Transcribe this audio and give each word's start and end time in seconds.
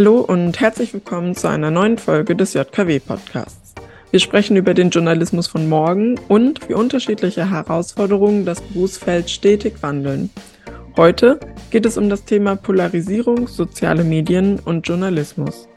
Hallo 0.00 0.20
und 0.20 0.58
herzlich 0.60 0.94
willkommen 0.94 1.34
zu 1.34 1.46
einer 1.46 1.70
neuen 1.70 1.98
Folge 1.98 2.34
des 2.34 2.54
JKW 2.54 3.00
Podcasts. 3.00 3.74
Wir 4.10 4.18
sprechen 4.18 4.56
über 4.56 4.72
den 4.72 4.88
Journalismus 4.88 5.46
von 5.46 5.68
morgen 5.68 6.18
und 6.26 6.66
wie 6.70 6.72
unterschiedliche 6.72 7.50
Herausforderungen 7.50 8.46
das 8.46 8.62
Berufsfeld 8.62 9.28
stetig 9.28 9.74
wandeln. 9.82 10.30
Heute 10.96 11.38
geht 11.70 11.84
es 11.84 11.98
um 11.98 12.08
das 12.08 12.24
Thema 12.24 12.56
Polarisierung, 12.56 13.46
soziale 13.46 14.02
Medien 14.02 14.58
und 14.58 14.88
Journalismus. 14.88 15.68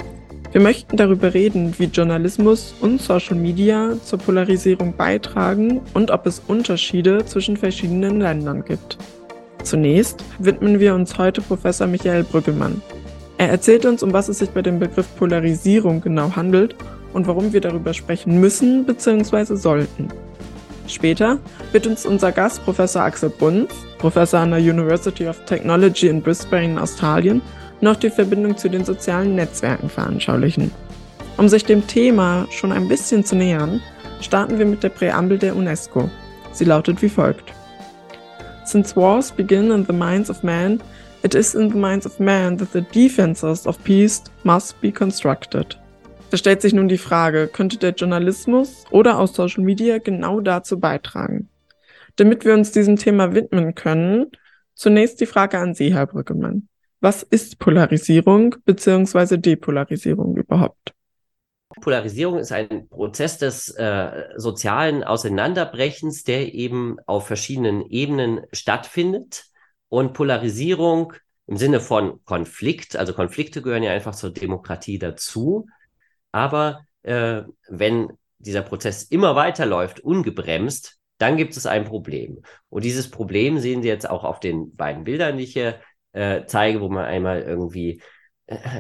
Wir 0.54 0.62
möchten 0.62 0.96
darüber 0.96 1.34
reden, 1.34 1.76
wie 1.78 1.88
Journalismus 1.88 2.74
und 2.80 3.02
Social 3.02 3.36
Media 3.36 3.98
zur 4.06 4.20
Polarisierung 4.20 4.96
beitragen 4.96 5.82
und 5.94 6.12
ob 6.12 6.28
es 6.28 6.42
Unterschiede 6.48 7.26
zwischen 7.26 7.58
verschiedenen 7.58 8.22
Ländern 8.22 8.64
gibt. 8.64 8.98
Zunächst 9.64 10.24
widmen 10.40 10.80
wir 10.80 10.96
uns 10.96 11.18
heute 11.18 11.42
Professor 11.42 11.88
Michael 11.88 12.24
Brüggemann. 12.24 12.82
Er 13.38 13.50
erzählt 13.50 13.86
uns, 13.86 14.04
um 14.04 14.14
was 14.14 14.30
es 14.30 14.40
sich 14.40 14.50
bei 14.50 14.62
dem 14.62 14.80
Begriff 14.80 15.08
Polarisierung 15.18 16.02
genau 16.02 16.36
handelt 16.36 16.76
und 17.14 17.28
warum 17.28 17.54
wir 17.54 17.62
darüber 17.62 17.94
sprechen 17.94 18.40
müssen 18.40 18.86
bzw. 18.86 19.56
sollten. 19.56 20.10
Später 20.88 21.40
wird 21.72 21.88
uns 21.88 22.06
unser 22.06 22.32
Gast 22.32 22.64
Professor 22.66 23.04
Axel 23.04 23.30
Bruns, 23.30 23.74
Professor 23.98 24.42
an 24.42 24.52
der 24.52 24.60
University 24.60 25.28
of 25.28 25.40
Technology 25.46 26.08
in 26.08 26.22
Brisbane, 26.22 26.82
Australien, 26.82 27.42
noch 27.82 27.96
die 27.96 28.10
Verbindung 28.10 28.58
zu 28.58 28.70
den 28.70 28.86
sozialen 28.86 29.36
Netzwerken 29.36 29.90
veranschaulichen. 29.90 30.72
Um 31.38 31.50
sich 31.50 31.66
dem 31.66 31.86
Thema 31.88 32.48
schon 32.52 32.72
ein 32.72 32.88
bisschen 32.88 33.26
zu 33.26 33.36
nähern, 33.36 33.82
starten 34.22 34.60
wir 34.60 34.66
mit 34.66 34.84
der 34.84 34.90
Präambel 34.90 35.38
der 35.38 35.56
UNESCO. 35.56 36.10
Sie 36.52 36.66
lautet 36.66 37.02
wie 37.02 37.10
folgt. 37.10 37.52
Since 38.66 38.96
wars 38.96 39.32
begin 39.32 39.72
in 39.72 39.86
the 39.86 39.94
minds 39.94 40.30
of 40.30 40.44
men, 40.44 40.80
it 41.24 41.34
is 41.36 41.56
in 41.56 41.70
the 41.70 41.78
minds 41.78 42.06
of 42.06 42.20
man 42.20 42.58
that 42.58 42.72
the 42.74 42.82
defenses 42.82 43.66
of 43.66 43.84
peace 43.84 44.24
must 44.44 44.80
be 44.82 44.92
constructed. 44.92 45.78
Da 46.30 46.38
stellt 46.38 46.62
sich 46.62 46.74
nun 46.74 46.88
die 46.88 46.98
Frage, 46.98 47.48
könnte 47.48 47.78
der 47.78 47.92
Journalismus 47.92 48.86
oder 48.92 49.20
auch 49.20 49.28
Social 49.28 49.64
Media 49.64 50.00
genau 50.00 50.40
dazu 50.42 50.80
beitragen? 50.80 51.50
Damit 52.16 52.44
wir 52.44 52.54
uns 52.54 52.72
diesem 52.72 52.98
Thema 52.98 53.34
widmen 53.34 53.76
können, 53.76 54.32
zunächst 54.74 55.22
die 55.22 55.26
Frage 55.26 55.60
an 55.60 55.76
Sie, 55.76 55.94
Herr 55.94 56.08
Brückemann. 56.08 56.68
Was 57.02 57.22
ist 57.22 57.60
Polarisierung 57.60 58.56
bzw. 58.66 59.38
Depolarisierung 59.38 60.36
überhaupt? 60.38 60.94
Polarisierung 61.82 62.40
ist 62.40 62.52
ein 62.52 62.88
Prozess 62.88 63.38
des 63.38 63.70
äh, 63.70 64.26
sozialen 64.36 65.04
Auseinanderbrechens, 65.04 66.24
der 66.24 66.54
eben 66.54 66.98
auf 67.06 67.28
verschiedenen 67.28 67.82
Ebenen 67.82 68.42
stattfindet. 68.52 69.46
Und 69.94 70.14
Polarisierung 70.14 71.14
im 71.46 71.58
Sinne 71.58 71.80
von 71.80 72.20
Konflikt, 72.26 72.96
also 72.96 73.14
Konflikte 73.14 73.62
gehören 73.62 73.84
ja 73.84 73.92
einfach 73.92 74.16
zur 74.16 74.32
Demokratie 74.34 74.98
dazu. 74.98 75.68
Aber 76.32 76.88
äh, 77.04 77.44
wenn 77.70 78.08
dieser 78.40 78.64
Prozess 78.64 79.04
immer 79.04 79.36
weiterläuft, 79.36 80.00
ungebremst, 80.00 80.98
dann 81.20 81.38
gibt 81.38 81.56
es 81.56 81.68
ein 81.68 81.84
Problem. 81.86 82.42
Und 82.70 82.86
dieses 82.86 83.12
Problem 83.12 83.60
sehen 83.60 83.84
Sie 83.84 83.88
jetzt 83.88 84.10
auch 84.10 84.24
auf 84.24 84.40
den 84.40 84.76
beiden 84.76 85.04
Bildern, 85.04 85.38
die 85.38 85.44
ich 85.44 85.54
hier 85.54 85.80
äh, 86.14 86.42
zeige, 86.48 86.82
wo 86.82 86.90
man 86.90 87.06
einmal 87.06 87.44
irgendwie 87.44 88.02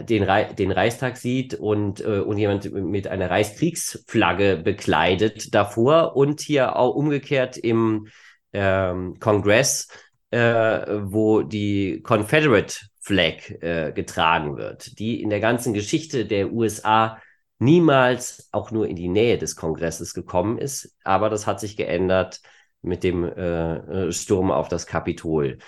den, 0.09 0.23
Re 0.23 0.55
den 0.57 0.71
Reichstag 0.71 1.17
sieht 1.17 1.53
und, 1.53 2.01
äh, 2.01 2.21
und 2.21 2.39
jemand 2.39 2.71
mit 2.73 3.07
einer 3.07 3.29
Reichskriegsflagge 3.29 4.57
bekleidet 4.57 5.53
davor 5.53 6.15
und 6.15 6.41
hier 6.41 6.75
auch 6.75 6.95
umgekehrt 6.95 7.55
im 7.55 8.07
ähm, 8.51 9.19
Kongress, 9.19 9.89
äh, 10.33 10.99
wo 11.11 11.43
die 11.43 12.01
Confederate 12.01 12.73
Flag 12.99 13.51
äh, 13.61 13.91
getragen 13.93 14.57
wird, 14.57 14.97
die 14.97 15.21
in 15.21 15.29
der 15.29 15.39
ganzen 15.39 15.73
Geschichte 15.73 16.25
der 16.25 16.51
USA 16.51 17.21
niemals 17.59 18.49
auch 18.51 18.71
nur 18.71 18.87
in 18.87 18.95
die 18.95 19.09
Nähe 19.09 19.37
des 19.37 19.55
Kongresses 19.55 20.15
gekommen 20.15 20.57
ist. 20.57 20.97
Aber 21.03 21.29
das 21.29 21.45
hat 21.45 21.59
sich 21.59 21.77
geändert 21.77 22.41
mit 22.81 23.03
dem 23.03 23.23
äh, 23.23 24.11
Sturm 24.11 24.49
auf 24.49 24.69
das 24.69 24.87
Kapitol 24.87 25.59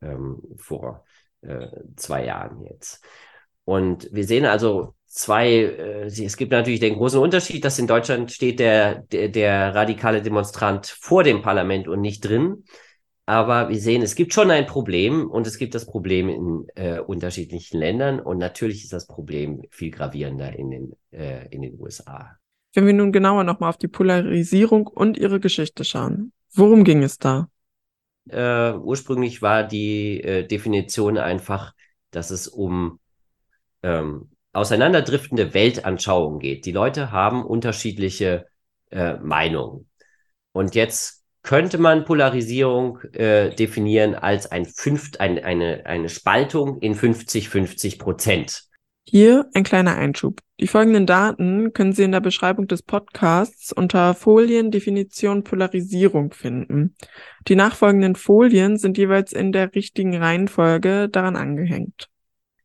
ähm, 0.00 0.40
vor 0.56 1.04
äh, 1.42 1.66
zwei 1.96 2.24
Jahren 2.24 2.62
jetzt. 2.62 3.04
Und 3.64 4.08
wir 4.10 4.24
sehen 4.24 4.46
also 4.46 4.94
zwei, 5.06 5.50
äh, 5.50 6.06
es 6.06 6.36
gibt 6.38 6.52
natürlich 6.52 6.80
den 6.80 6.96
großen 6.96 7.20
Unterschied, 7.20 7.62
dass 7.64 7.78
in 7.78 7.86
Deutschland 7.86 8.32
steht 8.32 8.58
der, 8.58 9.02
der, 9.02 9.28
der 9.28 9.74
radikale 9.74 10.22
Demonstrant 10.22 10.86
vor 10.86 11.24
dem 11.24 11.42
Parlament 11.42 11.88
und 11.88 12.00
nicht 12.00 12.22
drin. 12.22 12.64
Aber 13.26 13.70
wir 13.70 13.80
sehen, 13.80 14.02
es 14.02 14.14
gibt 14.14 14.34
schon 14.34 14.50
ein 14.50 14.66
Problem 14.66 15.30
und 15.30 15.46
es 15.46 15.56
gibt 15.56 15.74
das 15.74 15.86
Problem 15.86 16.28
in 16.28 16.66
äh, 16.74 17.00
unterschiedlichen 17.00 17.78
Ländern 17.78 18.20
und 18.20 18.36
natürlich 18.38 18.84
ist 18.84 18.92
das 18.92 19.06
Problem 19.06 19.62
viel 19.70 19.90
gravierender 19.90 20.54
in 20.58 20.70
den, 20.70 20.92
äh, 21.10 21.48
in 21.48 21.62
den 21.62 21.80
USA. 21.80 22.36
Wenn 22.74 22.86
wir 22.86 22.92
nun 22.92 23.12
genauer 23.12 23.44
nochmal 23.44 23.70
auf 23.70 23.78
die 23.78 23.88
Polarisierung 23.88 24.86
und 24.86 25.16
ihre 25.16 25.40
Geschichte 25.40 25.84
schauen, 25.84 26.32
worum 26.52 26.84
ging 26.84 27.02
es 27.02 27.18
da? 27.18 27.48
Äh, 28.28 28.72
ursprünglich 28.72 29.40
war 29.40 29.64
die 29.64 30.20
äh, 30.20 30.46
Definition 30.46 31.16
einfach, 31.16 31.72
dass 32.10 32.30
es 32.30 32.46
um 32.46 32.98
ähm, 33.82 34.30
auseinanderdriftende 34.52 35.54
Weltanschauung 35.54 36.40
geht. 36.40 36.66
Die 36.66 36.72
Leute 36.72 37.10
haben 37.10 37.44
unterschiedliche 37.44 38.46
äh, 38.90 39.14
Meinungen. 39.14 39.88
Und 40.52 40.74
jetzt 40.74 41.23
könnte 41.44 41.78
man 41.78 42.04
Polarisierung 42.04 43.00
äh, 43.12 43.54
definieren 43.54 44.14
als 44.14 44.50
ein 44.50 44.64
fünft, 44.64 45.20
ein, 45.20 45.38
eine, 45.44 45.86
eine 45.86 46.08
Spaltung 46.08 46.78
in 46.80 46.96
50-50 46.96 47.98
Prozent. 47.98 48.64
Hier 49.06 49.46
ein 49.54 49.62
kleiner 49.62 49.94
Einschub. 49.94 50.40
Die 50.58 50.66
folgenden 50.66 51.06
Daten 51.06 51.74
können 51.74 51.92
Sie 51.92 52.02
in 52.02 52.12
der 52.12 52.20
Beschreibung 52.20 52.66
des 52.66 52.82
Podcasts 52.82 53.72
unter 53.72 54.14
Foliendefinition 54.14 55.44
Polarisierung 55.44 56.32
finden. 56.32 56.96
Die 57.46 57.56
nachfolgenden 57.56 58.16
Folien 58.16 58.78
sind 58.78 58.96
jeweils 58.96 59.34
in 59.34 59.52
der 59.52 59.74
richtigen 59.74 60.16
Reihenfolge 60.16 61.10
daran 61.10 61.36
angehängt. 61.36 62.08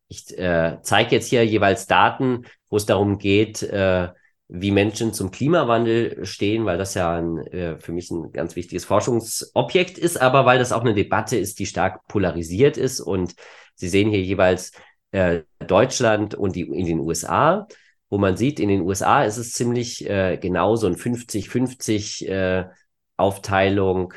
Ich 0.07 0.38
äh, 0.38 0.78
zeige 0.81 1.16
jetzt 1.16 1.28
hier 1.28 1.46
jeweils 1.46 1.85
Daten, 1.85 2.46
wo 2.69 2.78
es 2.78 2.85
darum 2.85 3.17
geht, 3.17 3.61
äh, 3.61 4.07
wie 4.50 4.72
Menschen 4.72 5.14
zum 5.14 5.30
Klimawandel 5.30 6.26
stehen, 6.26 6.66
weil 6.66 6.80
das 6.80 6.96
ja 6.96 7.16
ein, 7.16 7.38
äh, 7.48 7.78
für 7.78 7.92
mich 7.92 8.10
ein 8.10 8.32
ganz 8.34 8.56
wichtiges 8.56 8.84
Forschungsobjekt 8.84 9.98
ist, 10.00 10.20
aber 10.20 10.46
weil 10.46 10.58
das 10.58 10.72
auch 10.72 10.82
eine 10.82 10.96
Debatte 10.96 11.38
ist, 11.38 11.60
die 11.60 11.68
stark 11.68 12.08
polarisiert 12.08 12.76
ist. 12.76 13.00
Und 13.00 13.36
Sie 13.76 13.88
sehen 13.88 14.09
hier 14.09 14.22
jeweils 14.22 14.72
äh, 15.12 15.42
Deutschland 15.66 16.34
und 16.36 16.56
die 16.56 16.62
in 16.62 16.86
den 16.86 17.00
USA, 17.00 17.68
wo 18.09 18.18
man 18.18 18.38
sieht, 18.38 18.59
in 18.59 18.70
den 18.70 18.82
USA 18.82 19.24
ist 19.24 19.38
es 19.38 19.54
ziemlich 19.54 20.09
äh, 20.09 20.38
genau 20.38 20.76
so 20.76 20.88
ein 20.88 20.96
50-50 20.96 22.28
äh, 22.28 22.70
Aufteilung 23.18 24.14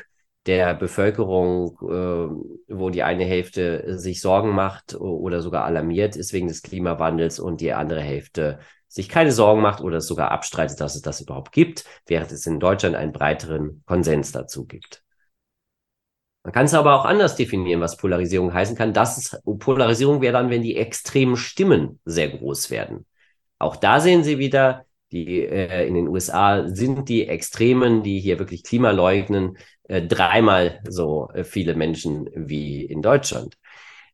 der 0.47 0.73
Bevölkerung, 0.73 1.77
äh, 1.83 2.73
wo 2.73 2.89
die 2.89 3.03
eine 3.03 3.23
Hälfte 3.23 3.99
sich 3.99 4.19
Sorgen 4.19 4.49
macht 4.49 4.95
oder 4.95 5.41
sogar 5.41 5.63
alarmiert 5.65 6.15
ist 6.15 6.33
wegen 6.33 6.47
des 6.47 6.63
Klimawandels 6.63 7.39
und 7.39 7.61
die 7.61 7.71
andere 7.73 8.01
Hälfte 8.01 8.59
sich 8.93 9.09
keine 9.09 9.31
Sorgen 9.31 9.61
macht 9.61 9.81
oder 9.81 10.01
sogar 10.01 10.29
abstreitet, 10.29 10.79
dass 10.79 10.93
es 10.93 11.01
das 11.01 11.19
überhaupt 11.19 11.51
gibt, 11.51 11.83
während 12.05 12.31
es 12.31 12.45
in 12.45 12.59
Deutschland 12.59 12.95
einen 12.95 13.11
breiteren 13.11 13.81
Konsens 13.87 14.31
dazu 14.31 14.65
gibt. 14.67 15.03
Man 16.43 16.53
kann 16.53 16.65
es 16.65 16.75
aber 16.75 16.93
auch 16.93 17.05
anders 17.05 17.35
definieren, 17.35 17.81
was 17.81 17.97
Polarisierung 17.97 18.53
heißen 18.53 18.75
kann. 18.75 18.93
Das 18.93 19.17
ist, 19.17 19.41
Polarisierung 19.59 20.21
wäre 20.21 20.33
dann, 20.33 20.51
wenn 20.51 20.61
die 20.61 20.75
extremen 20.75 21.37
Stimmen 21.37 22.01
sehr 22.05 22.29
groß 22.29 22.69
werden. 22.69 23.07
Auch 23.57 23.77
da 23.77 23.99
sehen 23.99 24.23
Sie 24.23 24.37
wieder, 24.37 24.85
die 25.11 25.41
äh, 25.41 25.87
in 25.87 25.95
den 25.95 26.07
USA 26.07 26.67
sind 26.67 27.09
die 27.09 27.27
Extremen, 27.27 28.03
die 28.03 28.19
hier 28.19 28.37
wirklich 28.37 28.63
Klima 28.63 28.91
leugnen, 28.91 29.57
äh, 29.85 30.03
dreimal 30.03 30.81
so 30.87 31.29
äh, 31.33 31.43
viele 31.43 31.73
Menschen 31.73 32.29
wie 32.35 32.85
in 32.85 33.01
Deutschland. 33.01 33.57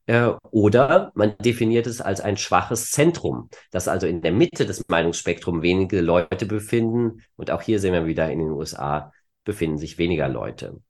Äh, 0.10 0.34
oder 0.50 1.12
man 1.14 1.38
definiert 1.38 1.86
es 1.86 2.02
als 2.02 2.20
ein 2.20 2.36
schwaches 2.36 2.90
Zentrum, 2.90 3.48
dass 3.70 3.88
also 3.88 4.08
in 4.08 4.24
der 4.24 4.32
Mitte 4.32 4.66
des 4.66 4.84
Meinungsspektrums 4.88 5.62
wenige 5.62 6.02
Leute 6.02 6.48
befinden. 6.48 7.22
Und 7.36 7.52
auch 7.52 7.62
hier 7.62 7.80
sehen 7.80 7.94
wir 7.94 8.08
wieder 8.08 8.32
in 8.32 8.40
den 8.40 8.50
USA 8.50 9.14
befinden 9.44 9.78
sich 9.78 10.00
weniger 10.00 10.28
Leute. 10.28 10.82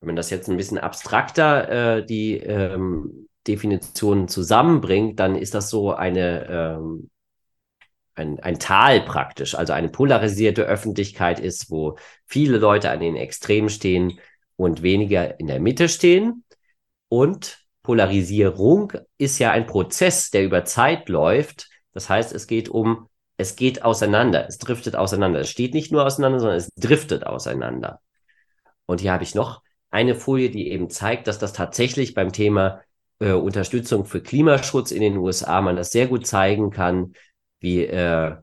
Wenn 0.00 0.08
man 0.08 0.16
das 0.16 0.28
jetzt 0.28 0.50
ein 0.50 0.58
bisschen 0.58 0.76
abstrakter 0.76 1.96
äh, 1.96 2.04
die 2.04 2.36
ähm, 2.36 3.28
Definitionen 3.46 4.28
zusammenbringt, 4.28 5.18
dann 5.20 5.36
ist 5.36 5.54
das 5.54 5.70
so 5.70 5.94
eine 5.94 6.46
ähm, 6.50 7.08
ein, 8.14 8.40
ein 8.40 8.58
Tal 8.58 9.00
praktisch, 9.00 9.54
also 9.54 9.72
eine 9.72 9.88
polarisierte 9.88 10.64
Öffentlichkeit 10.64 11.40
ist, 11.40 11.70
wo 11.70 11.96
viele 12.26 12.58
Leute 12.58 12.90
an 12.90 13.00
den 13.00 13.16
Extremen 13.16 13.70
stehen 13.70 14.20
und 14.56 14.82
weniger 14.82 15.40
in 15.40 15.46
der 15.46 15.60
Mitte 15.60 15.88
stehen. 15.88 16.44
Und 17.08 17.63
Polarisierung 17.84 18.94
ist 19.18 19.38
ja 19.38 19.52
ein 19.52 19.66
Prozess, 19.66 20.30
der 20.30 20.42
über 20.44 20.64
Zeit 20.64 21.08
läuft. 21.08 21.68
Das 21.92 22.08
heißt, 22.08 22.32
es 22.32 22.46
geht 22.46 22.70
um, 22.70 23.08
es 23.36 23.56
geht 23.56 23.84
auseinander, 23.84 24.46
es 24.48 24.58
driftet 24.58 24.96
auseinander. 24.96 25.40
Es 25.40 25.50
steht 25.50 25.74
nicht 25.74 25.92
nur 25.92 26.04
auseinander, 26.04 26.40
sondern 26.40 26.56
es 26.56 26.70
driftet 26.76 27.26
auseinander. 27.26 28.00
Und 28.86 29.02
hier 29.02 29.12
habe 29.12 29.22
ich 29.22 29.34
noch 29.34 29.62
eine 29.90 30.14
Folie, 30.14 30.50
die 30.50 30.70
eben 30.70 30.88
zeigt, 30.88 31.28
dass 31.28 31.38
das 31.38 31.52
tatsächlich 31.52 32.14
beim 32.14 32.32
Thema 32.32 32.80
äh, 33.20 33.32
Unterstützung 33.32 34.06
für 34.06 34.22
Klimaschutz 34.22 34.90
in 34.90 35.02
den 35.02 35.18
USA 35.18 35.60
man 35.60 35.76
das 35.76 35.92
sehr 35.92 36.06
gut 36.06 36.26
zeigen 36.26 36.70
kann, 36.70 37.12
wie 37.60 37.84
äh, 37.84 38.34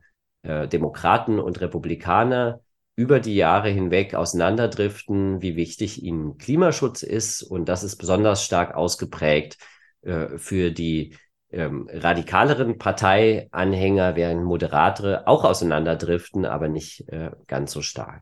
äh, 0.44 0.68
Demokraten 0.68 1.40
und 1.40 1.60
Republikaner 1.62 2.62
über 3.02 3.20
die 3.20 3.36
Jahre 3.36 3.70
hinweg 3.70 4.14
auseinanderdriften, 4.14 5.42
wie 5.42 5.56
wichtig 5.56 6.04
ihnen 6.04 6.38
Klimaschutz 6.38 7.02
ist. 7.02 7.42
Und 7.42 7.68
das 7.68 7.84
ist 7.84 7.96
besonders 7.96 8.46
stark 8.46 8.76
ausgeprägt 8.76 9.58
äh, 10.04 10.38
für 10.38 10.70
die 10.70 11.18
ähm, 11.50 11.90
radikaleren 11.92 12.78
Parteianhänger, 12.78 14.16
während 14.16 14.44
Moderatere 14.44 15.28
auch 15.28 15.44
auseinanderdriften, 15.44 16.46
aber 16.46 16.68
nicht 16.68 17.10
äh, 17.10 17.32
ganz 17.48 17.72
so 17.72 17.82
stark. 17.82 18.22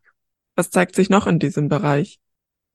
Was 0.56 0.70
zeigt 0.70 0.96
sich 0.96 1.10
noch 1.10 1.28
in 1.28 1.40
diesem 1.40 1.68
Bereich? 1.68 2.20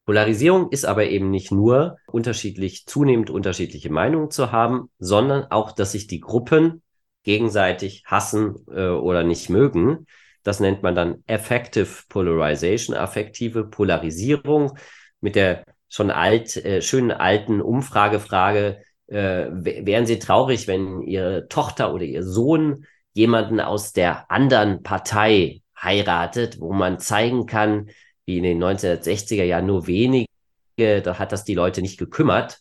Polarisierung 0.05 0.71
ist 0.71 0.85
aber 0.85 1.07
eben 1.07 1.31
nicht 1.31 1.51
nur 1.51 1.97
unterschiedlich, 2.07 2.85
zunehmend 2.85 3.31
unterschiedliche 3.31 3.91
Meinungen 3.91 4.31
zu 4.31 4.53
haben, 4.53 4.91
sondern 4.99 5.45
auch, 5.51 5.73
dass 5.73 5.93
sich 5.93 6.07
die 6.07 6.21
Gruppen 6.21 6.83
gegenseitig 7.23 8.05
hassen 8.05 8.57
äh, 8.71 8.89
oder 8.89 9.25
nicht 9.25 9.49
mögen. 9.49 10.07
Das 10.45 10.61
nennt 10.61 10.83
man 10.83 10.95
dann 10.95 11.25
Affective 11.27 12.05
Polarization, 12.09 12.95
affektive 12.95 13.65
Polarisierung 13.65 14.79
mit 15.21 15.35
der 15.35 15.65
schon 15.89 16.11
alt, 16.11 16.57
äh, 16.57 16.83
schönen 16.83 17.11
alten 17.11 17.61
Umfragefrage, 17.61 18.83
äh, 19.07 19.47
wären 19.51 20.07
Sie 20.07 20.19
traurig, 20.19 20.69
wenn 20.69 21.03
Ihre 21.03 21.49
Tochter 21.49 21.93
oder 21.93 22.05
Ihr 22.05 22.23
Sohn 22.23 22.87
jemanden 23.13 23.61
aus 23.61 23.93
der 23.93 24.31
anderen 24.31 24.83
Partei 24.83 25.63
heiratet, 25.81 26.61
wo 26.61 26.73
man 26.73 26.99
zeigen 26.99 27.47
kann, 27.47 27.91
wie 28.27 28.39
in 28.39 28.45
den 28.45 28.59
1960er 28.63 29.45
Jahren 29.45 29.67
nur 29.67 29.87
wenige, 29.87 30.29
da 30.77 31.19
hat 31.19 31.33
das 31.33 31.45
die 31.45 31.55
Leute 31.55 31.83
nicht 31.83 31.99
gekümmert. 31.99 32.61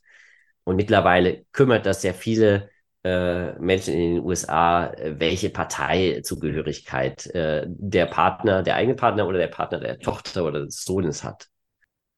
Und 0.64 0.76
mittlerweile 0.78 1.46
kümmert 1.52 1.86
das 1.86 2.02
sehr 2.02 2.14
viele 2.14 2.70
äh, 3.04 3.54
Menschen 3.60 3.94
in 3.94 4.16
den 4.16 4.24
USA, 4.24 4.88
äh, 4.88 5.20
welche 5.20 5.50
Parteizugehörigkeit 5.50 7.28
äh, 7.28 7.66
der 7.68 8.06
Partner, 8.06 8.64
der 8.64 8.76
eigene 8.76 8.96
Partner 8.96 9.28
oder 9.28 9.38
der 9.38 9.48
Partner 9.48 9.80
der 9.80 10.00
Tochter 10.00 10.46
oder 10.46 10.66
des 10.66 10.84
Sohnes 10.84 11.24
hat. 11.24 11.50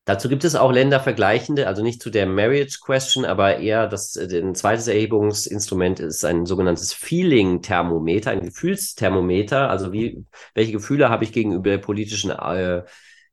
Dazu 0.05 0.29
gibt 0.29 0.43
es 0.43 0.55
auch 0.55 0.71
ländervergleichende, 0.71 1.65
also 1.65 1.81
nicht 1.81 1.99
zu 1.99 2.11
der 2.11 2.27
Marriage 2.27 2.77
Question, 2.85 3.25
aber 3.25 3.57
eher 3.57 3.87
das 3.87 4.15
äh, 4.15 4.39
ein 4.39 4.53
zweites 4.53 4.87
Erhebungsinstrument 4.87 5.99
ist 5.99 6.23
ein 6.23 6.45
sogenanntes 6.45 6.93
Feeling-Thermometer, 6.93 8.29
ein 8.29 8.41
Gefühlsthermometer. 8.41 9.67
Also 9.71 9.91
wie 9.91 10.23
welche 10.53 10.73
Gefühle 10.73 11.09
habe 11.09 11.23
ich 11.23 11.31
gegenüber 11.33 11.71
der 11.71 11.79
politischen 11.79 12.29
äh, 12.29 12.83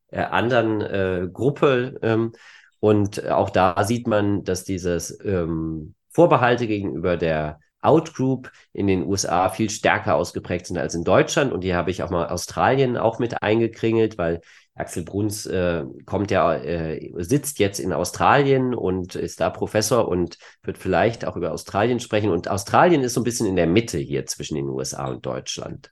äh, 0.07 0.17
anderen 0.17 0.81
äh, 0.81 1.27
Gruppe? 1.31 1.99
Ähm, 2.01 2.31
und 2.79 3.23
auch 3.29 3.51
da 3.51 3.83
sieht 3.83 4.07
man, 4.07 4.43
dass 4.43 4.63
dieses 4.63 5.23
ähm, 5.23 5.93
Vorbehalte 6.13 6.67
gegenüber 6.67 7.17
der 7.17 7.59
Outgroup 7.81 8.51
in 8.71 8.87
den 8.87 9.03
USA 9.03 9.49
viel 9.49 9.69
stärker 9.69 10.15
ausgeprägt 10.15 10.67
sind 10.67 10.77
als 10.77 10.95
in 10.95 11.03
Deutschland. 11.03 11.51
Und 11.51 11.63
die 11.63 11.75
habe 11.75 11.91
ich 11.91 12.01
auch 12.01 12.09
mal 12.09 12.27
Australien 12.29 12.97
auch 12.97 13.19
mit 13.19 13.43
eingekringelt, 13.43 14.17
weil 14.17 14.41
Axel 14.75 15.03
Bruns 15.03 15.45
äh, 15.45 15.83
kommt 16.05 16.31
ja, 16.31 16.55
äh, 16.55 17.11
sitzt 17.17 17.59
jetzt 17.59 17.79
in 17.79 17.93
Australien 17.93 18.73
und 18.73 19.15
ist 19.15 19.39
da 19.39 19.49
Professor 19.49 20.07
und 20.07 20.37
wird 20.63 20.77
vielleicht 20.77 21.25
auch 21.25 21.35
über 21.35 21.51
Australien 21.51 21.99
sprechen. 21.99 22.31
Und 22.31 22.47
Australien 22.47 23.03
ist 23.03 23.13
so 23.13 23.21
ein 23.21 23.25
bisschen 23.25 23.47
in 23.47 23.55
der 23.55 23.67
Mitte 23.67 23.99
hier 23.99 24.25
zwischen 24.25 24.55
den 24.55 24.69
USA 24.69 25.07
und 25.07 25.25
Deutschland. 25.25 25.91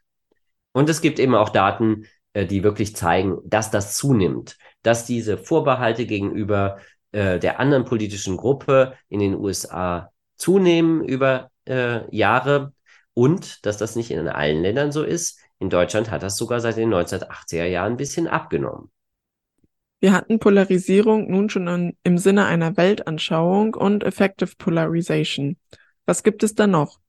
Und 0.73 0.89
es 0.89 1.01
gibt 1.01 1.19
eben 1.19 1.35
auch 1.35 1.49
Daten, 1.49 2.05
äh, 2.33 2.45
die 2.45 2.63
wirklich 2.63 2.95
zeigen, 2.95 3.37
dass 3.45 3.69
das 3.69 3.95
zunimmt, 3.95 4.57
dass 4.81 5.05
diese 5.05 5.37
Vorbehalte 5.37 6.05
gegenüber 6.05 6.77
äh, 7.11 7.37
der 7.37 7.59
anderen 7.59 7.83
politischen 7.83 8.37
Gruppe 8.37 8.93
in 9.09 9.19
den 9.19 9.35
USA 9.35 10.10
zunehmen 10.41 11.03
über 11.03 11.51
äh, 11.67 12.13
Jahre 12.15 12.73
und 13.13 13.65
dass 13.65 13.77
das 13.77 13.95
nicht 13.95 14.11
in 14.11 14.27
allen 14.27 14.61
Ländern 14.61 14.91
so 14.91 15.03
ist. 15.03 15.39
In 15.59 15.69
Deutschland 15.69 16.09
hat 16.09 16.23
das 16.23 16.37
sogar 16.37 16.59
seit 16.59 16.77
den 16.77 16.91
1980er 16.91 17.65
Jahren 17.65 17.93
ein 17.93 17.97
bisschen 17.97 18.27
abgenommen. 18.27 18.91
Wir 19.99 20.13
hatten 20.13 20.39
Polarisierung 20.39 21.29
nun 21.29 21.49
schon 21.49 21.67
in, 21.67 21.97
im 22.03 22.17
Sinne 22.17 22.45
einer 22.45 22.75
Weltanschauung 22.75 23.75
und 23.75 24.03
Effective 24.03 24.55
Polarization. 24.57 25.57
Was 26.07 26.23
gibt 26.23 26.41
es 26.41 26.55
da 26.55 26.65
noch? 26.65 26.99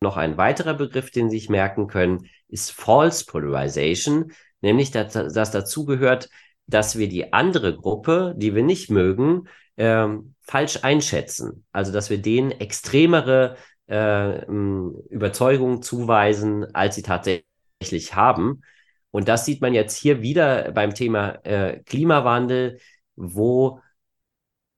Noch 0.00 0.18
ein 0.18 0.36
weiterer 0.36 0.74
Begriff, 0.74 1.10
den 1.10 1.30
Sie 1.30 1.38
sich 1.38 1.48
merken 1.48 1.86
können, 1.86 2.28
ist 2.48 2.70
False 2.70 3.24
Polarization, 3.24 4.32
nämlich 4.60 4.90
dass, 4.90 5.14
dass 5.14 5.50
dazu 5.52 5.86
gehört, 5.86 6.28
dass 6.66 6.98
wir 6.98 7.08
die 7.08 7.32
andere 7.32 7.74
Gruppe, 7.74 8.34
die 8.36 8.54
wir 8.54 8.62
nicht 8.62 8.90
mögen, 8.90 9.48
ähm, 9.78 10.31
falsch 10.42 10.80
einschätzen. 10.82 11.64
Also 11.72 11.92
dass 11.92 12.10
wir 12.10 12.18
denen 12.18 12.50
extremere 12.50 13.56
äh, 13.88 14.44
Überzeugungen 14.46 15.82
zuweisen, 15.82 16.74
als 16.74 16.94
sie 16.94 17.02
tatsächlich 17.02 18.14
haben. 18.14 18.62
Und 19.10 19.28
das 19.28 19.44
sieht 19.44 19.60
man 19.60 19.74
jetzt 19.74 19.96
hier 19.96 20.22
wieder 20.22 20.72
beim 20.72 20.94
Thema 20.94 21.44
äh, 21.44 21.82
Klimawandel, 21.84 22.78
wo 23.14 23.80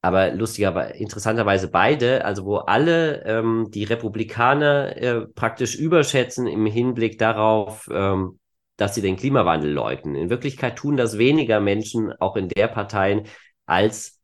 aber 0.02 0.32
lustigerweise, 0.32 0.92
interessanterweise 0.98 1.68
beide, 1.68 2.26
also 2.26 2.44
wo 2.44 2.56
alle 2.56 3.24
ähm, 3.24 3.68
die 3.70 3.84
Republikaner 3.84 4.96
äh, 4.98 5.20
praktisch 5.28 5.76
überschätzen 5.76 6.46
im 6.46 6.66
Hinblick 6.66 7.18
darauf, 7.18 7.88
ähm, 7.90 8.38
dass 8.76 8.94
sie 8.94 9.00
den 9.00 9.16
Klimawandel 9.16 9.72
leugnen. 9.72 10.14
In 10.14 10.28
Wirklichkeit 10.28 10.76
tun 10.76 10.98
das 10.98 11.16
weniger 11.16 11.58
Menschen 11.60 12.12
auch 12.20 12.36
in 12.36 12.48
der 12.50 12.68
Partei 12.68 13.22
als 13.64 14.20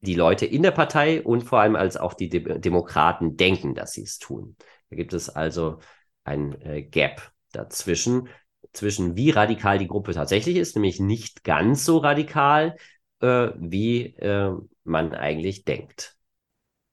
die 0.00 0.14
Leute 0.14 0.46
in 0.46 0.62
der 0.62 0.70
Partei 0.70 1.22
und 1.22 1.42
vor 1.42 1.60
allem 1.60 1.76
als 1.76 1.96
auch 1.96 2.14
die 2.14 2.28
De 2.28 2.58
Demokraten 2.58 3.36
denken, 3.36 3.74
dass 3.74 3.92
sie 3.92 4.02
es 4.02 4.18
tun. 4.18 4.56
Da 4.88 4.96
gibt 4.96 5.12
es 5.12 5.28
also 5.28 5.78
ein 6.24 6.60
äh, 6.62 6.82
Gap 6.82 7.32
dazwischen, 7.52 8.28
zwischen 8.72 9.16
wie 9.16 9.30
radikal 9.30 9.78
die 9.78 9.88
Gruppe 9.88 10.12
tatsächlich 10.14 10.56
ist, 10.56 10.76
nämlich 10.76 11.00
nicht 11.00 11.44
ganz 11.44 11.84
so 11.84 11.98
radikal, 11.98 12.76
äh, 13.20 13.50
wie 13.56 14.14
äh, 14.16 14.52
man 14.84 15.14
eigentlich 15.14 15.64
denkt. 15.64 16.16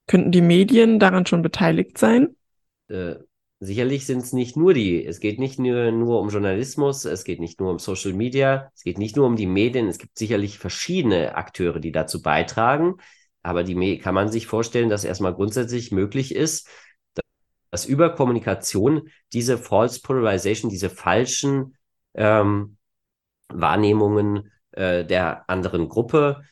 Könnten 0.07 0.31
die 0.31 0.41
Medien 0.41 0.99
daran 0.99 1.25
schon 1.25 1.41
beteiligt 1.41 1.97
sein? 1.97 2.35
Sicherlich 3.59 4.05
sind 4.05 4.19
es 4.19 4.33
nicht 4.33 4.55
nur 4.55 4.75
die, 4.75 5.03
es 5.03 5.19
geht 5.19 5.39
nicht 5.39 5.57
nur, 5.57 5.91
nur 5.91 6.19
um 6.19 6.29
Journalismus, 6.29 7.05
es 7.05 7.23
geht 7.23 7.39
nicht 7.39 7.59
nur 7.59 7.71
um 7.71 7.79
Social 7.79 8.13
Media, 8.13 8.71
es 8.75 8.83
geht 8.83 8.99
nicht 8.99 9.15
nur 9.15 9.25
um 9.25 9.35
die 9.35 9.47
Medien, 9.47 9.87
es 9.87 9.97
gibt 9.97 10.15
sicherlich 10.15 10.59
verschiedene 10.59 11.35
Akteure, 11.35 11.79
die 11.79 11.91
dazu 11.91 12.21
beitragen, 12.21 12.97
aber 13.41 13.63
die 13.63 13.97
kann 13.97 14.13
man 14.13 14.29
sich 14.29 14.45
vorstellen, 14.45 14.89
dass 14.89 15.03
erstmal 15.03 15.33
grundsätzlich 15.33 15.91
möglich 15.91 16.35
ist, 16.35 16.69
dass 17.71 17.85
über 17.85 18.13
Kommunikation 18.13 19.09
diese 19.33 19.57
False 19.57 20.01
Polarization, 20.01 20.69
diese 20.69 20.91
falschen 20.91 21.77
ähm, 22.13 22.77
Wahrnehmungen 23.49 24.51
äh, 24.71 25.03
der 25.03 25.49
anderen 25.49 25.89
Gruppe 25.89 26.43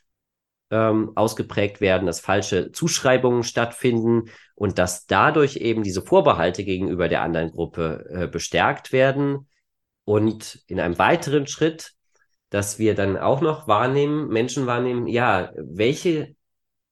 ähm, 0.72 1.12
ausgeprägt 1.16 1.82
werden, 1.82 2.06
dass 2.08 2.20
falsche 2.20 2.72
Zuschreibungen 2.72 3.44
stattfinden 3.44 4.30
und 4.56 4.80
dass 4.80 5.06
dadurch 5.06 5.58
eben 5.58 5.84
diese 5.84 6.02
Vorbehalte 6.02 6.64
gegenüber 6.64 7.08
der 7.08 7.22
anderen 7.22 7.52
Gruppe 7.52 8.06
äh, 8.10 8.28
bestärkt 8.28 8.92
werden. 8.92 9.48
Und 10.06 10.64
in 10.68 10.80
einem 10.80 10.98
weiteren 10.98 11.48
Schritt, 11.48 11.94
dass 12.50 12.80
wir 12.80 12.96
dann 12.96 13.18
auch 13.18 13.42
noch 13.42 13.68
wahrnehmen, 13.68 14.28
Menschen 14.28 14.66
wahrnehmen, 14.66 15.08
ja, 15.08 15.52
welche 15.56 16.36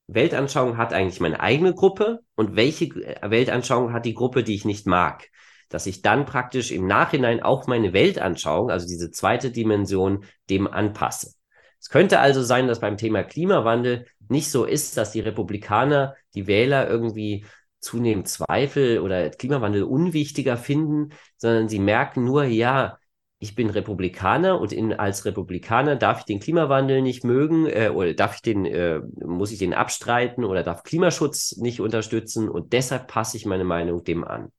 Weltanschauung 0.07 0.77
hat 0.77 0.93
eigentlich 0.93 1.19
meine 1.19 1.39
eigene 1.39 1.73
Gruppe 1.73 2.19
und 2.35 2.55
welche 2.55 2.89
Weltanschauung 3.21 3.93
hat 3.93 4.05
die 4.05 4.13
Gruppe, 4.13 4.43
die 4.43 4.55
ich 4.55 4.65
nicht 4.65 4.85
mag. 4.85 5.29
Dass 5.69 5.85
ich 5.85 6.01
dann 6.01 6.25
praktisch 6.25 6.71
im 6.71 6.85
Nachhinein 6.85 7.41
auch 7.41 7.67
meine 7.67 7.93
Weltanschauung, 7.93 8.69
also 8.69 8.87
diese 8.87 9.09
zweite 9.11 9.51
Dimension, 9.51 10.25
dem 10.49 10.67
anpasse. 10.67 11.33
Es 11.83 11.89
könnte 11.89 12.21
also 12.21 12.41
sein, 12.41 12.67
dass 12.67 12.79
beim 12.79 12.95
Thema 12.95 13.23
Klimawandel 13.23 14.05
nicht 14.29 14.49
so 14.49 14.63
ist, 14.63 14.95
dass 14.95 15.11
die 15.11 15.19
Republikaner 15.19 16.15
die 16.33 16.47
Wähler 16.47 16.89
irgendwie 16.89 17.45
zunehmend 17.81 18.29
Zweifel 18.29 18.99
oder 18.99 19.29
Klimawandel 19.31 19.83
unwichtiger 19.83 20.55
finden, 20.55 21.09
sondern 21.35 21.67
sie 21.67 21.79
merken 21.79 22.23
nur, 22.23 22.45
ja, 22.45 22.99
ich 23.39 23.53
bin 23.55 23.69
Republikaner 23.69 24.61
und 24.61 24.71
in, 24.71 24.93
als 24.93 25.25
Republikaner 25.25 25.97
darf 25.97 26.19
ich 26.19 26.25
den 26.25 26.39
Klimawandel 26.39 27.01
nicht 27.01 27.25
mögen 27.25 27.65
äh, 27.65 27.91
oder 27.93 28.13
darf 28.13 28.35
ich 28.35 28.41
den, 28.41 28.65
äh, 28.65 29.01
muss 29.19 29.51
ich 29.51 29.59
den 29.59 29.73
abstreiten 29.73 30.45
oder 30.45 30.63
darf 30.63 30.83
Klimaschutz 30.83 31.57
nicht 31.57 31.81
unterstützen 31.81 32.47
und 32.47 32.71
deshalb 32.71 33.09
passe 33.09 33.35
ich 33.35 33.45
meine 33.45 33.65
Meinung 33.65 34.05
dem 34.05 34.23
an. 34.23 34.53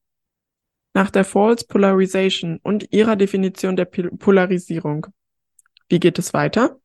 Nach 0.92 1.08
der 1.08 1.24
False 1.24 1.64
Polarization 1.66 2.60
und 2.62 2.92
ihrer 2.92 3.16
Definition 3.16 3.76
der 3.76 3.86
Polarisierung, 3.86 5.06
wie 5.88 6.00
geht 6.00 6.18
es 6.18 6.34
weiter? 6.34 6.78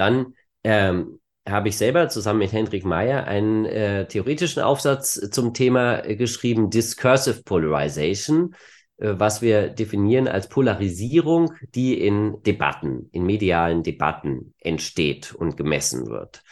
Dann 0.00 0.34
ähm, 0.64 1.20
habe 1.46 1.68
ich 1.68 1.76
selber 1.76 2.08
zusammen 2.08 2.38
mit 2.38 2.52
Hendrik 2.52 2.86
Meyer 2.86 3.26
einen 3.26 3.66
äh, 3.66 4.08
theoretischen 4.08 4.62
Aufsatz 4.62 5.20
zum 5.30 5.52
Thema 5.52 6.02
äh, 6.02 6.16
geschrieben, 6.16 6.70
Discursive 6.70 7.42
Polarization 7.42 8.54
äh, 8.96 9.18
was 9.18 9.42
wir 9.42 9.68
definieren 9.68 10.26
als 10.26 10.48
Polarisierung, 10.48 11.52
die 11.74 12.00
in 12.00 12.42
Debatten, 12.42 13.08
in 13.12 13.24
medialen 13.24 13.82
Debatten 13.82 14.54
entsteht 14.58 15.34
und 15.34 15.56
gemessen 15.56 16.06
wird. 16.06 16.42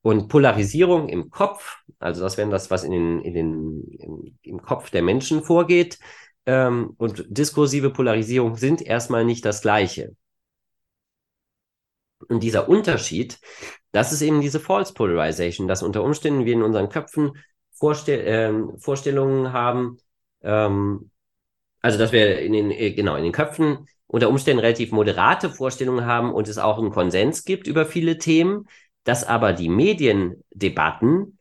Und 0.00 0.28
Polarisierung 0.28 1.08
im 1.08 1.30
Kopf, 1.30 1.76
also 1.98 2.22
das 2.22 2.36
wäre 2.36 2.50
das, 2.50 2.70
was 2.70 2.84
in 2.84 2.92
den, 2.92 3.20
in 3.20 3.34
den, 3.34 3.82
in, 3.98 4.38
im 4.42 4.62
Kopf 4.62 4.90
der 4.90 5.02
Menschen 5.02 5.42
vorgeht, 5.42 5.98
ähm, 6.46 6.94
und 6.96 7.26
diskursive 7.28 7.90
Polarisierung 7.90 8.56
sind 8.56 8.80
erstmal 8.80 9.24
nicht 9.24 9.44
das 9.44 9.60
Gleiche. 9.60 10.16
Und 12.28 12.42
dieser 12.42 12.68
Unterschied, 12.68 13.38
das 13.92 14.12
ist 14.12 14.22
eben 14.22 14.40
diese 14.40 14.60
False 14.60 14.92
Polarization, 14.92 15.68
dass 15.68 15.82
unter 15.82 16.02
Umständen 16.02 16.44
wir 16.44 16.54
in 16.54 16.62
unseren 16.62 16.88
Köpfen 16.88 17.32
Vorstell 17.72 18.26
äh, 18.26 18.78
Vorstellungen 18.80 19.52
haben, 19.52 19.98
ähm, 20.42 21.10
also 21.80 21.98
dass 21.98 22.12
wir 22.12 22.40
in 22.40 22.52
den, 22.52 22.70
äh, 22.70 22.92
genau, 22.92 23.14
in 23.14 23.22
den 23.22 23.32
Köpfen 23.32 23.86
unter 24.08 24.30
Umständen 24.30 24.60
relativ 24.60 24.90
moderate 24.90 25.50
Vorstellungen 25.50 26.06
haben 26.06 26.32
und 26.32 26.48
es 26.48 26.58
auch 26.58 26.78
einen 26.78 26.90
Konsens 26.90 27.44
gibt 27.44 27.66
über 27.66 27.86
viele 27.86 28.18
Themen, 28.18 28.66
dass 29.04 29.24
aber 29.24 29.52
die 29.52 29.68
Mediendebatten 29.68 31.38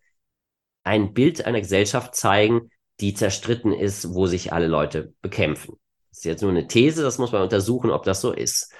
ein 0.83 1.13
Bild 1.13 1.45
einer 1.45 1.61
Gesellschaft 1.61 2.15
zeigen, 2.15 2.69
die 2.99 3.13
zerstritten 3.13 3.73
ist, 3.73 4.13
wo 4.13 4.27
sich 4.27 4.53
alle 4.53 4.67
Leute 4.67 5.13
bekämpfen. 5.21 5.77
Das 6.09 6.19
ist 6.19 6.25
jetzt 6.25 6.41
nur 6.41 6.51
eine 6.51 6.67
These, 6.67 7.03
das 7.03 7.17
muss 7.17 7.31
man 7.31 7.41
untersuchen, 7.41 7.91
ob 7.91 8.03
das 8.03 8.21
so 8.21 8.31
ist. 8.31 8.73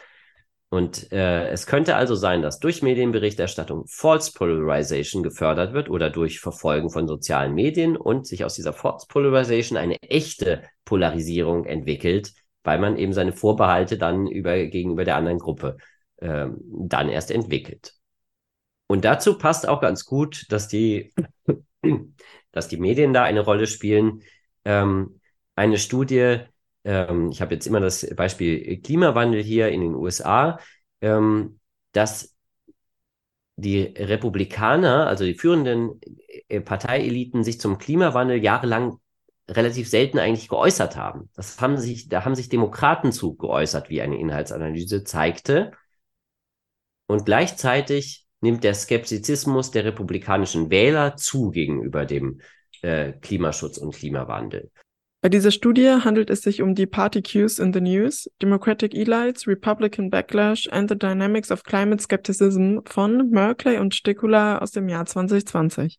Und 0.70 1.14
äh, 1.14 1.48
es 1.50 1.66
könnte 1.66 1.96
also 1.96 2.16
sein, 2.16 2.42
dass 2.42 2.60
durch 2.60 2.82
Medienberichterstattung 2.82 3.86
False 3.88 4.34
Polarization 4.34 5.24
gefördert 5.24 5.74
wird 5.74 5.90
oder 5.90 6.10
durch 6.10 6.42
Verfolgen 6.42 6.90
von 6.90 7.08
sozialen 7.08 7.54
Medien 7.54 7.96
und 7.96 8.28
sich 8.28 8.44
aus 8.44 8.56
dieser 8.56 8.74
False 8.74 9.08
Polarization 9.08 9.78
eine 9.78 9.96
echte 10.02 10.64
Polarisierung 10.84 11.66
entwickelt, 11.66 12.34
weil 12.64 12.80
man 12.80 12.98
eben 12.98 13.14
seine 13.14 13.32
Vorbehalte 13.32 13.98
dann 13.98 14.28
über, 14.28 14.66
gegenüber 14.66 15.06
der 15.06 15.16
anderen 15.16 15.40
Gruppe 15.40 15.78
äh, 16.18 16.48
dann 16.70 17.08
erst 17.08 17.32
entwickelt. 17.32 17.94
Und 18.88 19.06
dazu 19.06 19.38
passt 19.38 19.70
auch 19.70 19.80
ganz 19.80 20.04
gut, 20.04 20.46
dass 20.50 20.68
die, 20.68 21.14
dass 22.52 22.68
die 22.68 22.78
Medien 22.78 23.14
da 23.14 23.24
eine 23.24 23.42
Rolle 23.42 23.68
spielen. 23.68 24.22
Ähm, 24.66 25.22
eine 25.56 25.78
Studie 25.78 26.40
ähm, 26.88 27.30
ich 27.32 27.42
habe 27.42 27.54
jetzt 27.54 27.68
immer 27.68 27.82
das 27.82 28.08
Beispiel 28.16 28.82
Klimawandel 28.82 29.44
hier 29.44 29.68
in 29.70 29.82
den 29.82 29.94
USA, 29.94 30.58
ähm, 31.02 31.60
dass 31.92 32.34
die 33.58 33.82
Republikaner, 33.82 35.08
also 35.08 35.26
die 35.26 35.34
führenden 35.34 36.00
äh, 36.48 36.62
Parteieliten, 36.62 37.44
sich 37.44 37.60
zum 37.60 37.78
Klimawandel 37.78 38.42
jahrelang 38.42 39.00
relativ 39.50 39.90
selten 39.90 40.18
eigentlich 40.18 40.48
geäußert 40.48 40.96
haben. 40.96 41.30
Das 41.36 41.60
haben 41.60 41.78
sich, 41.78 42.08
da 42.08 42.24
haben 42.24 42.36
sich 42.36 42.48
Demokraten 42.48 43.12
zu 43.12 43.36
geäußert, 43.36 43.90
wie 43.90 44.02
eine 44.02 44.18
Inhaltsanalyse 44.18 45.04
zeigte. 45.04 45.72
Und 47.08 47.26
gleichzeitig 47.26 48.26
nimmt 48.40 48.64
der 48.64 48.74
Skeptizismus 48.74 49.72
der 49.72 49.84
republikanischen 49.84 50.70
Wähler 50.70 51.18
zu 51.18 51.50
gegenüber 51.52 52.06
dem 52.06 52.40
äh, 52.82 53.12
Klimaschutz 53.14 53.78
und 53.78 53.94
Klimawandel. 53.94 54.72
Bei 55.22 55.30
dieser 55.30 55.50
Studie 55.50 55.90
handelt 56.04 56.30
es 56.30 56.42
sich 56.42 56.62
um 56.62 56.76
die 56.76 56.86
Party 56.86 57.24
Cues 57.24 57.58
in 57.58 57.74
the 57.74 57.82
News, 57.82 58.30
Democratic 58.40 58.94
Elites, 58.94 59.48
Republican 59.48 60.12
Backlash 60.12 60.70
and 60.72 60.88
the 60.90 60.98
Dynamics 60.98 61.52
of 61.52 61.64
Climate 61.64 62.02
Skepticism 62.02 62.80
von 62.86 63.32
Merkley 63.32 63.80
und 63.80 63.96
Stikula 63.96 64.60
aus 64.60 64.72
dem 64.72 64.88
Jahr 64.90 65.08
2020. 65.08 65.98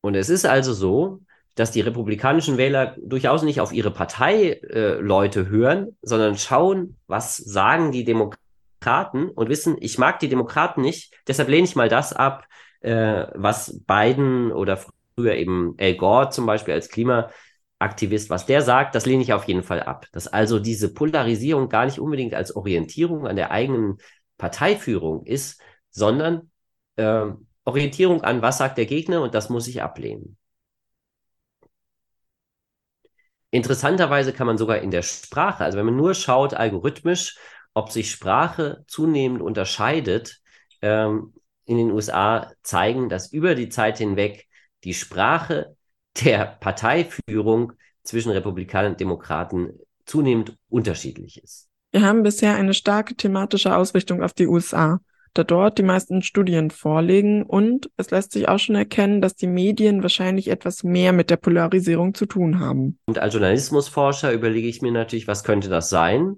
Und 0.00 0.16
es 0.16 0.28
ist 0.28 0.44
also 0.44 0.72
so, 0.72 1.20
dass 1.54 1.70
die 1.70 1.82
republikanischen 1.82 2.58
Wähler 2.58 2.96
durchaus 3.00 3.44
nicht 3.44 3.60
auf 3.60 3.72
ihre 3.72 3.92
Parteileute 3.92 5.40
äh, 5.40 5.46
hören, 5.46 5.96
sondern 6.02 6.36
schauen, 6.36 6.96
was 7.06 7.36
sagen 7.36 7.92
die 7.92 8.04
Demokraten 8.04 9.30
und 9.30 9.48
wissen, 9.48 9.76
ich 9.80 9.98
mag 9.98 10.18
die 10.18 10.28
Demokraten 10.28 10.80
nicht, 10.80 11.14
deshalb 11.28 11.48
lehne 11.48 11.64
ich 11.64 11.76
mal 11.76 11.88
das 11.88 12.12
ab, 12.12 12.46
äh, 12.80 13.26
was 13.34 13.80
Biden 13.86 14.50
oder 14.50 14.80
früher 15.14 15.34
eben 15.34 15.76
Al 15.78 15.94
Gore 15.94 16.30
zum 16.30 16.44
Beispiel 16.44 16.74
als 16.74 16.88
Klima 16.88 17.30
Aktivist, 17.84 18.30
was 18.30 18.46
der 18.46 18.62
sagt, 18.62 18.94
das 18.94 19.06
lehne 19.06 19.22
ich 19.22 19.32
auf 19.32 19.44
jeden 19.44 19.62
Fall 19.62 19.82
ab. 19.82 20.06
Dass 20.12 20.26
also 20.26 20.58
diese 20.58 20.92
Polarisierung 20.92 21.68
gar 21.68 21.84
nicht 21.84 22.00
unbedingt 22.00 22.34
als 22.34 22.56
Orientierung 22.56 23.26
an 23.26 23.36
der 23.36 23.50
eigenen 23.50 23.98
Parteiführung 24.38 25.24
ist, 25.26 25.60
sondern 25.90 26.50
äh, 26.96 27.26
Orientierung 27.64 28.22
an, 28.22 28.42
was 28.42 28.58
sagt 28.58 28.78
der 28.78 28.86
Gegner 28.86 29.22
und 29.22 29.34
das 29.34 29.50
muss 29.50 29.68
ich 29.68 29.82
ablehnen. 29.82 30.36
Interessanterweise 33.50 34.32
kann 34.32 34.48
man 34.48 34.58
sogar 34.58 34.78
in 34.78 34.90
der 34.90 35.02
Sprache, 35.02 35.64
also 35.64 35.78
wenn 35.78 35.86
man 35.86 35.96
nur 35.96 36.14
schaut 36.14 36.54
algorithmisch, 36.54 37.38
ob 37.72 37.92
sich 37.92 38.10
Sprache 38.10 38.84
zunehmend 38.88 39.42
unterscheidet, 39.42 40.40
ähm, 40.82 41.34
in 41.64 41.78
den 41.78 41.90
USA 41.92 42.52
zeigen, 42.62 43.08
dass 43.08 43.32
über 43.32 43.54
die 43.54 43.68
Zeit 43.68 43.98
hinweg 43.98 44.48
die 44.84 44.94
Sprache 44.94 45.76
der 46.22 46.56
Parteiführung 46.60 47.72
zwischen 48.02 48.30
Republikanern 48.30 48.92
und 48.92 49.00
Demokraten 49.00 49.78
zunehmend 50.04 50.56
unterschiedlich 50.68 51.42
ist. 51.42 51.68
Wir 51.92 52.02
haben 52.02 52.22
bisher 52.22 52.56
eine 52.56 52.74
starke 52.74 53.14
thematische 53.14 53.76
Ausrichtung 53.76 54.22
auf 54.22 54.32
die 54.32 54.46
USA, 54.46 55.00
da 55.32 55.42
dort 55.42 55.78
die 55.78 55.82
meisten 55.82 56.22
Studien 56.22 56.70
vorliegen 56.70 57.42
und 57.42 57.90
es 57.96 58.10
lässt 58.10 58.32
sich 58.32 58.48
auch 58.48 58.58
schon 58.58 58.76
erkennen, 58.76 59.20
dass 59.20 59.34
die 59.34 59.46
Medien 59.46 60.02
wahrscheinlich 60.02 60.48
etwas 60.48 60.84
mehr 60.84 61.12
mit 61.12 61.30
der 61.30 61.36
Polarisierung 61.36 62.14
zu 62.14 62.26
tun 62.26 62.60
haben. 62.60 62.98
Und 63.06 63.18
als 63.18 63.34
Journalismusforscher 63.34 64.32
überlege 64.32 64.68
ich 64.68 64.82
mir 64.82 64.92
natürlich, 64.92 65.26
was 65.26 65.44
könnte 65.44 65.68
das 65.68 65.88
sein? 65.88 66.36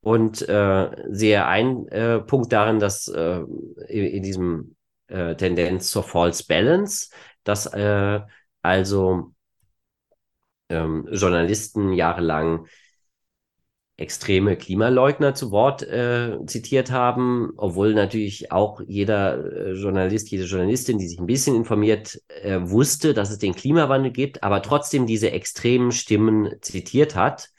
Und 0.00 0.46
äh, 0.48 0.90
sehe 1.10 1.46
einen 1.46 1.88
äh, 1.88 2.20
Punkt 2.20 2.52
darin, 2.52 2.78
dass 2.78 3.08
äh, 3.08 3.40
in, 3.88 4.04
in 4.04 4.22
diesem 4.22 4.76
äh, 5.06 5.34
Tendenz 5.34 5.90
zur 5.90 6.02
False 6.02 6.44
Balance, 6.46 7.08
dass 7.42 7.66
äh, 7.66 8.20
also 8.64 9.34
ähm, 10.70 11.06
Journalisten 11.12 11.92
jahrelang 11.92 12.66
extreme 13.96 14.56
Klimaleugner 14.56 15.34
zu 15.34 15.52
Wort 15.52 15.82
äh, 15.82 16.38
zitiert 16.46 16.90
haben, 16.90 17.52
obwohl 17.56 17.94
natürlich 17.94 18.50
auch 18.50 18.80
jeder 18.84 19.68
äh, 19.68 19.72
Journalist, 19.72 20.30
jede 20.30 20.44
Journalistin, 20.44 20.98
die 20.98 21.06
sich 21.06 21.20
ein 21.20 21.26
bisschen 21.26 21.54
informiert, 21.54 22.20
äh, 22.42 22.58
wusste, 22.62 23.14
dass 23.14 23.30
es 23.30 23.38
den 23.38 23.54
Klimawandel 23.54 24.10
gibt, 24.10 24.42
aber 24.42 24.62
trotzdem 24.62 25.06
diese 25.06 25.30
extremen 25.30 25.92
Stimmen 25.92 26.54
zitiert 26.60 27.14
hat. 27.14 27.50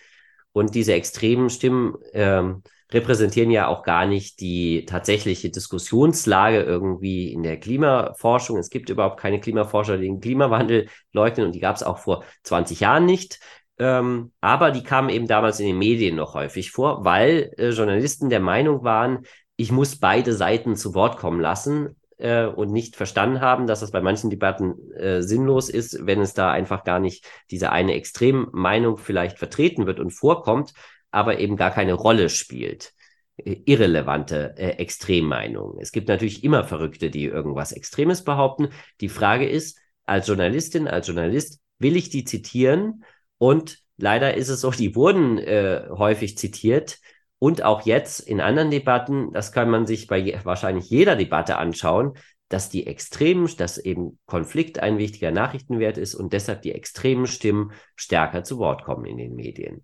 Und 0.52 0.74
diese 0.74 0.94
extremen 0.94 1.50
Stimmen 1.50 1.96
ähm, 2.14 2.64
repräsentieren 2.92 3.52
ja 3.52 3.68
auch 3.68 3.84
gar 3.84 4.06
nicht 4.06 4.40
die 4.40 4.86
tatsächliche 4.86 5.50
Diskussionslage 5.50 6.62
irgendwie 6.62 7.32
in 7.34 7.44
der 7.44 7.60
Klimaforschung. 7.60 8.58
Es 8.58 8.70
gibt 8.70 8.90
überhaupt 8.90 9.20
keine 9.20 9.40
Klimaforscher, 9.40 9.98
die 9.98 10.08
den 10.08 10.20
Klimawandel 10.20 10.88
leugnen 11.12 11.48
und 11.48 11.56
die 11.56 11.60
gab 11.60 11.76
es 11.76 11.84
auch 11.84 11.98
vor 11.98 12.24
20 12.44 12.80
Jahren 12.80 13.06
nicht. 13.06 13.40
Ähm, 13.78 14.32
aber 14.40 14.72
die 14.72 14.84
kamen 14.84 15.10
eben 15.10 15.28
damals 15.28 15.60
in 15.60 15.68
den 15.68 15.78
Medien 15.78 16.16
noch 16.16 16.34
häufig 16.34 16.72
vor, 16.72 17.04
weil 17.04 17.52
äh, 17.58 17.70
Journalisten 17.70 18.30
der 18.30 18.40
Meinung 18.40 18.84
waren, 18.84 19.26
ich 19.58 19.72
muss 19.72 20.00
beide 20.00 20.34
Seiten 20.34 20.76
zu 20.76 20.94
Wort 20.94 21.18
kommen 21.18 21.42
lassen 21.42 21.96
äh, 22.18 22.46
und 22.46 22.72
nicht 22.72 22.96
verstanden 22.96 23.42
haben, 23.42 23.68
dass 23.68 23.82
das 23.82 23.92
bei 23.92 24.02
manchen 24.02 24.30
Debatten 24.30 24.94
äh, 24.94 25.22
sinnlos 25.22 25.70
ist, 25.70 26.06
wenn 26.06 26.22
es 26.22 26.34
da 26.34 26.52
einfach 26.52 26.84
gar 26.84 27.00
nicht 27.00 27.26
diese 27.52 27.72
eine 27.72 27.96
Extremmeinung 27.96 28.98
vielleicht 28.98 29.38
vertreten 29.38 29.86
wird 29.86 30.00
und 30.00 30.12
vorkommt, 30.12 30.74
aber 31.16 31.40
eben 31.40 31.58
gar 31.58 31.72
keine 31.72 31.94
Rolle 31.94 32.30
spielt. 32.30 32.94
Äh, 33.38 33.58
irrelevante 33.66 34.56
äh, 34.58 34.78
Extremmeinungen. 34.78 35.80
Es 35.82 35.92
gibt 35.92 36.08
natürlich 36.08 36.44
immer 36.44 36.64
Verrückte, 36.64 37.10
die 37.10 37.26
irgendwas 37.26 37.72
Extremes 37.72 38.24
behaupten. 38.24 38.70
Die 39.02 39.10
Frage 39.10 39.48
ist, 39.48 39.80
als 40.06 40.28
Journalistin, 40.28 40.88
als 40.88 41.08
Journalist, 41.08 41.60
will 41.80 41.96
ich 41.96 42.10
die 42.10 42.24
zitieren? 42.24 43.04
Und 43.38 43.80
leider 43.98 44.36
ist 44.36 44.50
es 44.50 44.62
so, 44.62 44.72
die 44.72 44.96
wurden 44.96 45.38
äh, 45.38 45.88
häufig 45.90 46.38
zitiert. 46.38 47.00
Und 47.40 47.64
auch 47.64 47.86
jetzt 47.86 48.22
in 48.22 48.40
anderen 48.40 48.72
Debatten, 48.72 49.34
das 49.34 49.52
kann 49.52 49.70
man 49.70 49.86
sich 49.86 50.08
bei 50.08 50.18
je, 50.18 50.38
wahrscheinlich 50.44 50.90
jeder 50.90 51.16
Debatte 51.16 51.58
anschauen, 51.58 52.14
dass 52.48 52.70
die 52.70 52.88
extremen, 52.88 53.50
dass 53.58 53.78
eben 53.78 54.20
Konflikt 54.26 54.80
ein 54.80 54.98
wichtiger 54.98 55.32
Nachrichtenwert 55.32 55.98
ist 55.98 56.16
und 56.16 56.32
deshalb 56.32 56.62
die 56.62 56.72
extremen 56.72 57.28
Stimmen 57.28 57.72
stärker 57.96 58.44
zu 58.44 58.60
Wort 58.60 58.84
kommen 58.86 59.06
in 59.06 59.18
den 59.18 59.36
Medien. 59.36 59.84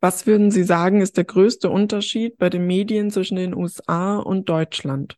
Was 0.00 0.26
würden 0.26 0.50
Sie 0.50 0.62
sagen, 0.62 1.00
ist 1.00 1.16
der 1.16 1.24
größte 1.24 1.70
Unterschied 1.70 2.38
bei 2.38 2.50
den 2.50 2.66
Medien 2.66 3.10
zwischen 3.10 3.36
den 3.36 3.54
USA 3.54 4.18
und 4.18 4.48
Deutschland? 4.48 5.16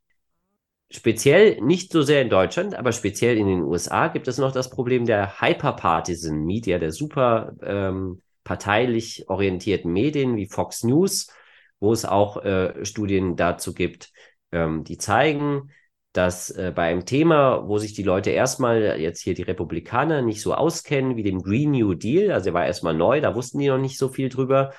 Speziell 0.91 1.61
nicht 1.61 1.93
so 1.93 2.03
sehr 2.03 2.23
in 2.23 2.31
Deutschland, 2.31 2.75
aber 2.75 2.93
speziell 2.93 3.37
in 3.37 3.47
den 3.47 3.63
USA 3.63 4.09
gibt 4.09 4.27
es 4.27 4.39
noch 4.39 4.53
das 4.53 4.71
Problem 4.71 5.07
der 5.07 5.41
hyperpartisan 5.41 6.45
Media, 6.45 6.79
der 6.79 6.93
super 6.93 7.53
ähm, 7.63 8.23
parteilich 8.43 9.29
orientierten 9.29 9.93
Medien 9.93 10.37
wie 10.37 10.49
Fox 10.49 10.83
News, 10.83 11.31
wo 11.79 11.93
es 11.93 12.05
auch 12.05 12.43
äh, 12.43 12.85
Studien 12.85 13.37
dazu 13.37 13.73
gibt, 13.73 14.11
ähm, 14.51 14.83
die 14.83 14.99
zeigen, 14.99 15.71
dass 16.13 16.51
äh, 16.51 16.73
bei 16.75 16.91
einem 16.91 17.07
Thema, 17.07 17.69
wo 17.69 17.79
sich 17.79 17.95
die 17.95 18.03
Leute 18.03 18.31
erstmal, 18.31 19.01
jetzt 19.01 19.23
hier 19.23 19.35
die 19.35 19.43
Republikaner, 19.43 20.23
nicht 20.23 20.43
so 20.43 20.55
auskennen 20.55 21.17
wie 21.17 21.23
dem 21.23 21.43
Green 21.43 21.71
New 21.71 21.95
Deal, 21.95 22.33
also 22.33 22.51
er 22.51 22.55
war 22.55 22.67
erstmal 22.67 22.95
neu, 22.95 23.21
da 23.21 23.35
wussten 23.35 23.59
die 23.59 23.69
noch 23.69 23.79
nicht 23.79 23.99
so 23.99 24.09
viel 24.09 24.29
drüber. 24.29 24.73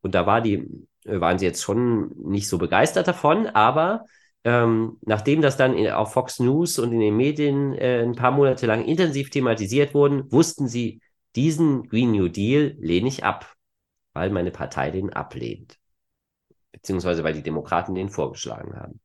Und 0.00 0.14
da 0.14 0.26
war 0.26 0.40
die, 0.40 0.66
äh, 1.04 1.20
waren 1.20 1.38
sie 1.38 1.46
jetzt 1.46 1.62
schon 1.62 2.10
nicht 2.16 2.48
so 2.48 2.58
begeistert 2.58 3.06
davon, 3.08 3.46
aber 3.48 4.06
ähm, 4.44 4.98
nachdem 5.02 5.42
das 5.42 5.58
dann 5.58 5.76
in, 5.76 5.90
auf 5.90 6.14
Fox 6.14 6.40
News 6.40 6.78
und 6.78 6.92
in 6.92 7.00
den 7.00 7.16
Medien 7.16 7.74
äh, 7.74 8.02
ein 8.02 8.14
paar 8.14 8.30
Monate 8.30 8.66
lang 8.66 8.84
intensiv 8.84 9.28
thematisiert 9.30 9.92
wurden, 9.92 10.30
wussten 10.32 10.68
sie, 10.68 11.02
diesen 11.36 11.88
Green 11.88 12.12
New 12.12 12.28
Deal 12.28 12.74
lehne 12.80 13.08
ich 13.08 13.24
ab, 13.24 13.54
weil 14.14 14.30
meine 14.30 14.50
Partei 14.50 14.90
den 14.90 15.12
ablehnt. 15.12 15.78
Beziehungsweise 16.72 17.22
weil 17.24 17.34
die 17.34 17.42
Demokraten 17.42 17.94
den 17.94 18.08
vorgeschlagen 18.08 18.74
haben. 18.76 19.00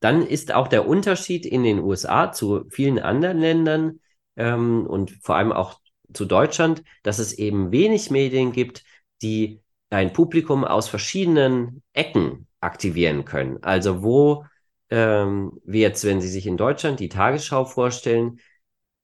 Dann 0.00 0.26
ist 0.26 0.52
auch 0.52 0.68
der 0.68 0.86
Unterschied 0.86 1.46
in 1.46 1.62
den 1.62 1.80
USA 1.80 2.32
zu 2.32 2.64
vielen 2.70 2.98
anderen 2.98 3.38
Ländern 3.38 4.00
ähm, 4.36 4.86
und 4.86 5.12
vor 5.22 5.36
allem 5.36 5.52
auch 5.52 5.80
zu 6.12 6.24
Deutschland, 6.24 6.82
dass 7.02 7.18
es 7.18 7.32
eben 7.32 7.70
wenig 7.70 8.10
Medien 8.10 8.52
gibt, 8.52 8.84
die 9.22 9.60
ein 9.90 10.12
Publikum 10.12 10.64
aus 10.64 10.88
verschiedenen 10.88 11.82
Ecken 11.92 12.46
aktivieren 12.60 13.24
können. 13.24 13.62
Also 13.62 14.02
wo 14.02 14.44
ähm, 14.90 15.60
wir 15.64 15.80
jetzt, 15.80 16.04
wenn 16.04 16.20
Sie 16.20 16.28
sich 16.28 16.46
in 16.46 16.56
Deutschland 16.56 17.00
die 17.00 17.08
Tagesschau 17.08 17.64
vorstellen, 17.64 18.40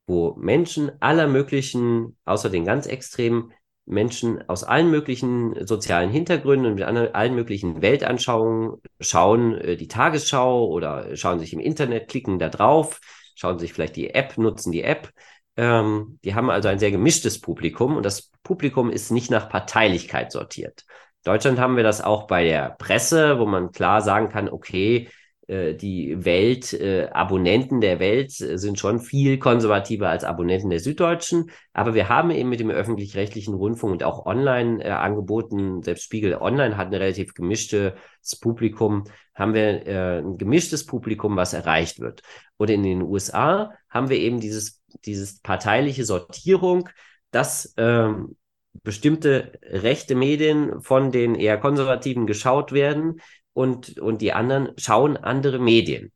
wo 0.07 0.35
Menschen 0.37 0.91
aller 1.01 1.27
möglichen, 1.27 2.17
außer 2.25 2.51
den 2.51 2.65
ganz 2.65 2.87
extremen, 2.87 3.53
Menschen 3.87 4.47
aus 4.49 4.65
allen 4.65 4.91
möglichen 4.91 5.67
sozialen 5.67 6.11
Hintergründen 6.11 6.67
und 6.67 6.75
mit 6.75 6.85
allen 6.85 7.35
möglichen 7.35 7.83
Weltanschauungen 7.83 8.83
schauen 9.01 9.55
äh, 9.55 9.77
die 9.77 9.89
Tagesschau 9.89 10.67
oder 10.67 11.17
schauen 11.17 11.39
sich 11.39 11.53
im 11.53 11.61
Internet, 11.61 12.09
klicken 12.09 12.39
da 12.39 12.49
drauf, 12.49 13.01
schauen 13.37 13.59
sich 13.59 13.73
vielleicht 13.73 13.97
die 13.97 14.11
App, 14.11 14.37
nutzen 14.39 14.73
die 14.73 14.83
App. 14.83 15.11
Ähm, 15.57 16.19
die 16.25 16.35
haben 16.35 16.51
also 16.51 16.69
ein 16.69 16.81
sehr 16.81 16.91
gemischtes 16.91 17.41
Publikum 17.41 17.97
und 17.97 18.05
das 18.05 18.31
Publikum 18.43 18.91
ist 18.91 19.11
nicht 19.11 19.31
nach 19.31 19.49
Parteilichkeit 19.49 20.33
sortiert. 20.33 20.85
In 21.25 21.33
Deutschland 21.33 21.59
haben 21.59 21.77
wir 21.77 21.85
das 21.85 22.03
auch 22.03 22.27
bei 22.27 22.45
der 22.45 22.71
Presse, 22.79 23.39
wo 23.39 23.47
man 23.47 23.73
klar 23.73 24.03
sagen 24.03 24.29
kann, 24.29 24.49
okay, 24.49 25.09
die 25.49 26.25
Welt, 26.25 26.73
äh, 26.73 27.09
Abonnenten 27.13 27.81
der 27.81 28.01
Welt 28.01 28.41
äh, 28.41 28.59
sind 28.59 28.79
schon 28.79 28.99
viel 28.99 29.39
konservativer 29.39 30.09
als 30.09 30.25
Abonnenten 30.25 30.71
der 30.71 30.81
Süddeutschen. 30.81 31.51
Aber 31.73 31.95
wir 31.95 32.09
haben 32.09 32.31
eben 32.31 32.49
mit 32.49 32.59
dem 32.59 32.71
öffentlich-rechtlichen 32.71 33.55
Rundfunk 33.55 33.93
und 33.93 34.05
auch 34.05 34.27
Online-Angeboten, 34.27 35.83
selbst 35.83 36.05
Spiegel 36.05 36.35
Online 36.35 36.77
hat 36.77 36.89
ein 36.89 36.95
relativ 36.95 37.35
gemischtes 37.35 37.95
Publikum, 38.41 39.05
haben 39.35 39.55
wir 39.55 39.87
äh, 39.87 40.19
ein 40.19 40.37
gemischtes 40.37 40.85
Publikum, 40.85 41.37
was 41.37 41.53
erreicht 41.53 42.01
wird. 42.01 42.23
Und 42.57 42.71
in 42.71 42.83
den 42.83 43.03
USA 43.03 43.71
haben 43.89 44.09
wir 44.09 44.19
eben 44.19 44.41
dieses, 44.41 44.83
dieses 45.05 45.41
parteiliche 45.43 46.05
Sortierung, 46.05 46.89
dass 47.31 47.73
ähm, 47.77 48.37
bestimmte 48.83 49.53
rechte 49.63 50.15
Medien 50.15 50.81
von 50.83 51.13
den 51.13 51.35
eher 51.35 51.59
konservativen 51.59 52.27
geschaut 52.27 52.73
werden, 52.73 53.21
und, 53.57 53.99
und 53.99 54.21
die 54.21 54.35
anderen 54.35 54.73
schauen 54.77 55.17
andere 55.17 55.59
Medien 55.59 56.13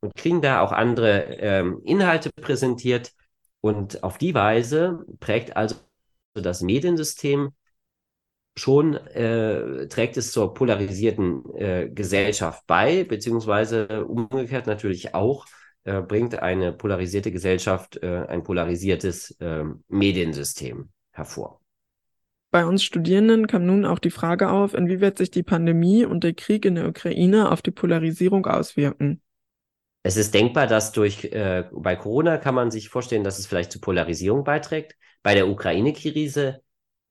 und 0.00 0.14
kriegen 0.14 0.40
da 0.40 0.62
auch 0.62 0.72
andere 0.72 1.36
ähm, 1.38 1.82
Inhalte 1.84 2.30
präsentiert. 2.32 3.12
Und 3.60 4.02
auf 4.02 4.16
die 4.16 4.32
Weise 4.34 5.04
prägt 5.20 5.58
also 5.58 5.76
das 6.32 6.62
Mediensystem 6.62 7.50
schon, 8.56 8.94
äh, 8.94 9.88
trägt 9.88 10.16
es 10.16 10.32
zur 10.32 10.54
polarisierten 10.54 11.44
äh, 11.54 11.90
Gesellschaft 11.90 12.66
bei, 12.66 13.04
beziehungsweise 13.04 14.06
umgekehrt 14.06 14.66
natürlich 14.66 15.14
auch, 15.14 15.44
äh, 15.84 16.00
bringt 16.00 16.36
eine 16.36 16.72
polarisierte 16.72 17.30
Gesellschaft 17.30 18.02
äh, 18.02 18.24
ein 18.26 18.42
polarisiertes 18.42 19.32
äh, 19.32 19.64
Mediensystem 19.88 20.88
hervor. 21.12 21.59
Bei 22.50 22.66
uns 22.66 22.82
Studierenden 22.82 23.46
kam 23.46 23.64
nun 23.64 23.84
auch 23.84 24.00
die 24.00 24.10
Frage 24.10 24.50
auf, 24.50 24.74
inwieweit 24.74 25.18
sich 25.18 25.30
die 25.30 25.44
Pandemie 25.44 26.04
und 26.04 26.24
der 26.24 26.34
Krieg 26.34 26.64
in 26.64 26.74
der 26.74 26.88
Ukraine 26.88 27.52
auf 27.52 27.62
die 27.62 27.70
Polarisierung 27.70 28.46
auswirken. 28.46 29.20
Es 30.02 30.16
ist 30.16 30.34
denkbar, 30.34 30.66
dass 30.66 30.92
durch 30.92 31.26
äh, 31.26 31.64
bei 31.72 31.94
Corona 31.94 32.38
kann 32.38 32.54
man 32.54 32.70
sich 32.70 32.88
vorstellen, 32.88 33.22
dass 33.22 33.38
es 33.38 33.46
vielleicht 33.46 33.70
zu 33.70 33.80
Polarisierung 33.80 34.44
beiträgt. 34.44 34.96
Bei 35.22 35.34
der 35.34 35.48
Ukraine-Krise 35.48 36.62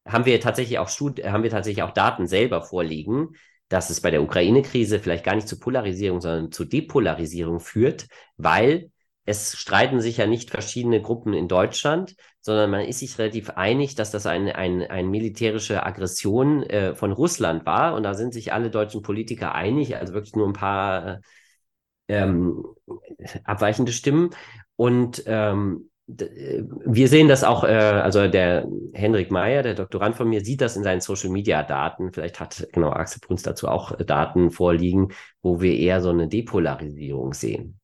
haben 0.05 0.25
wir 0.25 0.41
tatsächlich 0.41 0.79
auch 0.79 0.89
Stud 0.89 1.24
haben 1.24 1.43
wir 1.43 1.51
tatsächlich 1.51 1.84
auch 1.84 1.91
Daten 1.91 2.28
selber 2.28 2.62
vorliegen, 2.62 3.36
dass 3.69 3.91
es 3.91 4.02
bei 4.02 4.12
der 4.12 4.23
Ukraine-Krise 4.23 4.99
vielleicht 4.99 5.23
gar 5.23 5.36
nicht 5.36 5.47
zu 5.47 5.60
Polarisierung, 5.60 6.19
sondern 6.19 6.52
zu 6.52 6.65
Depolarisierung 6.65 7.60
führt, 7.60 8.08
weil 8.38 8.91
es 9.29 9.55
streiten 9.55 10.01
sich 10.01 10.17
ja 10.17 10.25
nicht 10.25 10.49
verschiedene 10.49 11.03
Gruppen 11.03 11.33
in 11.33 11.47
Deutschland, 11.47 12.15
sondern 12.41 12.71
man 12.71 12.81
ist 12.81 12.97
sich 12.97 13.19
relativ 13.19 13.51
einig, 13.51 13.93
dass 13.93 14.09
das 14.09 14.25
eine 14.25 14.55
ein, 14.55 14.81
ein 14.81 15.07
militärische 15.07 15.85
Aggression 15.85 16.63
äh, 16.63 16.95
von 16.95 17.11
Russland 17.11 17.63
war. 17.67 17.93
Und 17.93 18.01
da 18.01 18.15
sind 18.15 18.33
sich 18.33 18.53
alle 18.53 18.71
deutschen 18.71 19.03
Politiker 19.03 19.53
einig, 19.53 19.95
also 19.97 20.13
wirklich 20.13 20.35
nur 20.35 20.47
ein 20.47 20.53
paar 20.53 21.19
ähm, 22.07 22.65
abweichende 23.43 23.91
Stimmen. 23.91 24.31
Und 24.75 25.21
ähm, 25.27 25.91
wir 26.07 27.07
sehen 27.07 27.27
das 27.27 27.43
auch, 27.43 27.63
äh, 27.63 27.67
also 27.67 28.27
der 28.27 28.67
Henrik 28.93 29.29
Meyer, 29.29 29.61
der 29.61 29.75
Doktorand 29.75 30.15
von 30.15 30.27
mir, 30.27 30.43
sieht 30.43 30.61
das 30.61 30.75
in 30.75 30.81
seinen 30.81 31.01
Social 31.01 31.29
Media 31.29 31.61
Daten. 31.61 32.11
Vielleicht 32.13 32.39
hat 32.39 32.67
genau 32.73 32.89
Axel 32.89 33.21
Bruns 33.21 33.43
dazu 33.43 33.67
auch 33.67 33.95
Daten 33.95 34.49
vorliegen, 34.49 35.09
wo 35.43 35.61
wir 35.61 35.77
eher 35.77 36.01
so 36.01 36.09
eine 36.09 36.27
Depolarisierung 36.27 37.35
sehen. 37.35 37.78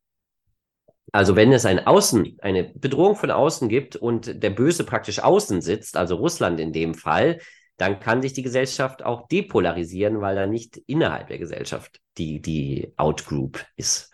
Also 1.11 1.35
wenn 1.35 1.53
es 1.53 1.65
ein 1.65 1.85
Außen, 1.85 2.37
eine 2.41 2.63
Bedrohung 2.63 3.15
von 3.15 3.31
außen 3.31 3.69
gibt 3.69 3.95
und 3.95 4.41
der 4.43 4.49
Böse 4.49 4.83
praktisch 4.83 5.19
außen 5.19 5.61
sitzt, 5.61 5.97
also 5.97 6.15
Russland 6.15 6.59
in 6.59 6.73
dem 6.73 6.93
Fall, 6.93 7.39
dann 7.77 7.99
kann 7.99 8.21
sich 8.21 8.33
die 8.33 8.43
Gesellschaft 8.43 9.03
auch 9.03 9.27
depolarisieren, 9.27 10.21
weil 10.21 10.35
da 10.35 10.47
nicht 10.47 10.77
innerhalb 10.87 11.27
der 11.27 11.39
Gesellschaft 11.39 11.99
die, 12.17 12.41
die 12.41 12.93
Outgroup 12.97 13.65
ist. 13.75 14.13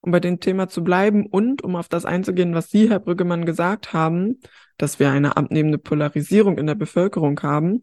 Um 0.00 0.10
bei 0.10 0.20
dem 0.20 0.40
Thema 0.40 0.68
zu 0.68 0.82
bleiben 0.82 1.26
und 1.26 1.62
um 1.62 1.76
auf 1.76 1.88
das 1.88 2.04
einzugehen, 2.04 2.54
was 2.54 2.70
Sie, 2.70 2.90
Herr 2.90 2.98
Brüggemann, 2.98 3.46
gesagt 3.46 3.92
haben, 3.92 4.40
dass 4.76 4.98
wir 4.98 5.10
eine 5.10 5.36
abnehmende 5.36 5.78
Polarisierung 5.78 6.58
in 6.58 6.66
der 6.66 6.74
Bevölkerung 6.74 7.40
haben, 7.42 7.82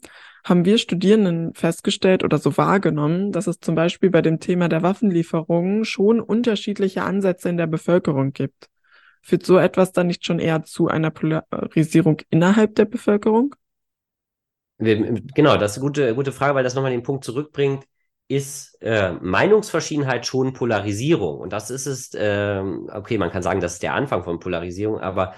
haben 0.49 0.65
wir 0.65 0.77
Studierenden 0.77 1.53
festgestellt 1.53 2.23
oder 2.23 2.39
so 2.39 2.57
wahrgenommen, 2.57 3.31
dass 3.31 3.47
es 3.47 3.59
zum 3.59 3.75
Beispiel 3.75 4.09
bei 4.09 4.21
dem 4.21 4.39
Thema 4.39 4.67
der 4.67 4.81
Waffenlieferungen 4.81 5.85
schon 5.85 6.19
unterschiedliche 6.19 7.03
Ansätze 7.03 7.49
in 7.49 7.57
der 7.57 7.67
Bevölkerung 7.67 8.33
gibt. 8.33 8.67
Führt 9.21 9.45
so 9.45 9.57
etwas 9.57 9.91
dann 9.91 10.07
nicht 10.07 10.25
schon 10.25 10.39
eher 10.39 10.63
zu 10.63 10.87
einer 10.87 11.11
Polarisierung 11.11 12.21
innerhalb 12.29 12.75
der 12.75 12.85
Bevölkerung? 12.85 13.55
Genau, 14.79 15.57
das 15.57 15.73
ist 15.73 15.77
eine 15.77 15.85
gute, 15.85 16.15
gute 16.15 16.31
Frage, 16.31 16.55
weil 16.55 16.63
das 16.63 16.73
nochmal 16.73 16.91
den 16.91 17.03
Punkt 17.03 17.25
zurückbringt. 17.25 17.85
Ist 18.27 18.77
äh, 18.81 19.11
Meinungsverschiedenheit 19.13 20.25
schon 20.25 20.53
Polarisierung? 20.53 21.39
Und 21.39 21.51
das 21.51 21.69
ist 21.69 21.85
es, 21.85 22.13
äh, 22.13 22.63
okay, 22.93 23.17
man 23.17 23.31
kann 23.31 23.43
sagen, 23.43 23.59
das 23.59 23.73
ist 23.73 23.83
der 23.83 23.93
Anfang 23.93 24.23
von 24.23 24.39
Polarisierung, 24.39 24.99
aber 24.99 25.33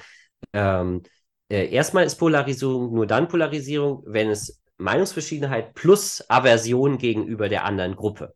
ähm, 0.54 1.02
äh, 1.50 1.74
erstmal 1.74 2.06
ist 2.06 2.15
Polarisierung 2.15 2.93
nur 2.93 3.08
dann 3.08 3.28
Polarisierung, 3.28 4.04
wenn 4.06 4.30
es 4.30 4.62
Meinungsverschiedenheit 4.82 5.74
plus 5.74 6.24
Aversion 6.30 6.98
gegenüber 6.98 7.50
der 7.50 7.65
anderen 7.65 7.96
Gruppe. 7.96 8.34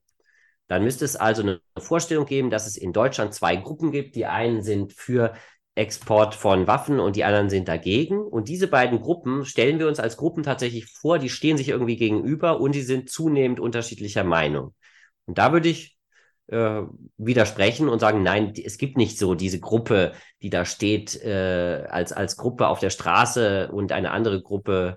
Dann 0.68 0.84
müsste 0.84 1.06
es 1.06 1.16
also 1.16 1.42
eine 1.42 1.60
Vorstellung 1.78 2.26
geben, 2.26 2.50
dass 2.50 2.68
es 2.68 2.78
in 2.78 2.94
Deutschland 2.94 3.34
zwei 3.34 3.56
Gruppen 3.56 3.92
gibt. 3.92 4.16
Die 4.16 4.26
einen 4.26 4.64
sind 4.64 4.94
für 4.94 5.34
Export 5.76 6.34
von 6.34 6.68
Waffen 6.68 7.00
und 7.00 7.16
die 7.16 7.24
anderen 7.24 7.50
sind 7.50 7.68
dagegen. 7.68 8.20
Und 8.20 8.48
diese 8.48 8.68
beiden 8.68 9.02
Gruppen 9.02 9.46
stellen 9.46 9.78
wir 9.78 9.88
uns 9.88 10.00
als 10.00 10.18
Gruppen 10.18 10.44
tatsächlich 10.44 10.86
vor, 10.86 11.20
die 11.20 11.30
stehen 11.30 11.58
sich 11.58 11.70
irgendwie 11.70 11.98
gegenüber 11.98 12.60
und 12.62 12.74
die 12.74 12.82
sind 12.82 13.10
zunehmend 13.10 13.60
unterschiedlicher 13.60 14.24
Meinung. 14.24 14.74
Und 15.26 15.38
da 15.38 15.52
würde 15.52 15.70
ich 15.70 15.98
äh, 16.48 16.82
widersprechen 17.18 17.90
und 17.90 18.00
sagen, 18.00 18.24
nein, 18.24 18.54
es 18.64 18.78
gibt 18.78 18.98
nicht 18.98 19.20
so 19.20 19.36
diese 19.36 19.60
Gruppe, 19.60 20.14
die 20.42 20.50
da 20.50 20.64
steht 20.64 21.22
äh, 21.24 21.86
als, 21.90 22.14
als 22.14 22.38
Gruppe 22.38 22.68
auf 22.68 22.80
der 22.80 22.90
Straße 22.90 23.70
und 23.72 23.92
eine 23.92 24.12
andere 24.12 24.42
Gruppe 24.42 24.96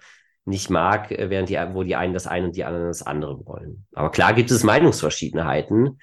nicht 0.48 0.70
mag, 0.70 1.10
äh, 1.12 1.30
während 1.30 1.48
die, 1.48 1.58
wo 1.72 1.82
die 1.82 1.96
einen 1.96 2.14
das 2.14 2.26
eine 2.26 2.46
und 2.46 2.56
die 2.56 2.64
anderen 2.64 2.88
das 2.88 3.02
andere 3.02 3.46
wollen. 3.46 3.86
Aber 3.92 4.10
klar 4.10 4.32
gibt 4.32 4.50
es 4.50 4.64
Meinungsverschiedenheiten. 4.64 6.00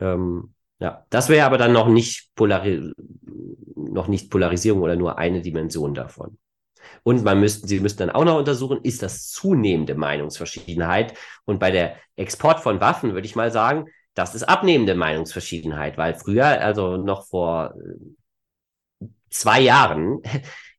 Ähm, 0.00 0.54
ja, 0.78 1.04
das 1.10 1.28
wäre 1.28 1.46
aber 1.46 1.58
dann 1.58 1.72
noch 1.72 1.88
nicht, 1.88 2.34
Polari 2.34 2.92
noch 3.76 4.08
nicht 4.08 4.30
Polarisierung 4.30 4.82
oder 4.82 4.96
nur 4.96 5.18
eine 5.18 5.42
Dimension 5.42 5.94
davon. 5.94 6.38
Und 7.04 7.22
man 7.24 7.40
müssten, 7.40 7.66
Sie 7.68 7.80
müssten 7.80 7.98
dann 7.98 8.10
auch 8.10 8.24
noch 8.24 8.38
untersuchen, 8.38 8.80
ist 8.82 9.02
das 9.02 9.28
zunehmende 9.30 9.94
Meinungsverschiedenheit? 9.94 11.14
Und 11.44 11.58
bei 11.58 11.70
der 11.70 11.96
Export 12.16 12.60
von 12.60 12.80
Waffen 12.80 13.12
würde 13.12 13.26
ich 13.26 13.36
mal 13.36 13.50
sagen, 13.52 13.86
das 14.14 14.34
ist 14.34 14.44
abnehmende 14.44 14.94
Meinungsverschiedenheit, 14.94 15.98
weil 15.98 16.14
früher, 16.14 16.46
also 16.46 16.96
noch 16.96 17.26
vor 17.26 17.74
äh, 19.00 19.06
zwei 19.30 19.60
Jahren, 19.60 20.20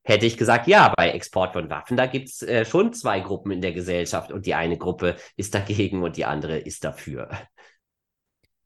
hätte 0.04 0.26
ich 0.26 0.38
gesagt, 0.38 0.68
ja, 0.68 0.94
bei 0.96 1.10
Export 1.10 1.54
von 1.54 1.70
Waffen, 1.70 1.98
da 1.98 2.06
gibt's 2.06 2.42
äh, 2.42 2.66
schon 2.66 2.94
zwei 2.94 3.20
Gruppen 3.20 3.52
in 3.52 3.62
der 3.62 3.74
Gesellschaft 3.74 4.32
und 4.32 4.46
die 4.46 4.54
eine 4.54 4.78
Gruppe 4.78 5.16
ist 5.38 5.56
dagegen 5.56 6.04
und 6.04 6.18
die 6.18 6.26
andere 6.26 6.58
ist 6.58 6.84
dafür. 6.84 7.30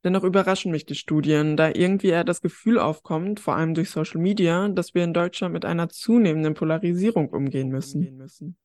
Dennoch 0.03 0.23
überraschen 0.23 0.71
mich 0.71 0.85
die 0.85 0.95
Studien, 0.95 1.57
da 1.57 1.69
irgendwie 1.73 2.09
eher 2.09 2.23
das 2.23 2.41
Gefühl 2.41 2.79
aufkommt, 2.79 3.39
vor 3.39 3.55
allem 3.55 3.73
durch 3.73 3.89
Social 3.89 4.21
Media, 4.21 4.67
dass 4.69 4.93
wir 4.93 5.03
in 5.03 5.13
Deutschland 5.13 5.53
mit 5.53 5.65
einer 5.65 5.89
zunehmenden 5.89 6.53
Polarisierung 6.53 7.29
umgehen 7.29 7.69
müssen. 7.69 8.57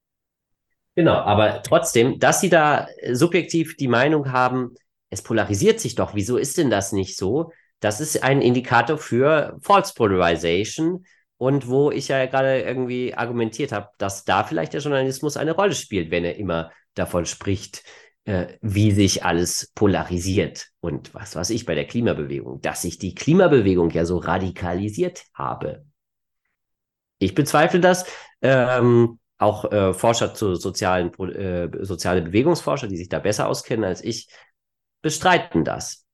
Genau, 0.95 1.15
aber 1.15 1.63
trotzdem, 1.63 2.19
dass 2.19 2.43
Sie 2.43 2.51
da 2.51 2.87
subjektiv 3.13 3.77
die 3.77 3.89
Meinung 3.89 4.31
haben, 4.31 4.75
es 5.11 5.23
polarisiert 5.23 5.81
sich 5.81 5.95
doch. 5.95 6.15
Wieso 6.15 6.37
ist 6.37 6.59
denn 6.59 6.71
das 6.71 6.93
nicht 6.93 7.17
so? 7.17 7.51
Das 7.81 8.01
ist 8.01 8.23
ein 8.23 8.41
Indikator 8.41 8.99
für 8.99 9.59
False 9.63 9.95
Polarization 9.95 11.05
und 11.43 11.67
wo 11.67 11.91
ich 11.91 12.07
ja 12.07 12.25
gerade 12.27 12.61
irgendwie 12.61 13.15
argumentiert 13.15 13.73
habe, 13.73 13.89
dass 13.99 14.25
da 14.25 14.45
vielleicht 14.45 14.75
der 14.75 14.81
Journalismus 14.81 15.37
eine 15.37 15.51
Rolle 15.51 15.75
spielt, 15.75 16.13
wenn 16.13 16.25
er 16.25 16.37
immer 16.37 16.71
davon 16.95 17.27
spricht, 17.27 17.83
äh, 18.27 18.47
wie 18.61 18.93
sich 18.93 19.25
alles 19.25 19.73
polarisiert. 19.75 20.69
Und 20.79 21.13
was 21.17 21.35
weiß 21.35 21.51
ich 21.51 21.67
bei 21.67 21.75
der 21.75 21.89
Klimabewegung, 21.89 22.61
dass 22.61 22.83
sich 22.83 22.97
die 22.99 23.17
Klimabewegung 23.17 23.91
ja 23.91 24.05
so 24.05 24.19
radikalisiert 24.19 25.25
habe. 25.35 25.85
Ich 27.19 27.35
bezweifle 27.35 27.81
das. 27.81 28.07
Ähm, 28.41 29.19
auch 29.37 29.65
äh, 29.73 29.95
Forscher 29.95 30.35
zu 30.35 30.55
sozialen, 30.55 31.13
äh, 31.35 31.85
soziale 31.85 32.23
Bewegungsforscher, 32.23 32.87
die 32.87 32.99
sich 32.99 33.09
da 33.09 33.19
besser 33.19 33.49
auskennen 33.49 33.85
als 33.85 34.05
ich, 34.05 34.29
bestreiten 35.01 35.65
das. 35.65 36.07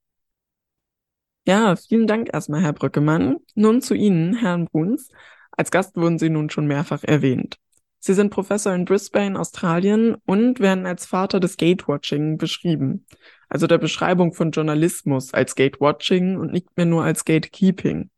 Ja, 1.48 1.76
vielen 1.76 2.06
Dank 2.06 2.28
erstmal, 2.34 2.60
Herr 2.60 2.74
Brückemann. 2.74 3.38
Nun 3.54 3.80
zu 3.80 3.94
Ihnen, 3.94 4.34
Herrn 4.34 4.66
Bruns. 4.66 5.08
Als 5.50 5.70
Gast 5.70 5.96
wurden 5.96 6.18
Sie 6.18 6.28
nun 6.28 6.50
schon 6.50 6.66
mehrfach 6.66 7.04
erwähnt. 7.04 7.56
Sie 8.00 8.12
sind 8.12 8.28
Professor 8.28 8.74
in 8.74 8.84
Brisbane, 8.84 9.40
Australien 9.40 10.16
und 10.26 10.60
werden 10.60 10.84
als 10.84 11.06
Vater 11.06 11.40
des 11.40 11.56
Gatewatching 11.56 12.36
beschrieben, 12.36 13.06
also 13.48 13.66
der 13.66 13.78
Beschreibung 13.78 14.34
von 14.34 14.50
Journalismus 14.50 15.32
als 15.32 15.54
Gatewatching 15.54 16.36
und 16.36 16.52
nicht 16.52 16.76
mehr 16.76 16.84
nur 16.84 17.02
als 17.02 17.24
Gatekeeping. 17.24 18.10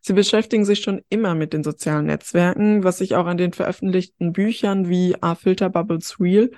Sie 0.00 0.12
beschäftigen 0.12 0.64
sich 0.64 0.80
schon 0.80 1.00
immer 1.08 1.36
mit 1.36 1.52
den 1.52 1.62
sozialen 1.62 2.06
Netzwerken, 2.06 2.82
was 2.82 2.98
sich 2.98 3.14
auch 3.14 3.26
an 3.26 3.36
den 3.36 3.52
veröffentlichten 3.52 4.32
Büchern 4.32 4.88
wie 4.88 5.14
Are 5.20 5.36
Filter 5.36 5.70
Bubbles 5.70 6.18
Real 6.18 6.50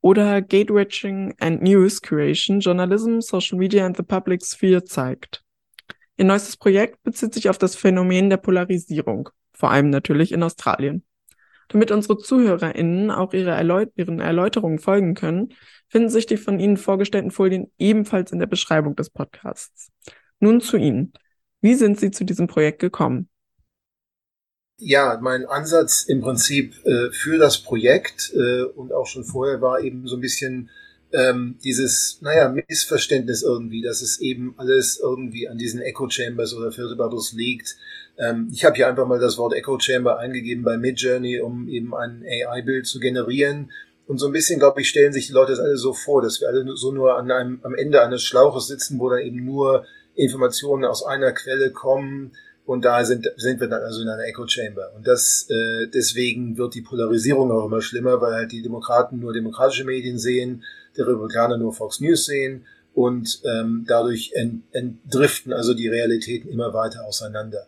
oder 0.00 0.40
Gatewatching 0.40 1.34
and 1.40 1.64
News 1.64 2.00
Creation, 2.00 2.60
Journalism, 2.60 3.18
Social 3.18 3.58
Media 3.58 3.84
and 3.84 3.96
the 3.96 4.04
Public 4.04 4.44
Sphere 4.46 4.84
zeigt. 4.84 5.44
Ihr 6.16 6.24
neuestes 6.24 6.56
Projekt 6.56 7.02
bezieht 7.02 7.34
sich 7.34 7.48
auf 7.48 7.58
das 7.58 7.74
Phänomen 7.74 8.30
der 8.30 8.36
Polarisierung, 8.36 9.30
vor 9.52 9.70
allem 9.70 9.90
natürlich 9.90 10.32
in 10.32 10.42
Australien. 10.42 11.04
Damit 11.68 11.90
unsere 11.90 12.18
ZuhörerInnen 12.18 13.10
auch 13.10 13.32
ihre 13.32 13.50
Erläut 13.50 13.90
ihren 13.96 14.20
Erläuterungen 14.20 14.78
folgen 14.78 15.14
können, 15.14 15.54
finden 15.88 16.10
sich 16.10 16.26
die 16.26 16.36
von 16.36 16.60
Ihnen 16.60 16.76
vorgestellten 16.76 17.30
Folien 17.30 17.72
ebenfalls 17.78 18.32
in 18.32 18.38
der 18.38 18.46
Beschreibung 18.46 18.96
des 18.96 19.10
Podcasts. 19.10 19.88
Nun 20.40 20.60
zu 20.60 20.76
Ihnen. 20.76 21.12
Wie 21.60 21.74
sind 21.74 21.98
Sie 21.98 22.10
zu 22.10 22.24
diesem 22.24 22.46
Projekt 22.46 22.80
gekommen? 22.80 23.28
Ja, 24.78 25.18
mein 25.22 25.46
Ansatz 25.46 26.02
im 26.02 26.20
Prinzip 26.20 26.74
äh, 26.84 27.10
für 27.12 27.38
das 27.38 27.62
Projekt 27.62 28.32
äh, 28.34 28.64
und 28.64 28.92
auch 28.92 29.06
schon 29.06 29.24
vorher 29.24 29.60
war 29.60 29.80
eben 29.80 30.06
so 30.06 30.16
ein 30.16 30.20
bisschen 30.20 30.68
ähm, 31.14 31.58
dieses, 31.62 32.18
naja, 32.22 32.48
Missverständnis 32.48 33.42
irgendwie, 33.42 33.82
dass 33.82 34.02
es 34.02 34.20
eben 34.20 34.54
alles 34.56 34.98
irgendwie 35.00 35.48
an 35.48 35.58
diesen 35.58 35.80
Echo 35.80 36.10
Chambers 36.10 36.54
oder 36.54 36.72
Filter 36.72 36.96
Bubbles 36.96 37.32
liegt. 37.32 37.76
Ähm, 38.18 38.50
ich 38.52 38.64
habe 38.64 38.74
hier 38.74 38.88
einfach 38.88 39.06
mal 39.06 39.20
das 39.20 39.38
Wort 39.38 39.54
Echo 39.54 39.78
Chamber 39.78 40.18
eingegeben 40.18 40.64
bei 40.64 40.76
Midjourney, 40.76 41.40
um 41.40 41.68
eben 41.68 41.94
ein 41.94 42.24
AI-Bild 42.24 42.86
zu 42.86 42.98
generieren. 42.98 43.70
Und 44.06 44.18
so 44.18 44.26
ein 44.26 44.32
bisschen, 44.32 44.58
glaube 44.58 44.80
ich, 44.80 44.88
stellen 44.88 45.12
sich 45.12 45.28
die 45.28 45.32
Leute 45.32 45.52
das 45.52 45.60
alle 45.60 45.76
so 45.76 45.94
vor, 45.94 46.20
dass 46.20 46.40
wir 46.40 46.48
alle 46.48 46.76
so 46.76 46.92
nur 46.92 47.16
an 47.16 47.30
einem, 47.30 47.60
am 47.62 47.74
Ende 47.74 48.02
eines 48.02 48.22
Schlauches 48.22 48.66
sitzen, 48.66 48.98
wo 48.98 49.08
dann 49.08 49.20
eben 49.20 49.44
nur 49.44 49.86
Informationen 50.16 50.84
aus 50.84 51.04
einer 51.04 51.32
Quelle 51.32 51.70
kommen 51.70 52.32
und 52.66 52.84
da 52.84 53.04
sind, 53.04 53.30
sind 53.36 53.60
wir 53.60 53.68
dann 53.68 53.82
also 53.82 54.02
in 54.02 54.08
einer 54.08 54.24
Echo 54.24 54.46
Chamber. 54.46 54.92
Und 54.96 55.06
das 55.06 55.48
äh, 55.50 55.86
deswegen 55.88 56.56
wird 56.56 56.74
die 56.74 56.82
Polarisierung 56.82 57.52
auch 57.52 57.66
immer 57.66 57.82
schlimmer, 57.82 58.20
weil 58.20 58.34
halt 58.34 58.52
die 58.52 58.62
Demokraten 58.62 59.20
nur 59.20 59.32
demokratische 59.32 59.84
Medien 59.84 60.18
sehen, 60.18 60.64
die 60.96 61.02
Republikaner 61.02 61.56
nur 61.56 61.72
Fox 61.72 62.00
News 62.00 62.26
sehen 62.26 62.66
und 62.94 63.40
ähm, 63.44 63.84
dadurch 63.88 64.32
ent, 64.34 64.62
entdriften 64.72 65.52
also 65.52 65.74
die 65.74 65.88
Realitäten 65.88 66.48
immer 66.48 66.72
weiter 66.72 67.04
auseinander. 67.04 67.66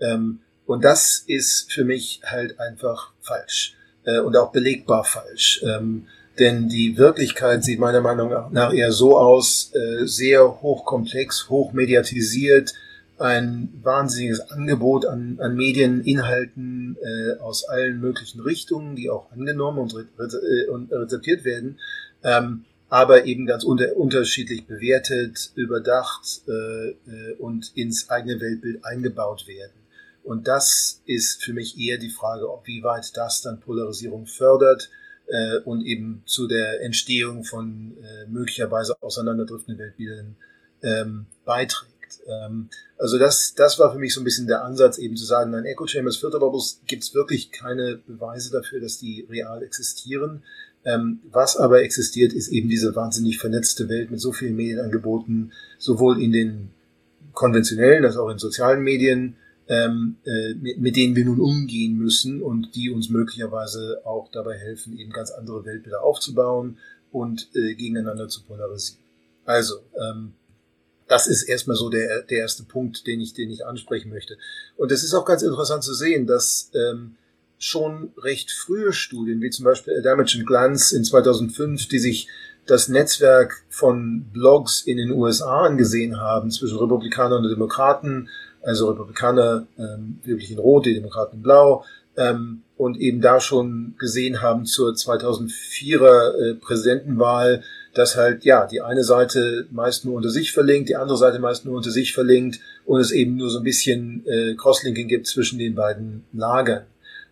Ähm, 0.00 0.40
und 0.66 0.84
das 0.84 1.22
ist 1.26 1.72
für 1.72 1.84
mich 1.84 2.20
halt 2.24 2.58
einfach 2.58 3.12
falsch 3.20 3.76
äh, 4.04 4.18
und 4.18 4.36
auch 4.36 4.52
belegbar 4.52 5.04
falsch. 5.04 5.62
Ähm, 5.64 6.06
denn 6.38 6.68
die 6.68 6.98
Wirklichkeit 6.98 7.62
sieht 7.62 7.78
meiner 7.78 8.00
Meinung 8.00 8.30
nach 8.50 8.72
eher 8.72 8.90
so 8.90 9.16
aus, 9.16 9.72
äh, 9.74 10.06
sehr 10.06 10.62
hochkomplex, 10.62 11.48
hochmediatisiert, 11.48 12.74
ein 13.18 13.68
wahnsinniges 13.82 14.40
Angebot 14.50 15.06
an, 15.06 15.38
an 15.40 15.54
Medieninhalten 15.54 16.96
äh, 17.00 17.38
aus 17.38 17.68
allen 17.68 18.00
möglichen 18.00 18.40
Richtungen, 18.40 18.96
die 18.96 19.08
auch 19.08 19.30
angenommen 19.30 19.78
und, 19.78 19.94
re 19.94 20.06
äh, 20.18 20.68
und 20.68 20.92
rezeptiert 20.92 21.44
werden, 21.44 21.78
ähm, 22.24 22.64
aber 22.88 23.24
eben 23.24 23.46
ganz 23.46 23.64
unter 23.64 23.96
unterschiedlich 23.96 24.66
bewertet, 24.66 25.50
überdacht 25.54 26.42
äh, 26.48 26.90
äh, 26.90 27.34
und 27.38 27.72
ins 27.76 28.10
eigene 28.10 28.40
Weltbild 28.40 28.84
eingebaut 28.84 29.46
werden. 29.46 29.72
Und 30.22 30.48
das 30.48 31.02
ist 31.04 31.42
für 31.42 31.52
mich 31.52 31.78
eher 31.78 31.98
die 31.98 32.10
Frage, 32.10 32.50
ob 32.50 32.66
wie 32.66 32.82
weit 32.82 33.16
das 33.16 33.42
dann 33.42 33.60
Polarisierung 33.60 34.26
fördert 34.26 34.90
äh, 35.26 35.58
und 35.64 35.84
eben 35.84 36.22
zu 36.24 36.46
der 36.46 36.82
Entstehung 36.82 37.44
von 37.44 37.96
äh, 38.02 38.26
möglicherweise 38.26 38.96
auseinanderdriftenden 39.02 39.78
Weltbildern 39.78 40.36
ähm, 40.82 41.26
beiträgt. 41.44 42.20
Ähm, 42.26 42.68
also 42.98 43.18
das, 43.18 43.54
das 43.54 43.78
war 43.78 43.92
für 43.92 43.98
mich 43.98 44.14
so 44.14 44.20
ein 44.20 44.24
bisschen 44.24 44.46
der 44.46 44.64
Ansatz, 44.64 44.98
eben 44.98 45.16
zu 45.16 45.24
sagen, 45.24 45.50
nein, 45.50 45.66
Echo 45.66 45.86
Chambers, 45.86 46.16
Filterbubbles 46.16 46.80
gibt 46.86 47.02
es 47.02 47.14
wirklich 47.14 47.50
keine 47.50 47.96
Beweise 48.06 48.50
dafür, 48.50 48.80
dass 48.80 48.98
die 48.98 49.26
real 49.28 49.62
existieren. 49.62 50.42
Ähm, 50.84 51.20
was 51.30 51.56
aber 51.56 51.82
existiert, 51.82 52.32
ist 52.32 52.48
eben 52.48 52.68
diese 52.68 52.94
wahnsinnig 52.94 53.38
vernetzte 53.38 53.88
Welt 53.88 54.10
mit 54.10 54.20
so 54.20 54.32
vielen 54.32 54.56
Medienangeboten, 54.56 55.52
sowohl 55.78 56.22
in 56.22 56.32
den 56.32 56.70
konventionellen 57.32 58.04
als 58.04 58.16
auch 58.16 58.28
in 58.28 58.38
sozialen 58.38 58.82
Medien, 58.82 59.36
ähm, 59.66 60.16
äh, 60.24 60.54
mit, 60.54 60.78
mit, 60.78 60.96
denen 60.96 61.16
wir 61.16 61.24
nun 61.24 61.40
umgehen 61.40 61.96
müssen 61.96 62.42
und 62.42 62.74
die 62.74 62.90
uns 62.90 63.08
möglicherweise 63.08 64.02
auch 64.04 64.30
dabei 64.30 64.58
helfen, 64.58 64.98
eben 64.98 65.10
ganz 65.10 65.30
andere 65.30 65.64
Weltbilder 65.64 66.02
aufzubauen 66.02 66.78
und 67.12 67.48
äh, 67.54 67.74
gegeneinander 67.74 68.28
zu 68.28 68.42
polarisieren. 68.42 69.02
Also, 69.46 69.76
ähm, 69.98 70.34
das 71.08 71.26
ist 71.26 71.44
erstmal 71.44 71.76
so 71.76 71.90
der, 71.90 72.22
der 72.22 72.38
erste 72.38 72.64
Punkt, 72.64 73.06
den 73.06 73.20
ich, 73.20 73.34
den 73.34 73.50
ich 73.50 73.66
ansprechen 73.66 74.10
möchte. 74.10 74.36
Und 74.76 74.90
es 74.90 75.02
ist 75.02 75.14
auch 75.14 75.24
ganz 75.24 75.42
interessant 75.42 75.82
zu 75.82 75.94
sehen, 75.94 76.26
dass 76.26 76.70
ähm, 76.74 77.16
schon 77.58 78.12
recht 78.18 78.50
frühe 78.50 78.92
Studien, 78.92 79.40
wie 79.40 79.50
zum 79.50 79.64
Beispiel 79.64 80.02
Damage 80.02 80.38
and 80.38 80.46
Glance 80.46 80.96
in 80.96 81.04
2005, 81.04 81.88
die 81.88 81.98
sich 81.98 82.28
das 82.66 82.88
Netzwerk 82.88 83.64
von 83.68 84.24
Blogs 84.32 84.82
in 84.82 84.96
den 84.96 85.12
USA 85.12 85.66
angesehen 85.66 86.20
haben 86.20 86.50
zwischen 86.50 86.78
Republikanern 86.78 87.44
und 87.44 87.50
Demokraten, 87.50 88.28
also 88.62 88.90
Republikaner 88.90 89.66
ähm, 89.78 90.20
wirklich 90.24 90.50
in 90.50 90.58
Rot, 90.58 90.86
die 90.86 90.94
Demokraten 90.94 91.36
in 91.36 91.42
Blau, 91.42 91.84
ähm, 92.16 92.62
und 92.76 92.98
eben 93.00 93.20
da 93.20 93.40
schon 93.40 93.94
gesehen 93.98 94.42
haben 94.42 94.66
zur 94.66 94.92
2004er 94.92 96.34
äh, 96.34 96.54
Präsidentenwahl, 96.54 97.62
dass 97.92 98.16
halt 98.16 98.44
ja 98.44 98.66
die 98.66 98.80
eine 98.80 99.04
Seite 99.04 99.66
meist 99.70 100.04
nur 100.04 100.14
unter 100.14 100.30
sich 100.30 100.52
verlinkt, 100.52 100.88
die 100.88 100.96
andere 100.96 101.16
Seite 101.16 101.38
meist 101.38 101.64
nur 101.64 101.76
unter 101.76 101.90
sich 101.90 102.12
verlinkt 102.12 102.58
und 102.84 103.00
es 103.00 103.12
eben 103.12 103.36
nur 103.36 103.50
so 103.50 103.58
ein 103.58 103.64
bisschen 103.64 104.24
äh, 104.26 104.54
Crosslinking 104.56 105.06
gibt 105.06 105.26
zwischen 105.26 105.58
den 105.58 105.74
beiden 105.74 106.24
Lagern. 106.32 106.84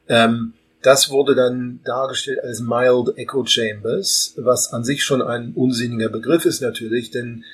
Ähm, 0.09 0.55
das 0.83 1.11
wurde 1.11 1.35
dann 1.35 1.81
dargestellt 1.85 2.41
als 2.43 2.61
Mild 2.61 3.17
Echo 3.17 3.45
Chambers, 3.47 4.35
was 4.37 4.73
an 4.73 4.83
sich 4.83 5.05
schon 5.05 5.23
ein 5.23 5.53
unsinniger 5.55 6.09
Begriff 6.09 6.45
ist 6.45 6.61
natürlich, 6.61 7.11
denn 7.11 7.45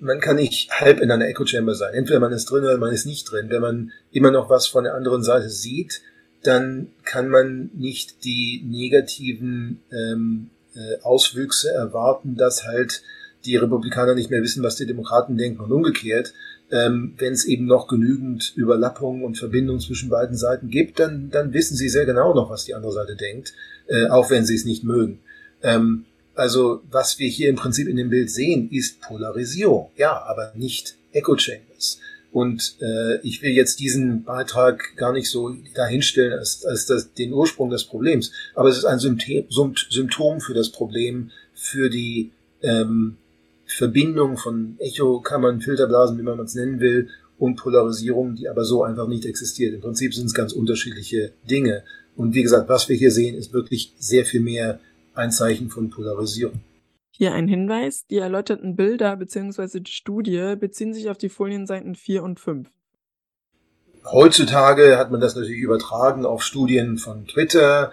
man 0.00 0.20
kann 0.20 0.36
nicht 0.36 0.70
halb 0.72 1.00
in 1.00 1.10
einer 1.10 1.26
Echo 1.26 1.44
Chamber 1.44 1.74
sein. 1.74 1.92
Entweder 1.92 2.20
man 2.20 2.32
ist 2.32 2.46
drin 2.46 2.64
oder 2.64 2.78
man 2.78 2.92
ist 2.92 3.04
nicht 3.04 3.30
drin. 3.30 3.50
Wenn 3.50 3.60
man 3.60 3.92
immer 4.12 4.30
noch 4.30 4.48
was 4.48 4.66
von 4.66 4.84
der 4.84 4.94
anderen 4.94 5.22
Seite 5.22 5.50
sieht, 5.50 6.00
dann 6.42 6.88
kann 7.04 7.28
man 7.28 7.70
nicht 7.74 8.24
die 8.24 8.64
negativen 8.66 9.82
ähm, 9.92 10.48
äh, 10.74 11.02
Auswüchse 11.02 11.70
erwarten, 11.70 12.36
dass 12.36 12.64
halt 12.64 13.02
die 13.44 13.56
Republikaner 13.56 14.14
nicht 14.14 14.30
mehr 14.30 14.42
wissen, 14.42 14.62
was 14.62 14.76
die 14.76 14.86
Demokraten 14.86 15.36
denken 15.36 15.60
und 15.60 15.72
umgekehrt. 15.72 16.32
Ähm, 16.72 17.14
Wenn 17.18 17.32
es 17.32 17.44
eben 17.44 17.66
noch 17.66 17.88
genügend 17.88 18.52
Überlappungen 18.56 19.24
und 19.24 19.38
Verbindungen 19.38 19.80
zwischen 19.80 20.08
beiden 20.08 20.36
Seiten 20.36 20.68
gibt, 20.68 21.00
dann, 21.00 21.30
dann 21.30 21.52
wissen 21.52 21.76
sie 21.76 21.88
sehr 21.88 22.06
genau 22.06 22.32
noch, 22.34 22.50
was 22.50 22.64
die 22.64 22.74
andere 22.74 22.92
Seite 22.92 23.16
denkt, 23.16 23.54
äh, 23.88 24.06
auch 24.06 24.30
wenn 24.30 24.44
sie 24.44 24.54
es 24.54 24.64
nicht 24.64 24.84
mögen. 24.84 25.20
Ähm, 25.62 26.04
also 26.34 26.82
was 26.90 27.18
wir 27.18 27.28
hier 27.28 27.48
im 27.48 27.56
Prinzip 27.56 27.88
in 27.88 27.96
dem 27.96 28.10
Bild 28.10 28.30
sehen, 28.30 28.70
ist 28.70 29.00
Polarisierung, 29.00 29.90
ja, 29.96 30.22
aber 30.22 30.52
nicht 30.54 30.96
Echo 31.12 31.36
Chambers. 31.36 31.98
Und 32.32 32.76
äh, 32.80 33.20
ich 33.22 33.42
will 33.42 33.50
jetzt 33.50 33.80
diesen 33.80 34.22
Beitrag 34.22 34.96
gar 34.96 35.12
nicht 35.12 35.28
so 35.28 35.56
dahinstellen 35.74 36.38
als, 36.38 36.64
als 36.64 36.86
das, 36.86 37.12
den 37.14 37.32
Ursprung 37.32 37.70
des 37.70 37.84
Problems, 37.84 38.30
aber 38.54 38.68
es 38.68 38.78
ist 38.78 38.84
ein 38.84 39.00
Symptom, 39.00 39.74
Symptom 39.90 40.40
für 40.40 40.54
das 40.54 40.70
Problem, 40.70 41.30
für 41.52 41.90
die 41.90 42.30
ähm, 42.62 43.16
Verbindung 43.76 44.36
von 44.36 44.76
Echokammern, 44.78 45.60
Filterblasen, 45.60 46.18
wie 46.18 46.22
man 46.22 46.40
es 46.40 46.54
nennen 46.54 46.80
will, 46.80 47.08
und 47.38 47.56
Polarisierung, 47.56 48.34
die 48.34 48.48
aber 48.48 48.64
so 48.64 48.82
einfach 48.82 49.08
nicht 49.08 49.24
existiert. 49.24 49.74
Im 49.74 49.80
Prinzip 49.80 50.12
sind 50.14 50.26
es 50.26 50.34
ganz 50.34 50.52
unterschiedliche 50.52 51.32
Dinge. 51.48 51.84
Und 52.16 52.34
wie 52.34 52.42
gesagt, 52.42 52.68
was 52.68 52.88
wir 52.88 52.96
hier 52.96 53.10
sehen, 53.10 53.34
ist 53.34 53.52
wirklich 53.52 53.94
sehr 53.98 54.26
viel 54.26 54.40
mehr 54.40 54.78
ein 55.14 55.30
Zeichen 55.30 55.70
von 55.70 55.88
Polarisierung. 55.88 56.60
Hier 57.10 57.32
ein 57.32 57.48
Hinweis, 57.48 58.06
die 58.06 58.18
erläuterten 58.18 58.76
Bilder 58.76 59.16
bzw. 59.16 59.80
die 59.80 59.90
Studie 59.90 60.54
beziehen 60.58 60.92
sich 60.92 61.08
auf 61.08 61.18
die 61.18 61.28
Folienseiten 61.28 61.94
4 61.94 62.22
und 62.22 62.40
5. 62.40 62.68
Heutzutage 64.04 64.98
hat 64.98 65.10
man 65.10 65.20
das 65.20 65.34
natürlich 65.34 65.60
übertragen 65.60 66.24
auf 66.24 66.42
Studien 66.42 66.98
von 66.98 67.26
Twitter, 67.26 67.92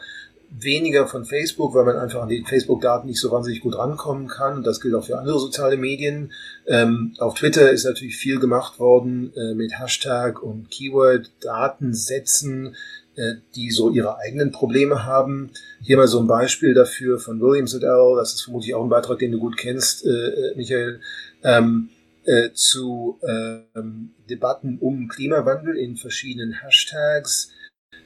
weniger 0.49 1.07
von 1.07 1.25
Facebook, 1.25 1.75
weil 1.75 1.85
man 1.85 1.97
einfach 1.97 2.21
an 2.21 2.29
die 2.29 2.43
Facebook-Daten 2.47 3.07
nicht 3.07 3.19
so 3.19 3.31
wahnsinnig 3.31 3.61
gut 3.61 3.77
rankommen 3.77 4.27
kann. 4.27 4.63
Das 4.63 4.81
gilt 4.81 4.95
auch 4.95 5.05
für 5.05 5.19
andere 5.19 5.39
soziale 5.39 5.77
Medien. 5.77 6.31
Ähm, 6.67 7.13
auf 7.19 7.35
Twitter 7.35 7.71
ist 7.71 7.85
natürlich 7.85 8.17
viel 8.17 8.39
gemacht 8.39 8.79
worden 8.79 9.31
äh, 9.35 9.53
mit 9.53 9.79
Hashtag 9.79 10.41
und 10.41 10.71
Keyword-Datensätzen, 10.71 12.75
äh, 13.15 13.33
die 13.55 13.69
so 13.71 13.89
ihre 13.89 14.17
eigenen 14.17 14.51
Probleme 14.51 15.05
haben. 15.05 15.51
Hier 15.81 15.97
mal 15.97 16.07
so 16.07 16.19
ein 16.19 16.27
Beispiel 16.27 16.73
dafür 16.73 17.19
von 17.19 17.41
Williams 17.41 17.73
et 17.73 17.83
al. 17.83 18.15
Das 18.17 18.33
ist 18.33 18.43
vermutlich 18.43 18.73
auch 18.73 18.83
ein 18.83 18.89
Beitrag, 18.89 19.19
den 19.19 19.33
du 19.33 19.39
gut 19.39 19.57
kennst, 19.57 20.05
äh, 20.05 20.09
äh 20.09 20.55
Michael. 20.55 21.01
Ähm, 21.43 21.89
äh, 22.27 22.51
zu 22.53 23.19
ähm, 23.25 24.11
Debatten 24.29 24.77
um 24.79 25.07
Klimawandel 25.07 25.77
in 25.77 25.95
verschiedenen 25.95 26.61
Hashtags. 26.61 27.53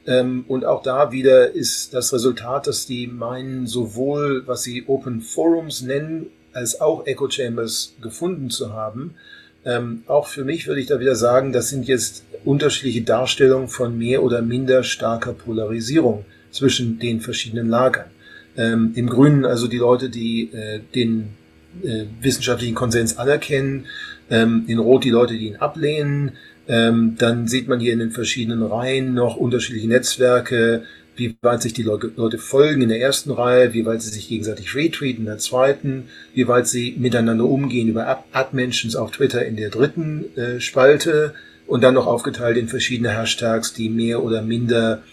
Ähm, 0.08 0.46
und 0.48 0.66
auch 0.66 0.82
da 0.82 1.12
wieder 1.12 1.52
ist 1.52 1.94
das 1.94 2.14
Resultat, 2.14 2.68
dass 2.68 2.86
die 2.86 3.08
meinen, 3.08 3.68
sowohl 3.68 4.44
was 4.48 4.64
sie 4.64 4.86
Open 4.88 5.22
Forums 5.22 5.82
nennen, 5.82 6.28
als 6.54 6.82
auch 6.82 7.06
Echo 7.06 7.30
Chambers 7.30 7.94
gefunden 8.02 8.50
zu 8.50 8.74
haben. 8.74 9.16
Ähm, 9.64 10.04
auch 10.08 10.28
für 10.28 10.44
mich 10.44 10.68
würde 10.68 10.82
ich 10.82 10.88
da 10.88 11.00
wieder 11.00 11.16
sagen, 11.16 11.54
das 11.54 11.70
sind 11.70 11.88
jetzt 11.88 12.24
unterschiedliche 12.44 13.04
Darstellungen 13.04 13.68
von 13.68 13.98
mehr 13.98 14.24
oder 14.24 14.42
minder 14.42 14.84
starker 14.84 15.34
Polarisierung 15.34 16.26
zwischen 16.50 17.00
den 17.00 17.22
verschiedenen 17.22 17.70
Lagern. 17.70 18.08
Ähm, 18.58 18.92
Im 18.96 19.08
Grünen 19.08 19.46
also 19.46 19.68
die 19.68 19.78
Leute, 19.78 20.10
die 20.10 20.52
äh, 20.52 20.82
den 20.96 21.30
äh, 21.84 22.06
wissenschaftlichen 22.22 22.76
Konsens 22.76 23.18
anerkennen, 23.18 23.86
ähm, 24.30 24.64
in 24.68 24.80
Rot 24.80 25.04
die 25.04 25.10
Leute, 25.10 25.38
die 25.38 25.48
ihn 25.48 25.58
ablehnen. 25.58 26.32
Ähm, 26.72 27.16
dann 27.18 27.50
sieht 27.50 27.68
man 27.68 27.82
hier 27.82 27.92
in 27.92 28.00
den 28.00 28.12
verschiedenen 28.12 28.64
Reihen 28.64 29.14
noch 29.14 29.36
unterschiedliche 29.36 29.90
Netzwerke, 29.90 30.84
wie 31.18 31.36
weit 31.42 31.62
sich 31.62 31.74
die 31.74 31.84
Leute, 31.84 32.38
folgen 32.38 32.82
in 32.82 32.88
der 32.88 33.02
ersten 33.02 33.30
Reihe, 33.32 33.74
wie 33.74 33.86
weit 33.86 34.02
sie 34.02 34.10
sich 34.10 34.30
gegenseitig 34.30 34.74
retweeten 34.74 35.24
in 35.24 35.26
der 35.26 35.38
zweiten, 35.38 36.06
wie 36.34 36.48
weit 36.48 36.68
sie 36.68 36.96
miteinander 36.98 37.44
umgehen 37.44 37.90
über 37.90 38.26
Ad-Mentions 38.32 38.96
auf 38.96 39.12
Twitter 39.12 39.46
in 39.46 39.58
der 39.58 39.70
dritten 39.70 40.26
äh, 40.38 40.62
Spalte 40.62 41.34
und 41.68 41.84
dann 41.84 41.94
noch 41.94 42.08
aufgeteilt 42.08 42.56
in 42.56 42.70
verschiedene 42.70 43.10
Hashtags, 43.10 43.74
die 43.74 43.90
mehr 43.90 44.24
oder 44.24 44.42
minder 44.42 45.04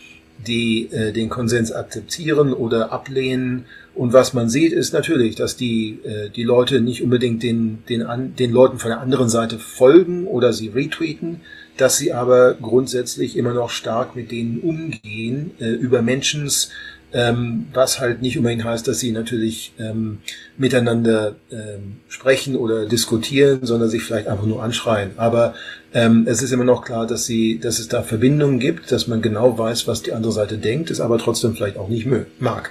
die 0.46 0.88
äh, 0.92 1.12
den 1.12 1.28
Konsens 1.28 1.72
akzeptieren 1.72 2.52
oder 2.52 2.92
ablehnen. 2.92 3.64
Und 3.94 4.12
was 4.12 4.32
man 4.32 4.48
sieht, 4.48 4.72
ist 4.72 4.92
natürlich, 4.92 5.34
dass 5.34 5.56
die, 5.56 5.98
äh, 6.04 6.30
die 6.30 6.44
Leute 6.44 6.80
nicht 6.80 7.02
unbedingt 7.02 7.42
den, 7.42 7.82
den, 7.88 8.02
an, 8.02 8.36
den 8.36 8.52
Leuten 8.52 8.78
von 8.78 8.90
der 8.90 9.00
anderen 9.00 9.28
Seite 9.28 9.58
folgen 9.58 10.26
oder 10.26 10.52
sie 10.52 10.68
retweeten, 10.68 11.40
dass 11.76 11.96
sie 11.96 12.12
aber 12.12 12.54
grundsätzlich 12.54 13.36
immer 13.36 13.54
noch 13.54 13.70
stark 13.70 14.14
mit 14.16 14.30
denen 14.30 14.60
umgehen, 14.60 15.52
äh, 15.58 15.70
über 15.70 16.02
Mentions 16.02 16.70
ähm, 17.12 17.66
was 17.72 18.00
halt 18.00 18.20
nicht 18.20 18.36
unbedingt 18.36 18.64
heißt, 18.64 18.86
dass 18.86 19.00
sie 19.00 19.12
natürlich 19.12 19.72
ähm, 19.78 20.18
miteinander 20.58 21.36
ähm, 21.50 22.00
sprechen 22.08 22.54
oder 22.54 22.84
diskutieren, 22.84 23.60
sondern 23.62 23.88
sich 23.88 24.02
vielleicht 24.02 24.28
einfach 24.28 24.44
nur 24.44 24.62
anschreien. 24.62 25.12
Aber 25.16 25.54
ähm, 25.94 26.26
es 26.28 26.42
ist 26.42 26.52
immer 26.52 26.64
noch 26.64 26.84
klar, 26.84 27.06
dass 27.06 27.24
sie, 27.24 27.58
dass 27.58 27.78
es 27.78 27.88
da 27.88 28.02
Verbindungen 28.02 28.58
gibt, 28.58 28.92
dass 28.92 29.06
man 29.06 29.22
genau 29.22 29.56
weiß, 29.58 29.86
was 29.86 30.02
die 30.02 30.12
andere 30.12 30.32
Seite 30.32 30.58
denkt, 30.58 30.90
es 30.90 31.00
aber 31.00 31.18
trotzdem 31.18 31.54
vielleicht 31.54 31.78
auch 31.78 31.88
nicht 31.88 32.06
mag. 32.38 32.70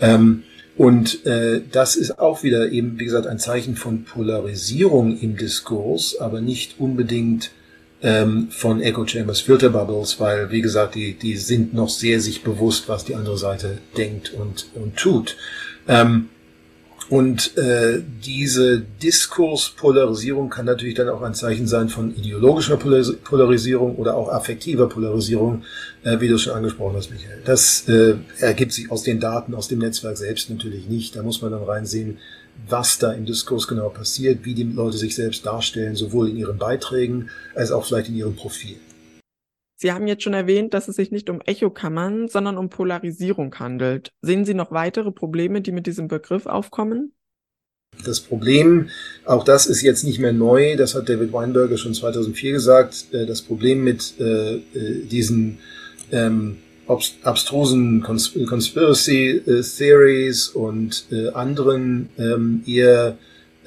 Ähm, 0.00 0.42
und 0.76 1.26
äh, 1.26 1.60
das 1.72 1.96
ist 1.96 2.18
auch 2.18 2.42
wieder 2.42 2.70
eben, 2.70 3.00
wie 3.00 3.04
gesagt, 3.04 3.26
ein 3.26 3.38
Zeichen 3.38 3.74
von 3.74 4.04
Polarisierung 4.04 5.18
im 5.18 5.36
Diskurs, 5.36 6.16
aber 6.20 6.40
nicht 6.40 6.78
unbedingt 6.78 7.50
ähm, 8.00 8.48
von 8.50 8.80
Echo 8.80 9.06
Chambers 9.06 9.40
Filter 9.40 9.70
Bubbles, 9.70 10.20
weil, 10.20 10.52
wie 10.52 10.60
gesagt, 10.60 10.94
die, 10.94 11.14
die 11.14 11.36
sind 11.36 11.74
noch 11.74 11.88
sehr 11.88 12.20
sich 12.20 12.44
bewusst, 12.44 12.88
was 12.88 13.04
die 13.04 13.16
andere 13.16 13.38
Seite 13.38 13.78
denkt 13.96 14.32
und, 14.32 14.66
und 14.74 14.96
tut. 14.96 15.36
Ähm, 15.88 16.28
und 17.10 17.56
äh, 17.56 18.02
diese 18.24 18.80
Diskurspolarisierung 19.02 20.50
kann 20.50 20.66
natürlich 20.66 20.94
dann 20.94 21.08
auch 21.08 21.22
ein 21.22 21.34
Zeichen 21.34 21.66
sein 21.66 21.88
von 21.88 22.14
ideologischer 22.14 22.76
Polarisierung 22.76 23.96
oder 23.96 24.14
auch 24.14 24.28
affektiver 24.28 24.88
Polarisierung, 24.88 25.62
äh, 26.04 26.20
wie 26.20 26.28
du 26.28 26.36
schon 26.36 26.52
angesprochen 26.52 26.96
hast, 26.96 27.10
Michael. 27.10 27.40
Das 27.46 27.88
äh, 27.88 28.16
ergibt 28.40 28.72
sich 28.72 28.90
aus 28.90 29.04
den 29.04 29.20
Daten, 29.20 29.54
aus 29.54 29.68
dem 29.68 29.78
Netzwerk 29.78 30.18
selbst 30.18 30.50
natürlich 30.50 30.86
nicht. 30.86 31.16
Da 31.16 31.22
muss 31.22 31.40
man 31.40 31.50
dann 31.50 31.62
reinsehen, 31.62 32.18
was 32.68 32.98
da 32.98 33.12
im 33.12 33.24
Diskurs 33.24 33.66
genau 33.66 33.88
passiert, 33.88 34.44
wie 34.44 34.52
die 34.52 34.64
Leute 34.64 34.98
sich 34.98 35.14
selbst 35.14 35.46
darstellen, 35.46 35.96
sowohl 35.96 36.28
in 36.28 36.36
ihren 36.36 36.58
Beiträgen 36.58 37.30
als 37.54 37.72
auch 37.72 37.86
vielleicht 37.86 38.08
in 38.08 38.16
ihrem 38.16 38.36
Profil. 38.36 38.76
Sie 39.80 39.92
haben 39.92 40.08
jetzt 40.08 40.24
schon 40.24 40.34
erwähnt, 40.34 40.74
dass 40.74 40.88
es 40.88 40.96
sich 40.96 41.12
nicht 41.12 41.30
um 41.30 41.40
Echokammern, 41.40 42.26
sondern 42.26 42.58
um 42.58 42.68
Polarisierung 42.68 43.54
handelt. 43.60 44.12
Sehen 44.22 44.44
Sie 44.44 44.54
noch 44.54 44.72
weitere 44.72 45.12
Probleme, 45.12 45.60
die 45.60 45.70
mit 45.70 45.86
diesem 45.86 46.08
Begriff 46.08 46.46
aufkommen? 46.46 47.12
Das 48.04 48.18
Problem, 48.18 48.88
auch 49.24 49.44
das 49.44 49.66
ist 49.66 49.82
jetzt 49.82 50.02
nicht 50.02 50.18
mehr 50.18 50.32
neu, 50.32 50.76
das 50.76 50.96
hat 50.96 51.08
David 51.08 51.32
Weinberger 51.32 51.78
schon 51.78 51.94
2004 51.94 52.52
gesagt, 52.52 53.06
äh, 53.12 53.24
das 53.24 53.40
Problem 53.40 53.84
mit 53.84 54.14
äh, 54.18 54.56
äh, 54.56 54.60
diesen 55.04 55.58
ähm, 56.10 56.58
abstrusen 57.22 58.02
Conspiracy 58.02 59.42
Theories 59.76 60.48
und 60.48 61.06
anderen 61.34 62.08
ähm, 62.16 62.62
eher 62.66 63.18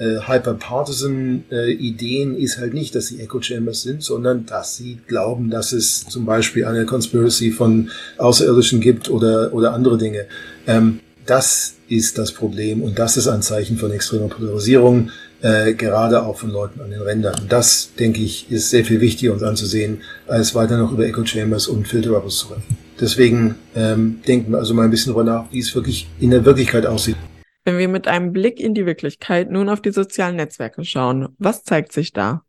äh, 0.02 0.20
hyperpartisan 0.26 1.44
äh, 1.50 1.70
Ideen 1.72 2.36
ist 2.36 2.58
halt 2.58 2.74
nicht, 2.74 2.94
dass 2.94 3.06
sie 3.06 3.20
Echo 3.20 3.40
Chambers 3.40 3.82
sind, 3.82 4.02
sondern 4.02 4.46
dass 4.46 4.76
sie 4.76 4.98
glauben, 5.06 5.48
dass 5.48 5.72
es 5.72 6.04
zum 6.06 6.26
Beispiel 6.26 6.64
eine 6.64 6.86
Conspiracy 6.86 7.52
von 7.52 7.90
Außerirdischen 8.18 8.80
gibt 8.80 9.08
oder, 9.08 9.54
oder 9.54 9.72
andere 9.72 9.98
Dinge. 9.98 10.26
Ähm, 10.66 11.00
das 11.24 11.74
ist 11.88 12.18
das 12.18 12.32
Problem 12.32 12.82
und 12.82 12.98
das 12.98 13.16
ist 13.16 13.28
ein 13.28 13.42
Zeichen 13.42 13.76
von 13.78 13.92
extremer 13.92 14.26
Polarisierung, 14.26 15.10
äh, 15.40 15.74
gerade 15.74 16.24
auch 16.24 16.36
von 16.36 16.50
Leuten 16.50 16.80
an 16.80 16.90
den 16.90 17.00
Rändern. 17.00 17.36
Und 17.40 17.52
das, 17.52 17.90
denke 17.96 18.22
ich, 18.22 18.50
ist 18.50 18.70
sehr 18.70 18.84
viel 18.84 19.00
wichtiger 19.00 19.32
uns 19.32 19.44
anzusehen, 19.44 20.00
als 20.26 20.54
weiter 20.56 20.78
noch 20.78 20.90
über 20.90 21.06
Echo 21.06 21.24
Chambers 21.24 21.68
und 21.68 21.86
Filter 21.86 22.10
Bubbles 22.10 22.38
zu 22.38 22.48
reden. 22.48 22.62
Deswegen 23.00 23.54
ähm, 23.76 24.20
denken 24.26 24.52
wir 24.52 24.58
also 24.58 24.74
mal 24.74 24.84
ein 24.84 24.90
bisschen 24.90 25.12
darüber 25.12 25.30
nach, 25.30 25.44
wie 25.52 25.60
es 25.60 25.72
wirklich 25.76 26.08
in 26.18 26.30
der 26.30 26.44
Wirklichkeit 26.44 26.86
aussieht. 26.86 27.16
Wenn 27.64 27.78
wir 27.78 27.88
mit 27.88 28.08
einem 28.08 28.32
Blick 28.32 28.58
in 28.58 28.74
die 28.74 28.86
Wirklichkeit 28.86 29.50
nun 29.50 29.68
auf 29.68 29.80
die 29.80 29.92
sozialen 29.92 30.36
Netzwerke 30.36 30.84
schauen, 30.84 31.28
was 31.38 31.62
zeigt 31.62 31.92
sich 31.92 32.12
da? 32.12 32.42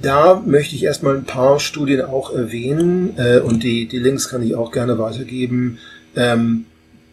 Da 0.00 0.40
möchte 0.46 0.76
ich 0.76 0.84
erstmal 0.84 1.16
ein 1.16 1.24
paar 1.24 1.58
Studien 1.58 2.02
auch 2.02 2.32
erwähnen 2.32 3.14
äh, 3.18 3.40
und 3.40 3.64
die, 3.64 3.88
die 3.88 3.98
Links 3.98 4.28
kann 4.28 4.42
ich 4.42 4.54
auch 4.54 4.70
gerne 4.70 4.96
weitergeben, 4.98 5.78
ähm, 6.14 6.66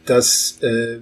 dass 0.06 0.62
äh, 0.62 1.00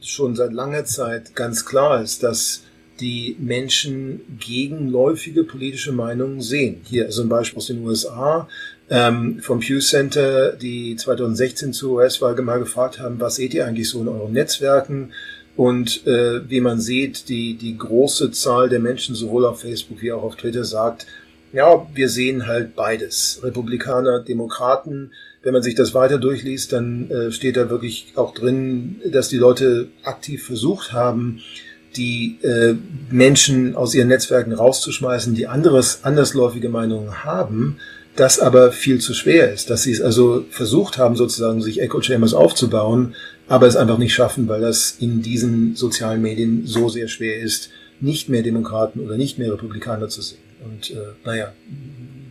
schon 0.00 0.36
seit 0.36 0.52
langer 0.54 0.86
Zeit 0.86 1.34
ganz 1.34 1.66
klar 1.66 2.00
ist, 2.00 2.22
dass 2.22 2.62
die 3.00 3.36
Menschen 3.38 4.20
gegenläufige 4.40 5.44
politische 5.44 5.92
Meinungen 5.92 6.40
sehen. 6.40 6.80
Hier 6.84 7.06
ist 7.06 7.18
ein 7.18 7.28
Beispiel 7.28 7.58
aus 7.58 7.66
den 7.66 7.86
USA 7.86 8.48
ähm, 8.90 9.40
vom 9.40 9.60
Pew 9.60 9.80
Center, 9.80 10.52
die 10.52 10.96
2016 10.96 11.72
zur 11.72 11.96
US-Wahl 11.96 12.34
mal 12.42 12.58
gefragt 12.58 12.98
haben, 12.98 13.20
was 13.20 13.36
seht 13.36 13.54
ihr 13.54 13.66
eigentlich 13.66 13.88
so 13.88 14.00
in 14.00 14.08
euren 14.08 14.32
Netzwerken? 14.32 15.12
Und 15.58 16.06
äh, 16.06 16.48
wie 16.48 16.60
man 16.60 16.78
sieht, 16.78 17.28
die, 17.28 17.54
die 17.54 17.76
große 17.76 18.30
Zahl 18.30 18.68
der 18.68 18.78
Menschen 18.78 19.16
sowohl 19.16 19.44
auf 19.44 19.62
Facebook 19.62 20.00
wie 20.00 20.12
auch 20.12 20.22
auf 20.22 20.36
Twitter 20.36 20.62
sagt, 20.62 21.08
ja, 21.52 21.84
wir 21.92 22.08
sehen 22.08 22.46
halt 22.46 22.76
beides. 22.76 23.40
Republikaner, 23.42 24.20
Demokraten. 24.20 25.10
Wenn 25.42 25.54
man 25.54 25.64
sich 25.64 25.74
das 25.74 25.94
weiter 25.94 26.18
durchliest, 26.18 26.72
dann 26.72 27.10
äh, 27.10 27.32
steht 27.32 27.56
da 27.56 27.70
wirklich 27.70 28.12
auch 28.14 28.34
drin, 28.34 29.00
dass 29.10 29.30
die 29.30 29.36
Leute 29.36 29.88
aktiv 30.04 30.46
versucht 30.46 30.92
haben, 30.92 31.40
die 31.96 32.38
äh, 32.42 32.76
Menschen 33.10 33.74
aus 33.74 33.96
ihren 33.96 34.06
Netzwerken 34.06 34.52
rauszuschmeißen, 34.52 35.34
die 35.34 35.48
anderes, 35.48 36.04
andersläufige 36.04 36.68
Meinungen 36.68 37.24
haben, 37.24 37.78
das 38.14 38.38
aber 38.38 38.70
viel 38.70 39.00
zu 39.00 39.12
schwer 39.12 39.52
ist, 39.52 39.70
dass 39.70 39.82
sie 39.82 39.92
es 39.92 40.00
also 40.00 40.44
versucht 40.50 40.98
haben, 40.98 41.16
sozusagen 41.16 41.62
sich 41.62 41.80
Echo 41.80 42.00
Chambers 42.00 42.34
aufzubauen, 42.34 43.16
aber 43.48 43.66
es 43.66 43.76
einfach 43.76 43.98
nicht 43.98 44.14
schaffen, 44.14 44.48
weil 44.48 44.60
das 44.60 44.96
in 45.00 45.22
diesen 45.22 45.74
sozialen 45.74 46.22
Medien 46.22 46.66
so 46.66 46.88
sehr 46.88 47.08
schwer 47.08 47.38
ist, 47.38 47.70
nicht 48.00 48.28
mehr 48.28 48.42
Demokraten 48.42 49.00
oder 49.00 49.16
nicht 49.16 49.38
mehr 49.38 49.52
Republikaner 49.52 50.08
zu 50.08 50.22
sehen. 50.22 50.38
Und 50.64 50.90
äh, 50.90 51.14
naja, 51.24 51.52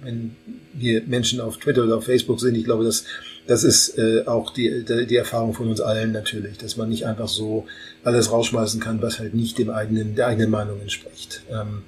wenn 0.03 0.35
hier 0.79 1.03
Menschen 1.07 1.41
auf 1.41 1.57
Twitter 1.57 1.83
oder 1.83 1.97
auf 1.97 2.05
Facebook 2.05 2.39
sind, 2.39 2.55
ich 2.55 2.63
glaube, 2.63 2.83
das, 2.83 3.03
das 3.47 3.63
ist 3.63 3.97
äh, 3.97 4.23
auch 4.25 4.53
die, 4.53 4.85
die 4.85 5.15
Erfahrung 5.15 5.53
von 5.53 5.67
uns 5.69 5.81
allen 5.81 6.11
natürlich, 6.11 6.57
dass 6.57 6.77
man 6.77 6.89
nicht 6.89 7.05
einfach 7.05 7.27
so 7.27 7.65
alles 8.03 8.31
rausschmeißen 8.31 8.79
kann, 8.79 9.01
was 9.01 9.19
halt 9.19 9.33
nicht 9.33 9.57
dem 9.57 9.69
eigenen, 9.69 10.15
der 10.15 10.27
eigenen 10.27 10.51
Meinung 10.51 10.79
entspricht. 10.81 11.41
Ähm, 11.49 11.83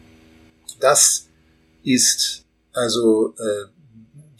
das 0.79 1.27
ist 1.83 2.45
also 2.73 3.35
äh, 3.37 3.78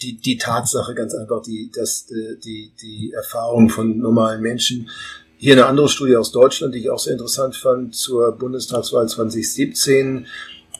die, 0.02 0.18
die 0.18 0.38
Tatsache 0.38 0.94
ganz 0.96 1.14
einfach, 1.14 1.42
die, 1.42 1.72
dass, 1.74 2.10
äh, 2.12 2.38
die, 2.38 2.72
die 2.82 3.14
Erfahrung 3.14 3.70
von 3.70 3.98
normalen 3.98 4.42
Menschen. 4.42 4.90
Hier 5.38 5.54
eine 5.54 5.68
andere 5.68 5.90
Studie 5.90 6.18
aus 6.18 6.32
Deutschland, 6.32 6.76
die 6.76 6.80
ich 6.80 6.90
auch 6.90 7.00
sehr 7.00 7.14
interessant 7.14 7.56
fand, 7.56 7.96
zur 7.96 8.34
Bundestagswahl 8.34 9.08
2017. 9.08 10.28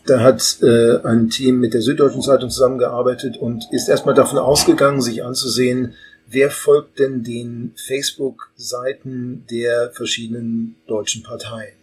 Da 0.06 0.22
hat 0.22 0.58
äh, 0.62 0.98
ein 1.04 1.30
Team 1.30 1.60
mit 1.60 1.74
der 1.74 1.82
Süddeutschen 1.82 2.22
Zeitung 2.22 2.50
zusammengearbeitet 2.50 3.38
und 3.38 3.66
ist 3.72 3.90
erstmal 3.90 4.16
davon 4.16 4.38
ausgegangen, 4.38 5.02
sich 5.02 5.24
anzusehen, 5.24 5.94
wer 6.28 6.52
folgt 6.52 7.00
denn 7.00 7.24
den 7.24 7.74
Facebook-Seiten 7.76 9.46
der 9.50 9.92
verschiedenen 9.92 10.76
deutschen 10.88 11.24
Parteien. 11.24 11.74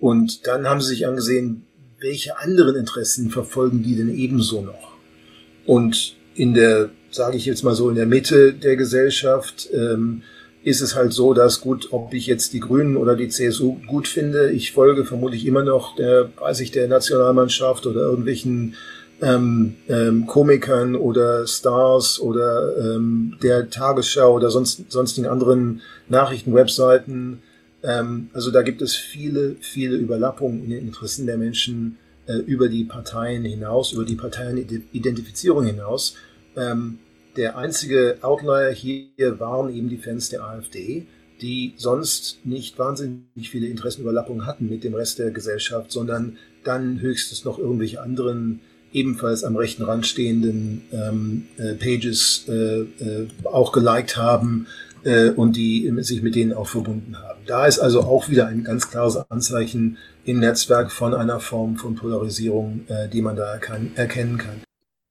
Und 0.00 0.46
dann 0.46 0.68
haben 0.68 0.80
sie 0.80 0.88
sich 0.90 1.06
angesehen, 1.06 1.66
welche 2.00 2.38
anderen 2.38 2.76
Interessen 2.76 3.30
verfolgen 3.30 3.82
die 3.82 3.96
denn 3.96 4.14
ebenso 4.14 4.62
noch. 4.62 4.96
Und 5.66 6.16
in 6.38 6.54
der, 6.54 6.90
sage 7.10 7.36
ich 7.36 7.46
jetzt 7.46 7.64
mal 7.64 7.74
so, 7.74 7.90
in 7.90 7.96
der 7.96 8.06
Mitte 8.06 8.52
der 8.52 8.76
Gesellschaft 8.76 9.68
ähm, 9.74 10.22
ist 10.62 10.80
es 10.80 10.94
halt 10.94 11.12
so, 11.12 11.34
dass 11.34 11.60
gut, 11.60 11.88
ob 11.90 12.14
ich 12.14 12.26
jetzt 12.26 12.52
die 12.52 12.60
Grünen 12.60 12.96
oder 12.96 13.16
die 13.16 13.28
CSU 13.28 13.78
gut 13.86 14.06
finde, 14.06 14.50
ich 14.52 14.72
folge 14.72 15.04
vermutlich 15.04 15.46
immer 15.46 15.64
noch 15.64 15.96
der, 15.96 16.30
weiß 16.38 16.60
ich, 16.60 16.70
der 16.70 16.86
Nationalmannschaft 16.86 17.86
oder 17.86 18.02
irgendwelchen 18.02 18.76
ähm, 19.20 19.74
ähm, 19.88 20.26
Komikern 20.26 20.94
oder 20.94 21.44
Stars 21.46 22.20
oder 22.20 22.76
ähm, 22.76 23.36
der 23.42 23.68
Tagesschau 23.68 24.34
oder 24.34 24.50
sonst, 24.50 24.92
sonstigen 24.92 25.26
anderen 25.26 25.80
Nachrichtenwebseiten. 26.08 27.42
Ähm, 27.82 28.30
also 28.32 28.52
da 28.52 28.62
gibt 28.62 28.80
es 28.80 28.94
viele, 28.94 29.56
viele 29.60 29.96
Überlappungen 29.96 30.62
in 30.62 30.70
den 30.70 30.86
Interessen 30.86 31.26
der 31.26 31.36
Menschen 31.36 31.98
äh, 32.26 32.34
über 32.34 32.68
die 32.68 32.84
Parteien 32.84 33.44
hinaus, 33.44 33.92
über 33.92 34.04
die 34.04 34.14
Parteienidentifizierung 34.14 35.64
hinaus. 35.64 36.14
Ähm, 36.58 36.98
der 37.36 37.56
einzige 37.56 38.18
Outlier 38.22 38.70
hier 38.70 39.38
waren 39.38 39.72
eben 39.72 39.88
die 39.88 39.98
Fans 39.98 40.28
der 40.28 40.42
AfD, 40.42 41.06
die 41.40 41.74
sonst 41.76 42.44
nicht 42.44 42.78
wahnsinnig 42.78 43.50
viele 43.50 43.68
Interessenüberlappungen 43.68 44.44
hatten 44.44 44.68
mit 44.68 44.82
dem 44.82 44.94
Rest 44.94 45.18
der 45.20 45.30
Gesellschaft, 45.30 45.92
sondern 45.92 46.36
dann 46.64 47.00
höchstens 47.00 47.44
noch 47.44 47.58
irgendwelche 47.58 48.02
anderen 48.02 48.60
ebenfalls 48.92 49.44
am 49.44 49.56
rechten 49.56 49.84
Rand 49.84 50.06
stehenden 50.06 50.82
ähm, 50.92 51.46
äh, 51.58 51.74
Pages 51.74 52.44
äh, 52.48 52.80
äh, 52.80 53.28
auch 53.44 53.70
geliked 53.72 54.16
haben 54.16 54.66
äh, 55.04 55.30
und 55.30 55.56
die 55.56 55.92
sich 55.98 56.22
mit 56.22 56.34
denen 56.34 56.54
auch 56.54 56.66
verbunden 56.66 57.18
haben. 57.18 57.40
Da 57.46 57.66
ist 57.66 57.78
also 57.78 58.00
auch 58.00 58.28
wieder 58.28 58.46
ein 58.46 58.64
ganz 58.64 58.90
klares 58.90 59.16
Anzeichen 59.30 59.98
im 60.24 60.40
Netzwerk 60.40 60.90
von 60.90 61.14
einer 61.14 61.38
Form 61.38 61.76
von 61.76 61.94
Polarisierung, 61.94 62.80
äh, 62.88 63.08
die 63.08 63.22
man 63.22 63.36
da 63.36 63.54
erkennen 63.94 64.38
kann. 64.38 64.67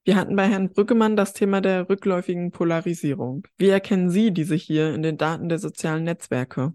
Wir 0.08 0.16
hatten 0.16 0.36
bei 0.36 0.46
Herrn 0.48 0.70
Brückemann 0.70 1.16
das 1.16 1.34
Thema 1.34 1.60
der 1.60 1.90
rückläufigen 1.90 2.50
Polarisierung. 2.50 3.46
Wie 3.58 3.68
erkennen 3.68 4.08
Sie 4.08 4.30
diese 4.30 4.54
hier 4.54 4.94
in 4.94 5.02
den 5.02 5.18
Daten 5.18 5.50
der 5.50 5.58
sozialen 5.58 6.04
Netzwerke? 6.04 6.72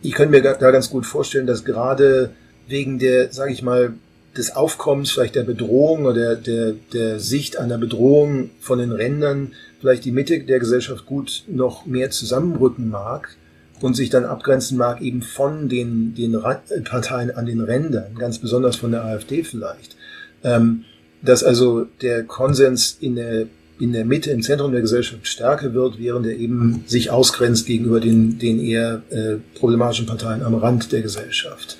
Ich 0.00 0.14
könnte 0.14 0.30
mir 0.30 0.40
da 0.40 0.70
ganz 0.70 0.88
gut 0.88 1.04
vorstellen, 1.04 1.46
dass 1.46 1.66
gerade 1.66 2.30
wegen 2.68 2.98
der, 2.98 3.34
sage 3.34 3.52
ich 3.52 3.62
mal, 3.62 3.92
des 4.34 4.56
Aufkommens 4.56 5.12
vielleicht 5.12 5.34
der 5.34 5.42
Bedrohung 5.42 6.06
oder 6.06 6.36
der, 6.36 6.36
der, 6.36 6.72
der 6.94 7.20
Sicht 7.20 7.58
einer 7.58 7.76
Bedrohung 7.76 8.48
von 8.58 8.78
den 8.78 8.90
Rändern 8.90 9.52
vielleicht 9.78 10.06
die 10.06 10.12
Mitte 10.12 10.40
der 10.40 10.58
Gesellschaft 10.58 11.04
gut 11.04 11.44
noch 11.48 11.84
mehr 11.84 12.10
zusammenrücken 12.10 12.88
mag 12.88 13.36
und 13.82 13.94
sich 13.94 14.08
dann 14.08 14.24
abgrenzen 14.24 14.78
mag 14.78 15.02
eben 15.02 15.20
von 15.20 15.68
den, 15.68 16.14
den 16.14 16.32
Parteien 16.84 17.30
an 17.30 17.44
den 17.44 17.60
Rändern, 17.60 18.14
ganz 18.14 18.38
besonders 18.38 18.76
von 18.76 18.90
der 18.90 19.04
AfD 19.04 19.44
vielleicht. 19.44 19.96
Ähm, 20.44 20.86
dass 21.22 21.44
also 21.44 21.86
der 22.00 22.24
Konsens 22.24 22.96
in 23.00 23.16
der, 23.16 23.46
in 23.78 23.92
der 23.92 24.04
Mitte, 24.04 24.30
im 24.30 24.42
Zentrum 24.42 24.72
der 24.72 24.80
Gesellschaft 24.80 25.26
stärker 25.26 25.72
wird, 25.72 25.98
während 25.98 26.26
er 26.26 26.36
eben 26.36 26.84
sich 26.86 27.10
ausgrenzt 27.10 27.66
gegenüber 27.66 28.00
den, 28.00 28.38
den 28.38 28.60
eher 28.60 29.02
äh, 29.10 29.36
problematischen 29.58 30.06
Parteien 30.06 30.42
am 30.42 30.54
Rand 30.54 30.92
der 30.92 31.02
Gesellschaft. 31.02 31.78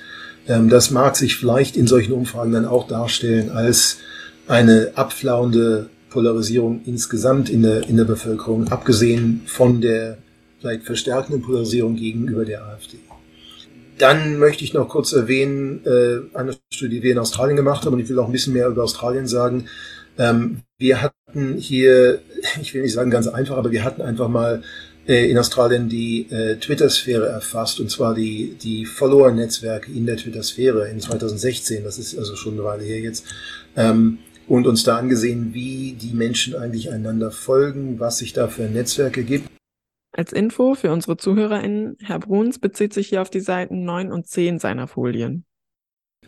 Ähm, 0.48 0.68
das 0.68 0.90
mag 0.90 1.16
sich 1.16 1.36
vielleicht 1.36 1.76
in 1.76 1.86
solchen 1.86 2.12
Umfragen 2.12 2.52
dann 2.52 2.66
auch 2.66 2.86
darstellen 2.88 3.50
als 3.50 3.98
eine 4.48 4.92
abflauende 4.94 5.88
Polarisierung 6.10 6.82
insgesamt 6.84 7.48
in 7.48 7.62
der, 7.62 7.88
in 7.88 7.96
der 7.96 8.04
Bevölkerung, 8.04 8.68
abgesehen 8.68 9.42
von 9.46 9.80
der 9.80 10.18
vielleicht 10.60 10.84
verstärkenden 10.84 11.42
Polarisierung 11.42 11.96
gegenüber 11.96 12.44
der 12.44 12.64
AfD. 12.64 12.98
Dann 13.98 14.38
möchte 14.38 14.64
ich 14.64 14.74
noch 14.74 14.88
kurz 14.88 15.12
erwähnen, 15.12 15.84
äh, 15.84 16.36
eine 16.36 16.56
Studie, 16.72 16.96
die 16.96 17.02
wir 17.02 17.12
in 17.12 17.18
Australien 17.18 17.56
gemacht 17.56 17.84
haben, 17.84 17.94
und 17.94 18.00
ich 18.00 18.08
will 18.08 18.18
auch 18.18 18.26
ein 18.26 18.32
bisschen 18.32 18.52
mehr 18.52 18.68
über 18.68 18.84
Australien 18.84 19.26
sagen. 19.26 19.66
Ähm, 20.18 20.62
wir 20.78 21.02
hatten 21.02 21.56
hier, 21.56 22.20
ich 22.60 22.74
will 22.74 22.82
nicht 22.82 22.92
sagen 22.92 23.10
ganz 23.10 23.26
einfach, 23.26 23.56
aber 23.56 23.70
wir 23.70 23.84
hatten 23.84 24.02
einfach 24.02 24.28
mal 24.28 24.62
äh, 25.06 25.30
in 25.30 25.38
Australien 25.38 25.88
die 25.88 26.30
äh, 26.30 26.56
Twitter-Sphäre 26.56 27.26
erfasst, 27.26 27.80
und 27.80 27.90
zwar 27.90 28.14
die, 28.14 28.56
die 28.62 28.86
Follower-Netzwerke 28.86 29.90
in 29.90 30.06
der 30.06 30.16
Twitter-Sphäre 30.16 30.88
in 30.88 31.00
2016, 31.00 31.84
das 31.84 31.98
ist 31.98 32.16
also 32.16 32.36
schon 32.36 32.54
eine 32.54 32.64
Weile 32.64 32.84
her 32.84 33.00
jetzt, 33.00 33.24
ähm, 33.76 34.18
und 34.48 34.66
uns 34.66 34.84
da 34.84 34.96
angesehen, 34.96 35.54
wie 35.54 35.96
die 36.00 36.12
Menschen 36.14 36.54
eigentlich 36.54 36.90
einander 36.90 37.30
folgen, 37.30 38.00
was 38.00 38.18
sich 38.18 38.32
da 38.32 38.48
für 38.48 38.62
Netzwerke 38.62 39.22
gibt. 39.22 39.48
Als 40.12 40.32
Info 40.32 40.74
für 40.74 40.92
unsere 40.92 41.16
ZuhörerInnen, 41.16 41.96
Herr 42.00 42.18
Bruns 42.18 42.58
bezieht 42.58 42.92
sich 42.92 43.08
hier 43.08 43.22
auf 43.22 43.30
die 43.30 43.40
Seiten 43.40 43.84
9 43.84 44.12
und 44.12 44.26
10 44.26 44.58
seiner 44.58 44.86
Folien. 44.86 45.44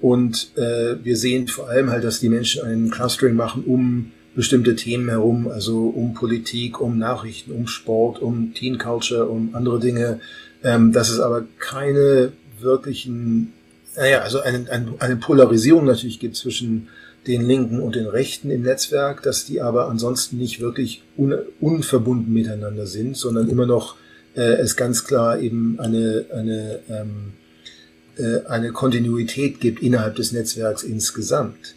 Und 0.00 0.56
äh, 0.56 0.96
wir 1.04 1.16
sehen 1.16 1.48
vor 1.48 1.68
allem 1.68 1.90
halt, 1.90 2.02
dass 2.02 2.18
die 2.18 2.30
Menschen 2.30 2.62
einen 2.62 2.90
Clustering 2.90 3.36
machen 3.36 3.64
um 3.64 4.12
bestimmte 4.34 4.74
Themen 4.74 5.08
herum, 5.08 5.48
also 5.48 5.86
um 5.86 6.14
Politik, 6.14 6.80
um 6.80 6.98
Nachrichten, 6.98 7.52
um 7.52 7.66
Sport, 7.66 8.20
um 8.20 8.52
Teen 8.54 8.78
Culture, 8.78 9.26
um 9.28 9.54
andere 9.54 9.78
Dinge. 9.78 10.20
Ähm, 10.64 10.92
dass 10.92 11.10
es 11.10 11.20
aber 11.20 11.44
keine 11.58 12.32
wirklichen, 12.58 13.52
naja, 13.96 14.20
also 14.20 14.40
eine, 14.40 14.66
eine, 14.70 14.94
eine 14.98 15.16
Polarisierung 15.16 15.84
natürlich 15.84 16.18
gibt 16.18 16.36
zwischen 16.36 16.88
den 17.26 17.42
Linken 17.46 17.80
und 17.80 17.94
den 17.94 18.06
Rechten 18.06 18.50
im 18.50 18.62
Netzwerk, 18.62 19.22
dass 19.22 19.46
die 19.46 19.60
aber 19.60 19.88
ansonsten 19.88 20.36
nicht 20.36 20.60
wirklich 20.60 21.02
un 21.16 21.34
unverbunden 21.60 22.32
miteinander 22.32 22.86
sind, 22.86 23.16
sondern 23.16 23.48
immer 23.48 23.66
noch 23.66 23.96
äh, 24.34 24.40
es 24.40 24.76
ganz 24.76 25.04
klar 25.04 25.38
eben 25.38 25.78
eine, 25.80 26.26
eine, 26.32 26.80
ähm, 26.88 27.32
äh, 28.16 28.46
eine 28.46 28.72
Kontinuität 28.72 29.60
gibt 29.60 29.82
innerhalb 29.82 30.16
des 30.16 30.32
Netzwerks 30.32 30.82
insgesamt. 30.82 31.74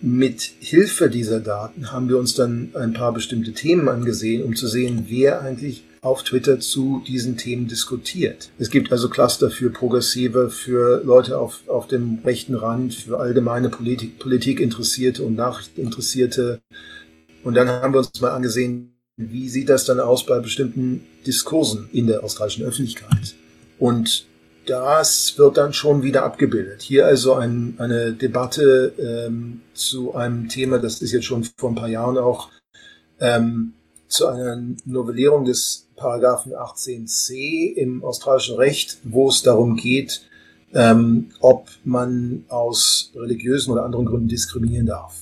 Mit 0.00 0.42
Hilfe 0.60 1.10
dieser 1.10 1.40
Daten 1.40 1.90
haben 1.90 2.08
wir 2.08 2.18
uns 2.18 2.34
dann 2.34 2.70
ein 2.74 2.92
paar 2.92 3.12
bestimmte 3.12 3.52
Themen 3.52 3.88
angesehen, 3.88 4.44
um 4.44 4.54
zu 4.54 4.68
sehen, 4.68 5.06
wer 5.08 5.42
eigentlich 5.42 5.82
auf 6.02 6.22
Twitter 6.22 6.60
zu 6.60 7.02
diesen 7.06 7.36
Themen 7.36 7.68
diskutiert. 7.68 8.50
Es 8.58 8.70
gibt 8.70 8.92
also 8.92 9.08
Cluster 9.08 9.50
für 9.50 9.70
Progressive, 9.70 10.50
für 10.50 11.02
Leute 11.04 11.38
auf, 11.38 11.68
auf 11.68 11.86
dem 11.86 12.20
rechten 12.24 12.54
Rand, 12.54 12.94
für 12.94 13.18
allgemeine 13.18 13.68
Politik, 13.68 14.18
Politikinteressierte 14.18 15.22
und 15.22 15.36
Nachrichteninteressierte. 15.36 16.60
Und 17.44 17.54
dann 17.54 17.68
haben 17.68 17.94
wir 17.94 17.98
uns 17.98 18.20
mal 18.20 18.30
angesehen, 18.30 18.94
wie 19.16 19.48
sieht 19.48 19.68
das 19.68 19.84
dann 19.84 20.00
aus 20.00 20.24
bei 20.24 20.38
bestimmten 20.38 21.04
Diskursen 21.26 21.88
in 21.92 22.06
der 22.06 22.22
australischen 22.22 22.64
Öffentlichkeit. 22.64 23.34
Und 23.78 24.26
das 24.66 25.38
wird 25.38 25.56
dann 25.56 25.72
schon 25.72 26.02
wieder 26.02 26.24
abgebildet. 26.24 26.82
Hier 26.82 27.06
also 27.06 27.34
ein, 27.34 27.74
eine 27.78 28.12
Debatte 28.12 28.92
ähm, 28.98 29.62
zu 29.74 30.14
einem 30.14 30.48
Thema, 30.48 30.78
das 30.78 31.00
ist 31.00 31.12
jetzt 31.12 31.24
schon 31.24 31.44
vor 31.56 31.70
ein 31.70 31.74
paar 31.74 31.88
Jahren 31.88 32.18
auch 32.18 32.50
ähm, 33.18 33.72
zu 34.08 34.26
einer 34.26 34.60
Novellierung 34.84 35.44
des 35.44 35.86
Paragraphen 35.96 36.54
18c 36.54 37.74
im 37.74 38.02
australischen 38.04 38.56
Recht, 38.56 38.98
wo 39.04 39.28
es 39.28 39.42
darum 39.42 39.76
geht, 39.76 40.22
ähm, 40.74 41.30
ob 41.40 41.68
man 41.84 42.44
aus 42.48 43.12
religiösen 43.14 43.72
oder 43.72 43.84
anderen 43.84 44.06
Gründen 44.06 44.28
diskriminieren 44.28 44.86
darf. 44.86 45.14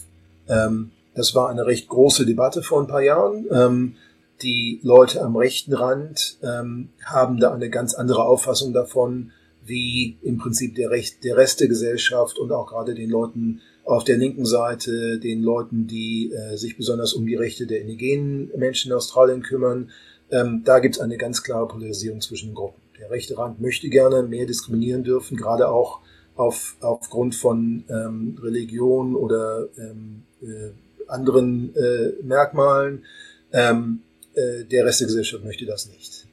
Ähm, 0.49 0.91
das 1.15 1.35
war 1.35 1.49
eine 1.49 1.67
recht 1.67 1.89
große 1.89 2.27
Debatte 2.27 2.63
vor 2.63 2.81
ein 2.81 2.87
paar 2.87 3.03
Jahren. 3.03 3.47
Ähm, 3.51 3.95
die 4.43 4.81
Leute 4.83 5.23
am 5.23 5.35
rechten 5.35 5.73
Rand 5.73 6.39
ähm, 6.43 6.91
haben 7.05 7.41
da 7.41 7.55
eine 7.55 7.71
ganz 7.71 7.95
andere 7.95 8.25
Auffassung 8.25 8.73
davon, 8.73 9.33
wie 9.65 10.19
im 10.23 10.39
Prinzip 10.39 10.75
der, 10.75 10.91
Recht, 10.91 11.25
der 11.25 11.37
Rest 11.37 11.61
der 11.61 11.69
Gesellschaft 11.69 12.39
und 12.39 12.53
auch 12.53 12.67
gerade 12.67 12.95
den 12.95 13.11
Leuten 13.11 13.63
auf 13.87 14.05
der 14.05 14.19
linken 14.19 14.45
Seite, 14.45 15.19
den 15.19 15.43
Leuten, 15.43 15.87
die 15.87 16.33
äh, 16.33 16.57
sich 16.57 16.77
besonders 16.77 17.15
um 17.15 17.27
die 17.27 17.37
Rechte 17.37 17.67
der 17.67 17.81
indigenen 17.81 18.51
Menschen 18.57 18.91
in 18.91 18.97
Australien 18.97 19.43
kümmern. 19.43 19.91
Ähm, 20.31 20.63
da 20.65 20.81
gibt 20.81 20.97
es 20.97 21.01
eine 21.01 21.17
ganz 21.17 21.43
klare 21.43 21.69
Polarisierung 21.69 22.21
zwischen 22.21 22.51
den 22.51 22.55
Gruppen. 22.57 22.83
Der 22.99 23.11
rechte 23.11 23.39
Rand 23.39 23.61
möchte 23.61 23.89
gerne 23.89 24.25
mehr 24.25 24.47
diskriminieren 24.47 25.05
dürfen, 25.05 25.37
gerade 25.37 25.69
auch 25.69 26.01
auf, 26.35 26.77
aufgrund 26.81 27.35
von 27.35 27.85
ähm, 27.89 28.37
Religion 28.43 29.15
oder 29.15 29.69
ähm, 29.79 30.25
äh, 30.43 30.71
anderen 31.07 31.75
äh, 31.77 32.13
Merkmalen. 32.23 33.05
Ähm, 33.53 34.01
äh, 34.35 34.65
der 34.65 34.85
Rest 34.85 35.01
der 35.01 35.07
Gesellschaft 35.07 35.45
möchte 35.45 35.65
das 35.65 35.89
nicht. 35.89 36.27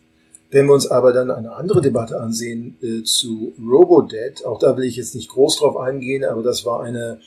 Wenn 0.54 0.68
wir 0.68 0.74
uns 0.74 0.88
aber 0.88 1.14
dann 1.14 1.32
eine 1.32 1.54
andere 1.54 1.82
Debatte 1.82 2.20
ansehen 2.20 2.78
äh, 2.82 3.04
zu 3.04 3.54
Robodebt, 3.60 4.46
auch 4.46 4.60
da 4.60 4.78
will 4.78 4.84
ich 4.84 4.98
jetzt 4.98 5.16
nicht 5.16 5.30
groß 5.30 5.58
drauf 5.58 5.78
eingehen, 5.78 6.24
aber 6.24 6.44
das 6.44 6.66
war 6.66 6.84
eine, 6.84 7.20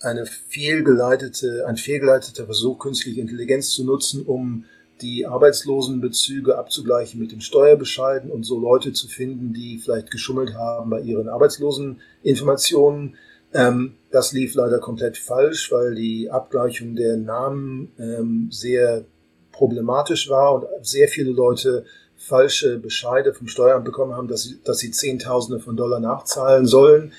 eine 0.00 0.26
fehlgeleitete, 0.26 1.66
ein 1.66 1.76
fehlgeleiteter 1.76 2.46
Versuch, 2.46 2.78
künstliche 2.78 3.20
Intelligenz 3.20 3.70
zu 3.70 3.84
nutzen, 3.84 4.24
um 4.24 4.64
die 5.02 5.26
Arbeitslosenbezüge 5.26 6.58
abzugleichen 6.58 7.20
mit 7.20 7.32
den 7.32 7.40
Steuerbescheiden 7.40 8.30
und 8.30 8.44
so 8.44 8.58
Leute 8.58 8.92
zu 8.92 9.08
finden, 9.08 9.52
die 9.52 9.78
vielleicht 9.78 10.10
geschummelt 10.10 10.54
haben 10.54 10.90
bei 10.90 11.00
ihren 11.00 11.28
Arbeitsloseninformationen. 11.28 13.16
Ähm, 13.52 13.94
das 14.10 14.32
lief 14.32 14.54
leider 14.54 14.78
komplett 14.78 15.16
falsch, 15.16 15.72
weil 15.72 15.94
die 15.94 16.30
Abgleichung 16.30 16.96
der 16.96 17.16
Namen 17.16 17.92
ähm, 17.98 18.48
sehr 18.50 19.04
problematisch 19.52 20.28
war 20.28 20.54
und 20.54 20.86
sehr 20.86 21.08
viele 21.08 21.32
Leute 21.32 21.84
falsche 22.16 22.78
Bescheide 22.78 23.32
vom 23.32 23.48
Steueramt 23.48 23.84
bekommen 23.84 24.14
haben, 24.14 24.28
dass 24.28 24.42
sie, 24.42 24.60
dass 24.62 24.78
sie 24.78 24.90
Zehntausende 24.90 25.60
von 25.60 25.76
Dollar 25.76 26.00
nachzahlen 26.00 26.66
sollen. 26.66 27.12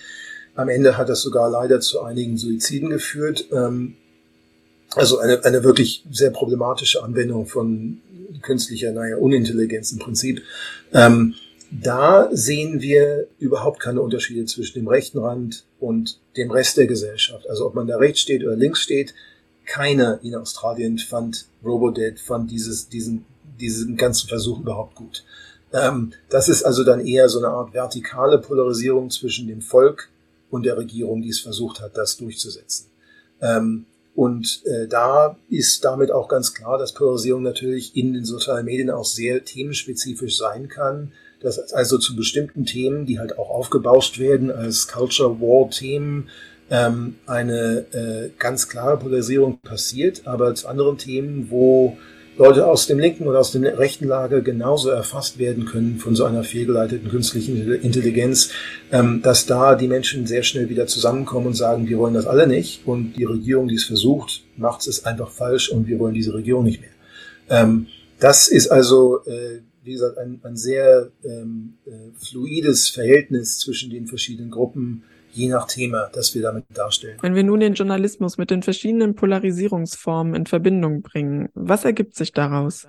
Am 0.56 0.70
Ende 0.70 0.98
hat 0.98 1.10
das 1.10 1.22
sogar 1.22 1.50
leider 1.50 1.80
zu 1.80 2.02
einigen 2.02 2.38
Suiziden 2.38 2.90
geführt. 2.90 3.46
Ähm, 3.52 3.96
also 4.96 5.20
eine, 5.20 5.44
eine 5.46 5.64
wirklich 5.64 6.04
sehr 6.12 6.32
problematische 6.32 7.04
Anwendung 7.04 7.46
von 7.46 8.02
künstlicher, 8.42 8.92
naja, 8.92 9.18
Unintelligenz 9.18 9.92
im 9.92 10.00
Prinzip. 10.00 10.42
Ähm, 10.94 11.36
da 11.72 12.30
sehen 12.34 12.82
wir 12.82 13.28
überhaupt 13.40 13.80
keine 13.80 14.02
Unterschiede 14.02 14.46
zwischen 14.46 14.80
dem 14.80 14.90
rechten 14.90 15.20
Rand 15.20 15.64
und 15.80 16.20
dem 16.36 16.52
Rest 16.52 16.76
der 16.76 16.88
Gesellschaft. 16.88 17.50
Also 17.50 17.66
ob 17.66 17.76
man 17.76 17.88
da 17.88 17.98
rechts 17.98 18.20
steht 18.20 18.44
oder 18.44 18.58
links 18.58 18.82
steht, 18.82 19.14
keiner 19.66 20.20
in 20.22 20.36
Australien 20.36 20.98
fand 20.98 21.46
Robodead, 21.64 22.20
fand 22.20 22.52
dieses, 22.52 22.90
diesen, 22.90 23.24
diesen 23.60 23.96
ganzen 23.96 24.28
Versuch 24.28 24.60
überhaupt 24.60 24.96
gut. 24.96 25.24
Ähm, 25.72 26.12
das 26.30 26.50
ist 26.50 26.64
also 26.64 26.84
dann 26.84 27.06
eher 27.06 27.30
so 27.30 27.40
eine 27.40 27.48
Art 27.48 27.74
vertikale 27.74 28.40
Polarisierung 28.40 29.10
zwischen 29.10 29.48
dem 29.48 29.62
Volk 29.62 30.10
und 30.52 30.64
der 30.64 30.78
Regierung, 30.78 31.22
die 31.22 31.30
es 31.30 31.40
versucht 31.40 31.82
hat, 31.82 31.98
das 31.98 32.18
durchzusetzen. 32.18 32.92
Ähm, 33.42 33.86
und 34.14 34.62
äh, 34.66 34.88
da 34.88 35.38
ist 35.50 35.84
damit 35.86 36.12
auch 36.12 36.28
ganz 36.28 36.54
klar, 36.54 36.78
dass 36.78 36.94
Polarisierung 36.94 37.42
natürlich 37.44 37.96
in 37.96 38.14
den 38.14 38.26
sozialen 38.26 38.66
Medien 38.66 38.90
auch 38.90 39.06
sehr 39.06 39.44
themenspezifisch 39.44 40.38
sein 40.38 40.68
kann. 40.68 41.14
Dass 41.40 41.74
also 41.74 41.98
zu 41.98 42.16
bestimmten 42.16 42.66
Themen, 42.66 43.06
die 43.06 43.18
halt 43.18 43.40
auch 43.40 43.50
aufgebauscht 43.50 44.20
werden 44.20 44.52
als 44.52 44.88
Culture 44.88 45.40
War 45.40 45.70
Themen, 45.72 46.30
ähm, 46.70 47.16
eine 47.26 47.86
äh, 47.94 48.30
ganz 48.38 48.70
klare 48.70 48.98
Polarisierung 48.98 49.60
passiert, 49.60 50.28
aber 50.28 50.54
zu 50.56 50.68
anderen 50.68 50.98
Themen, 50.98 51.50
wo 51.50 51.98
Leute 52.38 52.66
aus 52.66 52.88
dem 52.88 52.98
linken 52.98 53.28
oder 53.28 53.40
aus 53.40 53.52
dem 53.52 53.64
rechten 53.64 54.08
Lager 54.08 54.42
genauso 54.42 54.90
erfasst 54.90 55.38
werden 55.38 55.66
können 55.66 55.98
von 55.98 56.16
so 56.16 56.24
einer 56.24 56.44
fehlgeleiteten 56.44 57.10
künstlichen 57.10 57.72
Intelligenz, 57.74 58.52
ähm, 58.92 59.22
dass 59.22 59.46
da 59.46 59.76
die 59.76 59.88
Menschen 59.88 60.26
sehr 60.26 60.44
schnell 60.44 60.70
wieder 60.70 60.88
zusammenkommen 60.88 61.48
und 61.48 61.56
sagen, 61.56 61.90
wir 61.90 61.98
wollen 61.98 62.14
das 62.14 62.28
alle 62.28 62.48
nicht 62.48 62.88
und 62.88 63.14
die 63.14 63.26
Regierung, 63.26 63.68
die 63.68 63.76
es 63.76 63.84
versucht, 63.84 64.44
macht 64.56 64.88
es 64.88 65.06
einfach 65.06 65.30
falsch 65.30 65.70
und 65.70 65.88
wir 65.88 66.00
wollen 66.00 66.14
diese 66.14 66.34
Regierung 66.34 66.64
nicht 66.64 66.80
mehr. 66.80 66.90
Ähm, 67.50 67.88
das 68.20 68.48
ist 68.48 68.70
also, 68.70 69.26
äh, 69.26 69.60
wie 69.84 69.94
gesagt, 69.94 70.18
ein, 70.18 70.40
ein 70.44 70.56
sehr 70.56 71.10
ähm, 71.26 71.74
äh, 71.86 71.92
fluides 72.18 72.90
Verhältnis 72.90 73.60
zwischen 73.60 73.90
den 73.90 74.08
verschiedenen 74.08 74.52
Gruppen, 74.52 75.04
je 75.34 75.48
nach 75.48 75.68
Thema, 75.68 76.10
das 76.14 76.34
wir 76.36 76.42
damit 76.42 76.66
darstellen. 76.74 77.18
Wenn 77.22 77.36
wir 77.36 77.44
nun 77.44 77.60
den 77.60 77.74
Journalismus 77.74 78.38
mit 78.38 78.52
den 78.52 78.64
verschiedenen 78.64 79.16
Polarisierungsformen 79.16 80.36
in 80.36 80.46
Verbindung 80.46 81.02
bringen, 81.02 81.50
was 81.54 81.86
ergibt 81.86 82.16
sich 82.16 82.32
daraus? 82.32 82.88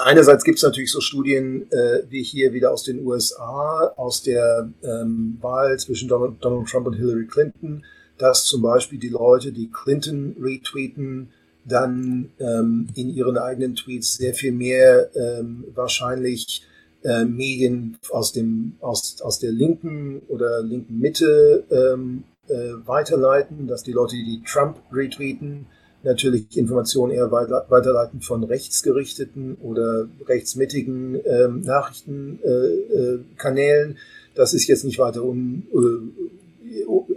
Einerseits 0.00 0.44
gibt 0.44 0.58
es 0.58 0.64
natürlich 0.64 0.90
so 0.90 1.00
Studien 1.00 1.70
äh, 1.70 2.02
wie 2.08 2.22
hier 2.22 2.52
wieder 2.52 2.72
aus 2.72 2.82
den 2.82 3.06
USA, 3.06 3.92
aus 3.96 4.22
der 4.22 4.70
ähm, 4.82 5.38
Wahl 5.40 5.78
zwischen 5.78 6.08
Donald, 6.08 6.34
Donald 6.40 6.68
Trump 6.68 6.86
und 6.86 6.94
Hillary 6.94 7.26
Clinton, 7.26 7.84
dass 8.18 8.44
zum 8.44 8.62
Beispiel 8.62 8.98
die 8.98 9.08
Leute, 9.08 9.52
die 9.52 9.70
Clinton 9.70 10.36
retweeten, 10.40 11.30
dann 11.64 12.30
ähm, 12.38 12.88
in 12.94 13.10
ihren 13.10 13.38
eigenen 13.38 13.74
Tweets 13.74 14.16
sehr 14.16 14.34
viel 14.34 14.52
mehr 14.52 15.10
ähm, 15.16 15.64
wahrscheinlich 15.74 16.62
äh, 17.06 17.24
Medien 17.24 17.96
aus 18.10 18.32
dem 18.32 18.74
aus, 18.80 19.22
aus 19.22 19.38
der 19.38 19.52
linken 19.52 20.20
oder 20.28 20.62
linken 20.62 20.98
Mitte 20.98 21.64
ähm, 21.70 22.24
äh, 22.48 22.72
weiterleiten, 22.84 23.68
dass 23.68 23.84
die 23.84 23.92
Leute, 23.92 24.16
die 24.16 24.42
Trump 24.44 24.78
retweeten, 24.92 25.66
natürlich 26.02 26.56
Informationen 26.56 27.12
eher 27.12 27.30
weiter, 27.30 27.66
weiterleiten 27.68 28.22
von 28.22 28.42
rechtsgerichteten 28.44 29.54
oder 29.56 30.08
rechtsmittigen 30.26 31.20
ähm, 31.24 31.60
Nachrichtenkanälen. 31.60 33.92
Äh, 33.92 33.96
das 34.34 34.52
ist 34.52 34.66
jetzt 34.66 34.84
nicht 34.84 34.98
weiter 34.98 35.24
un, 35.24 35.62
äh, 35.72 36.00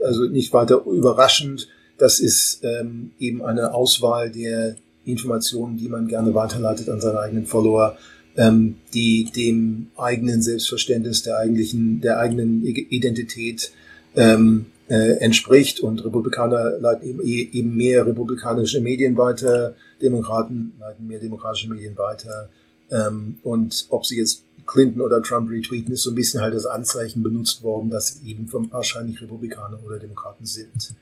also 0.04 0.26
nicht 0.26 0.54
weiter 0.54 0.86
überraschend. 0.86 1.68
Das 1.98 2.20
ist 2.20 2.64
ähm, 2.64 3.10
eben 3.20 3.44
eine 3.44 3.74
Auswahl 3.74 4.30
der 4.30 4.76
Informationen, 5.04 5.78
die 5.78 5.90
man 5.90 6.08
gerne 6.08 6.36
weiterleitet 6.36 6.90
an 6.90 7.02
seine 7.02 7.20
eigenen 7.20 7.46
Follower 7.46 7.98
ähm, 8.40 8.78
die 8.94 9.30
dem 9.36 9.88
eigenen 9.98 10.42
Selbstverständnis 10.42 11.24
der 11.24 11.38
eigentlichen, 11.38 12.00
der 12.00 12.20
eigenen 12.20 12.66
Identität 12.66 13.74
ähm, 14.16 14.68
äh, 14.88 15.18
entspricht. 15.20 15.82
Und 15.82 16.06
Republikaner 16.06 16.80
leiten 16.80 17.10
eben, 17.10 17.20
e-, 17.22 17.50
eben 17.52 17.76
mehr 17.76 18.06
republikanische 18.06 18.80
Medien 18.80 19.18
weiter, 19.18 19.76
Demokraten 20.02 20.72
leiten 20.80 21.06
mehr 21.06 21.20
demokratische 21.20 21.70
Medien 21.70 21.98
weiter. 21.98 22.50
Ähm, 22.90 23.40
und 23.44 23.88
ob 23.90 24.06
sie 24.06 24.18
jetzt 24.18 24.46
Clinton 24.66 25.02
oder 25.02 25.22
Trump 25.22 25.50
retweeten, 25.50 25.94
ist 25.94 26.04
so 26.04 26.12
ein 26.12 26.16
bisschen 26.16 26.42
halt 26.42 26.54
das 26.54 26.66
Anzeichen 26.66 27.22
benutzt 27.22 27.62
worden, 27.62 27.90
dass 27.90 28.08
sie 28.08 28.30
eben 28.30 28.48
vom 28.48 28.72
wahrscheinlich 28.72 29.22
Republikaner 29.22 29.80
oder 29.86 30.00
Demokraten 30.00 30.46
sind. 30.46 30.96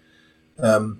Ähm, 0.57 0.97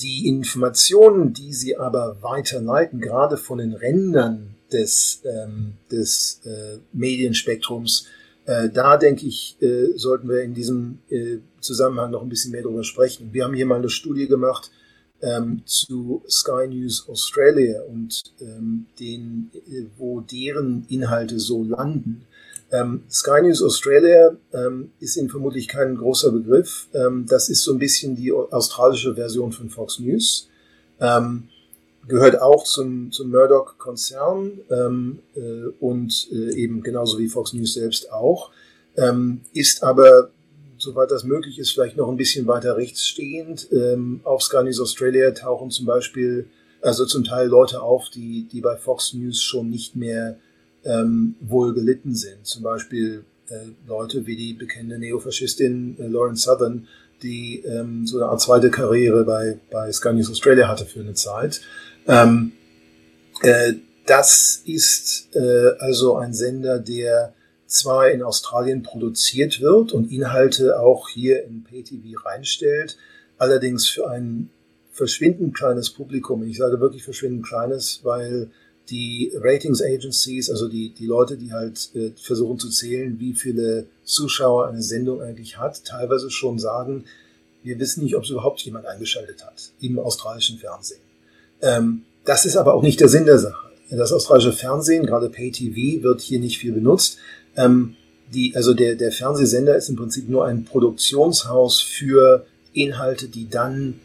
die 0.00 0.28
Informationen, 0.28 1.32
die 1.32 1.52
sie 1.52 1.76
aber 1.76 2.18
weiterleiten, 2.20 3.00
gerade 3.00 3.36
von 3.36 3.58
den 3.58 3.72
Rändern 3.72 4.55
des, 4.72 5.22
ähm, 5.24 5.74
des 5.90 6.40
äh, 6.44 6.78
Medienspektrums. 6.92 8.06
Äh, 8.46 8.70
da 8.70 8.96
denke 8.96 9.26
ich, 9.26 9.56
äh, 9.60 9.96
sollten 9.96 10.28
wir 10.28 10.42
in 10.42 10.54
diesem 10.54 10.98
äh, 11.10 11.38
Zusammenhang 11.60 12.10
noch 12.10 12.22
ein 12.22 12.28
bisschen 12.28 12.52
mehr 12.52 12.62
darüber 12.62 12.84
sprechen. 12.84 13.30
Wir 13.32 13.44
haben 13.44 13.54
hier 13.54 13.66
mal 13.66 13.78
eine 13.78 13.90
Studie 13.90 14.28
gemacht 14.28 14.70
ähm, 15.22 15.62
zu 15.64 16.22
Sky 16.28 16.68
News 16.68 17.08
Australia 17.08 17.82
und 17.82 18.22
ähm, 18.40 18.86
den, 19.00 19.50
äh, 19.54 19.84
wo 19.96 20.20
deren 20.20 20.86
Inhalte 20.88 21.38
so 21.40 21.64
landen. 21.64 22.26
Ähm, 22.72 23.02
Sky 23.10 23.42
News 23.42 23.62
Australia 23.62 24.36
ähm, 24.52 24.90
ist 25.00 25.16
Ihnen 25.16 25.28
vermutlich 25.28 25.68
kein 25.68 25.96
großer 25.96 26.32
Begriff. 26.32 26.88
Ähm, 26.94 27.26
das 27.28 27.48
ist 27.48 27.62
so 27.62 27.72
ein 27.72 27.78
bisschen 27.78 28.16
die 28.16 28.32
australische 28.32 29.14
Version 29.14 29.52
von 29.52 29.70
Fox 29.70 29.98
News. 29.98 30.48
Ähm, 31.00 31.48
gehört 32.08 32.40
auch 32.40 32.64
zum, 32.64 33.10
zum 33.12 33.30
Murdoch-Konzern 33.30 34.60
ähm, 34.70 35.18
äh, 35.34 35.66
und 35.80 36.28
äh, 36.32 36.54
eben 36.54 36.82
genauso 36.82 37.18
wie 37.18 37.28
Fox 37.28 37.52
News 37.52 37.74
selbst 37.74 38.12
auch, 38.12 38.50
ähm, 38.96 39.40
ist 39.52 39.82
aber, 39.82 40.30
soweit 40.78 41.10
das 41.10 41.24
möglich 41.24 41.58
ist, 41.58 41.72
vielleicht 41.72 41.96
noch 41.96 42.08
ein 42.08 42.16
bisschen 42.16 42.46
weiter 42.46 42.76
rechts 42.76 43.06
stehend. 43.06 43.68
Ähm, 43.72 44.20
auf 44.24 44.42
Sky 44.42 44.62
News 44.62 44.80
Australia 44.80 45.30
tauchen 45.32 45.70
zum 45.70 45.86
Beispiel, 45.86 46.48
also 46.80 47.04
zum 47.06 47.24
Teil 47.24 47.48
Leute 47.48 47.82
auf, 47.82 48.08
die, 48.10 48.46
die 48.50 48.60
bei 48.60 48.76
Fox 48.76 49.12
News 49.14 49.42
schon 49.42 49.68
nicht 49.70 49.96
mehr 49.96 50.38
ähm, 50.84 51.34
wohl 51.40 51.74
gelitten 51.74 52.14
sind. 52.14 52.46
Zum 52.46 52.62
Beispiel 52.62 53.24
äh, 53.48 53.54
Leute 53.86 54.26
wie 54.26 54.36
die 54.36 54.54
bekannte 54.54 54.98
Neofaschistin 54.98 55.96
äh, 55.98 56.06
Lauren 56.06 56.36
Southern, 56.36 56.86
die 57.22 57.62
ähm, 57.66 58.06
so 58.06 58.18
eine 58.18 58.26
Art 58.26 58.40
zweite 58.40 58.70
Karriere 58.70 59.24
bei, 59.24 59.58
bei 59.70 59.90
Sky 59.92 60.12
News 60.12 60.30
Australia 60.30 60.68
hatte 60.68 60.84
für 60.84 61.00
eine 61.00 61.14
Zeit. 61.14 61.60
Ähm, 62.06 62.52
äh, 63.42 63.74
das 64.06 64.62
ist 64.64 65.34
äh, 65.34 65.70
also 65.78 66.16
ein 66.16 66.32
Sender, 66.32 66.78
der 66.78 67.34
zwar 67.66 68.10
in 68.10 68.22
Australien 68.22 68.82
produziert 68.82 69.60
wird 69.60 69.92
und 69.92 70.12
Inhalte 70.12 70.78
auch 70.78 71.08
hier 71.08 71.44
in 71.44 71.64
PayTV 71.64 72.24
reinstellt, 72.24 72.96
allerdings 73.38 73.88
für 73.88 74.08
ein 74.08 74.50
verschwindend 74.92 75.54
kleines 75.54 75.90
Publikum. 75.90 76.42
Ich 76.44 76.58
sage 76.58 76.80
wirklich 76.80 77.02
verschwindend 77.02 77.46
kleines, 77.46 78.00
weil 78.04 78.50
die 78.88 79.32
Ratings 79.34 79.82
Agencies, 79.82 80.48
also 80.48 80.68
die, 80.68 80.90
die 80.90 81.06
Leute, 81.06 81.36
die 81.36 81.52
halt 81.52 81.90
äh, 81.94 82.12
versuchen 82.16 82.60
zu 82.60 82.70
zählen, 82.70 83.18
wie 83.18 83.34
viele 83.34 83.86
Zuschauer 84.04 84.68
eine 84.68 84.82
Sendung 84.82 85.20
eigentlich 85.20 85.58
hat, 85.58 85.84
teilweise 85.84 86.30
schon 86.30 86.60
sagen, 86.60 87.04
wir 87.64 87.80
wissen 87.80 88.04
nicht, 88.04 88.14
ob 88.14 88.22
es 88.22 88.30
überhaupt 88.30 88.60
jemand 88.60 88.86
eingeschaltet 88.86 89.44
hat 89.44 89.72
im 89.80 89.98
australischen 89.98 90.58
Fernsehen. 90.58 91.00
Ähm, 91.62 92.02
das 92.24 92.44
ist 92.44 92.56
aber 92.56 92.74
auch 92.74 92.82
nicht 92.82 93.00
der 93.00 93.08
Sinn 93.08 93.24
der 93.24 93.38
Sache. 93.38 93.66
Das 93.90 94.12
australische 94.12 94.52
Fernsehen, 94.52 95.06
gerade 95.06 95.28
Pay-TV, 95.28 96.02
wird 96.02 96.20
hier 96.20 96.40
nicht 96.40 96.58
viel 96.58 96.72
benutzt. 96.72 97.18
Ähm, 97.56 97.94
die, 98.34 98.52
also 98.56 98.74
der, 98.74 98.96
der 98.96 99.12
Fernsehsender 99.12 99.76
ist 99.76 99.88
im 99.88 99.96
Prinzip 99.96 100.28
nur 100.28 100.46
ein 100.46 100.64
Produktionshaus 100.64 101.80
für 101.80 102.44
Inhalte, 102.72 103.28
die 103.28 103.48
dann 103.48 104.00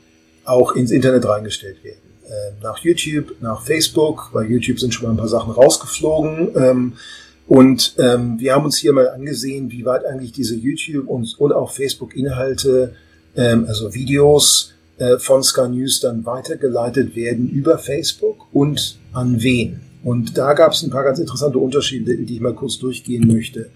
auch 0.46 0.74
ins 0.74 0.92
Internet 0.92 1.26
reingestellt 1.26 1.84
werden. 1.84 2.00
Äh, 2.26 2.64
nach 2.64 2.78
YouTube, 2.80 3.36
nach 3.42 3.66
Facebook, 3.66 4.30
bei 4.34 4.44
YouTube 4.44 4.80
sind 4.80 4.94
schon 4.94 5.06
mal 5.06 5.12
ein 5.12 5.18
paar 5.18 5.28
Sachen 5.28 5.52
rausgeflogen. 5.52 6.52
Ähm, 6.56 6.94
und 7.48 7.96
ähm, 7.98 8.40
wir 8.40 8.54
haben 8.54 8.66
uns 8.66 8.78
hier 8.78 8.94
mal 8.94 9.10
angesehen, 9.10 9.72
wie 9.72 9.84
weit 9.84 10.06
eigentlich 10.06 10.32
diese 10.32 10.56
YouTube 10.56 11.08
und, 11.08 11.36
und 11.40 11.52
auch 11.52 11.72
Facebook-Inhalte, 11.72 12.96
ähm, 13.36 13.66
also 13.68 13.94
Videos, 13.94 14.74
äh, 15.02 15.18
von 15.18 15.42
Sky 15.42 15.68
News 15.68 16.00
dann 16.00 16.28
weitergeleitet 16.28 17.16
werden 17.16 17.50
über 17.50 17.80
Facebook 17.80 18.46
und 18.54 19.00
an 19.14 19.42
wen. 19.42 19.82
Und 20.04 20.38
da 20.38 20.54
gab 20.54 20.74
es 20.74 20.84
ein 20.84 20.92
paar 20.92 21.04
ganz 21.04 21.18
interessante 21.18 21.58
Unterschiede, 21.58 22.16
die 22.18 22.36
ich 22.36 22.40
mal 22.40 22.54
kurz 22.54 22.78
durchgehen 22.78 23.28
möchte. 23.28 23.72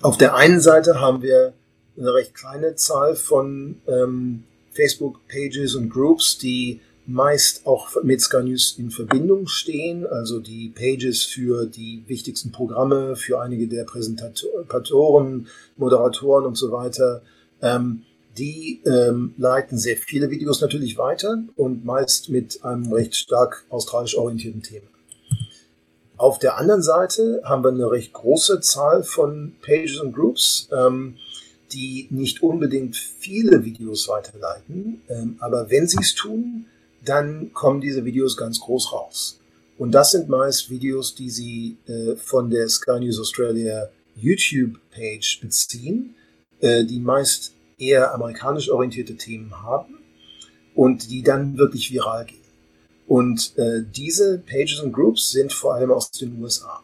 Auf 0.00 0.16
der 0.16 0.34
einen 0.34 0.60
Seite 0.60 1.02
haben 1.02 1.20
wir 1.20 1.52
eine 1.98 2.14
recht 2.14 2.34
kleine 2.34 2.76
Zahl 2.76 3.14
von 3.14 3.76
ähm, 3.86 4.44
Facebook-Pages 4.70 5.74
und 5.74 5.90
Groups, 5.90 6.38
die 6.38 6.80
meist 7.06 7.66
auch 7.66 8.02
mit 8.02 8.22
Sky 8.22 8.42
News 8.44 8.76
in 8.78 8.90
Verbindung 8.90 9.46
stehen, 9.46 10.06
also 10.06 10.40
die 10.40 10.70
Pages 10.70 11.24
für 11.24 11.66
die 11.66 12.04
wichtigsten 12.06 12.52
Programme, 12.52 13.16
für 13.16 13.38
einige 13.38 13.68
der 13.68 13.84
Präsentatoren, 13.84 15.46
Moderatoren 15.76 16.46
und 16.46 16.56
so 16.56 16.72
weiter. 16.72 17.20
Ähm, 17.60 18.04
die 18.36 18.82
ähm, 18.84 19.34
leiten 19.36 19.78
sehr 19.78 19.96
viele 19.96 20.30
Videos 20.30 20.60
natürlich 20.60 20.98
weiter 20.98 21.42
und 21.56 21.84
meist 21.84 22.30
mit 22.30 22.64
einem 22.64 22.92
recht 22.92 23.14
stark 23.14 23.64
australisch 23.68 24.16
orientierten 24.16 24.62
Thema. 24.62 24.88
Auf 26.16 26.38
der 26.38 26.58
anderen 26.58 26.82
Seite 26.82 27.42
haben 27.44 27.64
wir 27.64 27.70
eine 27.70 27.90
recht 27.90 28.12
große 28.12 28.60
Zahl 28.60 29.02
von 29.02 29.54
Pages 29.62 29.98
und 29.98 30.12
Groups, 30.12 30.68
ähm, 30.72 31.16
die 31.72 32.06
nicht 32.10 32.42
unbedingt 32.42 32.96
viele 32.96 33.64
Videos 33.64 34.08
weiterleiten, 34.08 35.02
ähm, 35.08 35.36
aber 35.40 35.70
wenn 35.70 35.88
sie 35.88 35.98
es 36.00 36.14
tun, 36.14 36.66
dann 37.04 37.52
kommen 37.52 37.80
diese 37.80 38.04
Videos 38.04 38.36
ganz 38.36 38.60
groß 38.60 38.92
raus. 38.92 39.40
Und 39.76 39.92
das 39.92 40.12
sind 40.12 40.28
meist 40.28 40.70
Videos, 40.70 41.14
die 41.14 41.30
sie 41.30 41.76
äh, 41.86 42.16
von 42.16 42.48
der 42.48 42.68
Sky 42.68 43.00
News 43.00 43.18
Australia 43.18 43.88
YouTube-Page 44.16 45.40
beziehen, 45.40 46.14
äh, 46.60 46.84
die 46.84 47.00
meist 47.00 47.52
eher 47.78 48.14
amerikanisch 48.14 48.70
orientierte 48.70 49.16
Themen 49.16 49.62
haben 49.62 49.98
und 50.74 51.10
die 51.10 51.22
dann 51.22 51.56
wirklich 51.56 51.92
viral 51.92 52.26
gehen. 52.26 52.38
Und 53.06 53.52
äh, 53.58 53.82
diese 53.94 54.38
Pages 54.38 54.80
und 54.80 54.92
Groups 54.92 55.30
sind 55.30 55.52
vor 55.52 55.74
allem 55.74 55.90
aus 55.90 56.10
den 56.10 56.40
USA. 56.40 56.82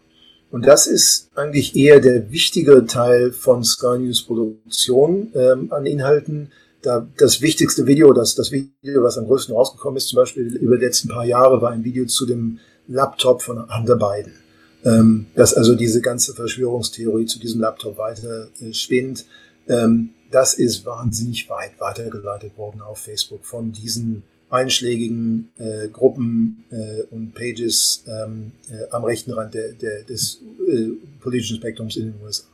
Und 0.50 0.66
das 0.66 0.86
ist 0.86 1.30
eigentlich 1.34 1.76
eher 1.76 2.00
der 2.00 2.30
wichtigere 2.32 2.84
Teil 2.84 3.32
von 3.32 3.62
Sky 3.64 3.98
News 3.98 4.22
Produktion 4.22 5.30
ähm, 5.34 5.72
an 5.72 5.86
Inhalten. 5.86 6.50
Da 6.82 7.06
das 7.18 7.40
wichtigste 7.40 7.86
Video, 7.86 8.12
das, 8.12 8.34
das 8.34 8.50
Video, 8.50 9.02
was 9.02 9.16
am 9.16 9.26
größten 9.26 9.54
rausgekommen 9.54 9.96
ist, 9.96 10.08
zum 10.08 10.16
Beispiel 10.16 10.56
über 10.56 10.76
die 10.76 10.84
letzten 10.84 11.08
paar 11.08 11.24
Jahre, 11.24 11.62
war 11.62 11.70
ein 11.70 11.84
Video 11.84 12.06
zu 12.06 12.26
dem 12.26 12.58
Laptop 12.88 13.42
von 13.42 13.58
Hunter 13.74 13.96
Biden. 13.96 14.32
Ähm, 14.84 15.26
dass 15.34 15.54
also 15.54 15.74
diese 15.74 16.00
ganze 16.00 16.34
Verschwörungstheorie 16.34 17.26
zu 17.26 17.38
diesem 17.38 17.60
Laptop 17.60 17.98
weiter 17.98 18.48
äh, 18.60 18.72
spinnt. 18.72 19.26
Ähm, 19.68 20.10
das 20.30 20.54
ist 20.54 20.84
wahnsinnig 20.86 21.48
weit 21.50 21.78
weitergeleitet 21.78 22.56
worden 22.56 22.80
auf 22.80 22.98
Facebook 22.98 23.44
von 23.44 23.72
diesen 23.72 24.22
einschlägigen 24.48 25.50
äh, 25.58 25.88
Gruppen 25.88 26.64
äh, 26.70 27.02
und 27.10 27.34
Pages 27.34 28.04
ähm, 28.06 28.52
äh, 28.68 28.90
am 28.90 29.04
rechten 29.04 29.32
Rand 29.32 29.54
der, 29.54 29.72
der, 29.72 30.02
des 30.02 30.40
äh, 30.68 30.88
politischen 31.20 31.56
Spektrums 31.56 31.96
in 31.96 32.12
den 32.12 32.14
USA. 32.24 32.44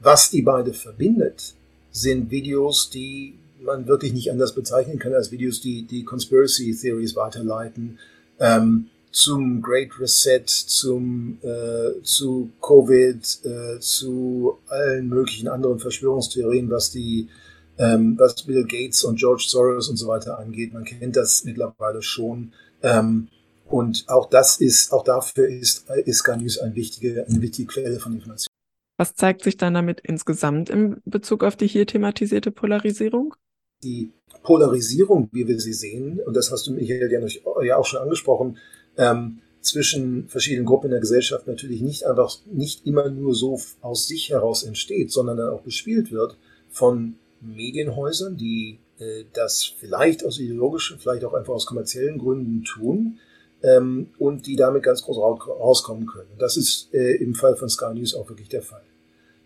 Was 0.00 0.30
die 0.30 0.42
beide 0.42 0.74
verbindet, 0.74 1.54
sind 1.90 2.30
Videos, 2.30 2.90
die 2.90 3.34
man 3.62 3.86
wirklich 3.86 4.12
nicht 4.12 4.30
anders 4.30 4.54
bezeichnen 4.54 4.98
kann 4.98 5.14
als 5.14 5.30
Videos, 5.30 5.60
die 5.60 5.86
die 5.86 6.04
Conspiracy 6.04 6.76
Theories 6.76 7.16
weiterleiten, 7.16 7.98
ähm, 8.40 8.90
zum 9.14 9.62
Great 9.62 9.98
Reset, 10.00 10.42
zum, 10.44 11.38
äh, 11.42 12.02
zu 12.02 12.50
Covid, 12.60 13.16
äh, 13.44 13.78
zu 13.78 14.58
allen 14.66 15.08
möglichen 15.08 15.46
anderen 15.46 15.78
Verschwörungstheorien, 15.78 16.68
was 16.68 16.90
die 16.90 17.28
ähm, 17.78 18.16
was 18.18 18.42
Bill 18.42 18.64
Gates 18.64 19.04
und 19.04 19.18
George 19.18 19.44
Soros 19.46 19.88
und 19.88 19.96
so 19.96 20.08
weiter 20.08 20.38
angeht. 20.38 20.72
Man 20.72 20.84
kennt 20.84 21.16
das 21.16 21.44
mittlerweile 21.44 22.02
schon. 22.02 22.52
Ähm, 22.82 23.28
und 23.66 24.04
auch 24.08 24.28
das 24.28 24.60
ist, 24.60 24.92
auch 24.92 25.04
dafür 25.04 25.48
ist, 25.48 25.88
ist 26.04 26.26
News 26.28 26.58
eine 26.58 26.74
wichtige, 26.74 27.24
eine 27.26 27.40
wichtige 27.40 27.68
Quelle 27.68 27.98
von 28.00 28.14
Informationen. 28.14 28.54
Was 28.96 29.14
zeigt 29.14 29.42
sich 29.42 29.56
dann 29.56 29.74
damit 29.74 30.00
insgesamt 30.00 30.70
in 30.70 31.00
Bezug 31.04 31.42
auf 31.42 31.56
die 31.56 31.66
hier 31.66 31.86
thematisierte 31.86 32.50
Polarisierung? 32.50 33.34
Die 33.82 34.12
Polarisierung, 34.42 35.28
wie 35.32 35.46
wir 35.46 35.58
sie 35.60 35.72
sehen, 35.72 36.20
und 36.24 36.36
das 36.36 36.50
hast 36.50 36.66
du 36.66 36.72
Michael 36.72 37.10
ja 37.62 37.76
auch 37.76 37.86
schon 37.86 38.00
angesprochen, 38.00 38.58
ähm, 38.96 39.38
zwischen 39.60 40.28
verschiedenen 40.28 40.66
Gruppen 40.66 40.86
in 40.86 40.92
der 40.92 41.00
Gesellschaft 41.00 41.46
natürlich 41.46 41.80
nicht 41.80 42.04
einfach 42.04 42.38
nicht 42.46 42.86
immer 42.86 43.08
nur 43.08 43.34
so 43.34 43.60
aus 43.80 44.06
sich 44.06 44.30
heraus 44.30 44.62
entsteht, 44.62 45.10
sondern 45.10 45.38
dann 45.38 45.50
auch 45.50 45.62
bespielt 45.62 46.12
wird 46.12 46.36
von 46.70 47.16
Medienhäusern, 47.40 48.36
die 48.36 48.78
äh, 48.98 49.24
das 49.32 49.64
vielleicht 49.64 50.24
aus 50.24 50.38
ideologischen, 50.38 50.98
vielleicht 50.98 51.24
auch 51.24 51.34
einfach 51.34 51.54
aus 51.54 51.66
kommerziellen 51.66 52.18
Gründen 52.18 52.64
tun 52.64 53.18
ähm, 53.62 54.08
und 54.18 54.46
die 54.46 54.56
damit 54.56 54.82
ganz 54.82 55.02
groß 55.02 55.16
rauskommen 55.18 56.06
können. 56.06 56.28
Und 56.32 56.42
das 56.42 56.56
ist 56.56 56.92
äh, 56.92 57.16
im 57.16 57.34
Fall 57.34 57.56
von 57.56 57.68
Sky 57.68 57.94
News 57.94 58.14
auch 58.14 58.28
wirklich 58.28 58.48
der 58.48 58.62
Fall. 58.62 58.84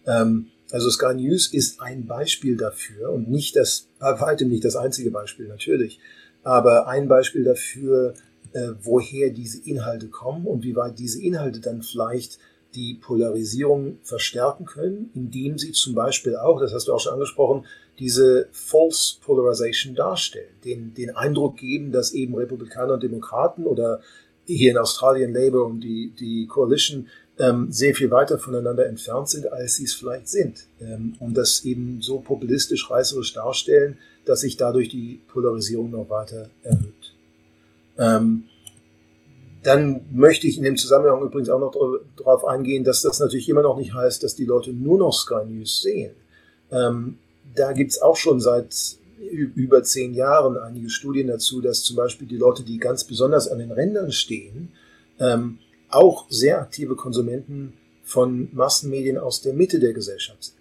Ähm, 0.07 0.49
also 0.71 0.91
Sky 0.91 1.15
News 1.15 1.53
ist 1.53 1.81
ein 1.81 2.07
Beispiel 2.07 2.57
dafür 2.57 3.11
und 3.11 3.31
nicht 3.31 3.57
das, 3.57 3.89
bei 4.01 4.21
weitem 4.21 4.49
nicht 4.49 4.65
das 4.65 4.77
einzige 4.77 5.11
Beispiel 5.11 5.49
natürlich, 5.49 5.99
aber 6.43 6.89
ein 6.89 7.09
Beispiel 7.09 7.45
dafür, 7.45 8.15
äh, 8.53 8.71
woher 8.83 9.31
diese 9.31 9.63
Inhalte 9.69 10.09
kommen 10.09 10.47
und 10.47 10.63
wie 10.63 10.77
weit 10.77 10.99
diese 10.99 11.23
Inhalte 11.23 11.61
dann 11.61 11.83
vielleicht 11.83 12.39
die 12.75 12.95
Polarisierung 12.95 13.99
verstärken 14.03 14.67
können, 14.67 15.11
indem 15.15 15.59
sie 15.59 15.73
zum 15.73 15.95
Beispiel 15.95 16.37
auch, 16.37 16.61
das 16.61 16.75
hast 16.75 16.89
du 16.89 16.93
auch 16.93 17.01
schon 17.01 17.15
angesprochen, 17.15 17.65
diese 17.99 18.49
False 18.53 19.17
Polarization 19.21 19.95
darstellen, 19.95 20.53
den, 20.65 20.95
den 20.95 21.17
Eindruck 21.17 21.57
geben, 21.57 21.93
dass 21.93 22.13
eben 22.13 22.35
Republikaner 22.35 22.95
und 22.95 23.03
Demokraten 23.03 23.67
oder 23.67 24.01
hier 24.45 24.71
in 24.71 24.79
Australien 24.79 25.33
Labour 25.33 25.67
und 25.67 25.81
die, 25.81 26.13
die 26.19 26.47
Coalition 26.47 27.09
ähm, 27.39 27.71
sehr 27.71 27.95
viel 27.95 28.11
weiter 28.11 28.39
voneinander 28.39 28.87
entfernt 28.87 29.29
sind, 29.29 29.51
als 29.51 29.77
sie 29.77 29.85
es 29.85 29.95
vielleicht 29.95 30.29
sind. 30.29 30.67
Ähm, 30.81 31.15
und 31.21 31.37
das 31.37 31.65
eben 31.65 32.01
so 32.01 32.21
populistisch, 32.21 32.91
reißerisch 32.91 33.33
darstellen, 33.35 33.99
dass 34.25 34.41
sich 34.41 34.57
dadurch 34.57 34.89
die 34.89 35.21
Polarisierung 35.29 35.91
noch 35.91 36.11
weiter 36.11 36.51
erhöht. 36.63 36.98
Ähm, 37.99 38.45
dann 39.63 40.03
möchte 40.13 40.47
ich 40.47 40.57
in 40.57 40.65
dem 40.65 40.77
Zusammenhang 40.77 41.23
übrigens 41.23 41.51
auch 41.51 41.59
noch 41.59 41.75
darauf 42.17 42.45
eingehen, 42.45 42.85
dass 42.85 43.03
das 43.03 43.19
natürlich 43.19 43.49
immer 43.49 43.63
noch 43.63 43.77
nicht 43.77 43.93
heißt, 43.93 44.23
dass 44.23 44.37
die 44.37 44.45
Leute 44.45 44.73
nur 44.73 44.99
noch 44.99 45.13
Sky 45.13 45.45
News 45.47 45.83
sehen. 45.83 46.15
Ähm, 46.71 47.19
da 47.55 47.73
gibt's 47.73 48.01
auch 48.01 48.17
schon 48.17 48.41
seit 48.41 48.75
über 49.21 49.83
zehn 49.83 50.15
Jahren 50.15 50.57
einige 50.57 50.91
Studien 50.91 51.27
dazu, 51.27 51.61
dass 51.61 51.83
zum 51.83 51.97
Beispiel 51.97 52.29
die 52.29 52.37
Leute, 52.37 52.63
die 52.63 52.79
ganz 52.79 53.05
besonders 53.05 53.49
an 53.49 53.59
den 53.59 53.73
Rändern 53.73 54.13
stehen, 54.13 54.73
ähm, 55.19 55.59
auch 55.91 56.27
sehr 56.31 56.61
aktive 56.61 56.95
Konsumenten 56.95 57.73
von 58.05 58.49
Massenmedien 58.53 59.19
aus 59.19 59.43
der 59.43 59.55
Mitte 59.55 59.81
der 59.81 59.93
Gesellschaft 59.93 60.45
sind. 60.45 60.57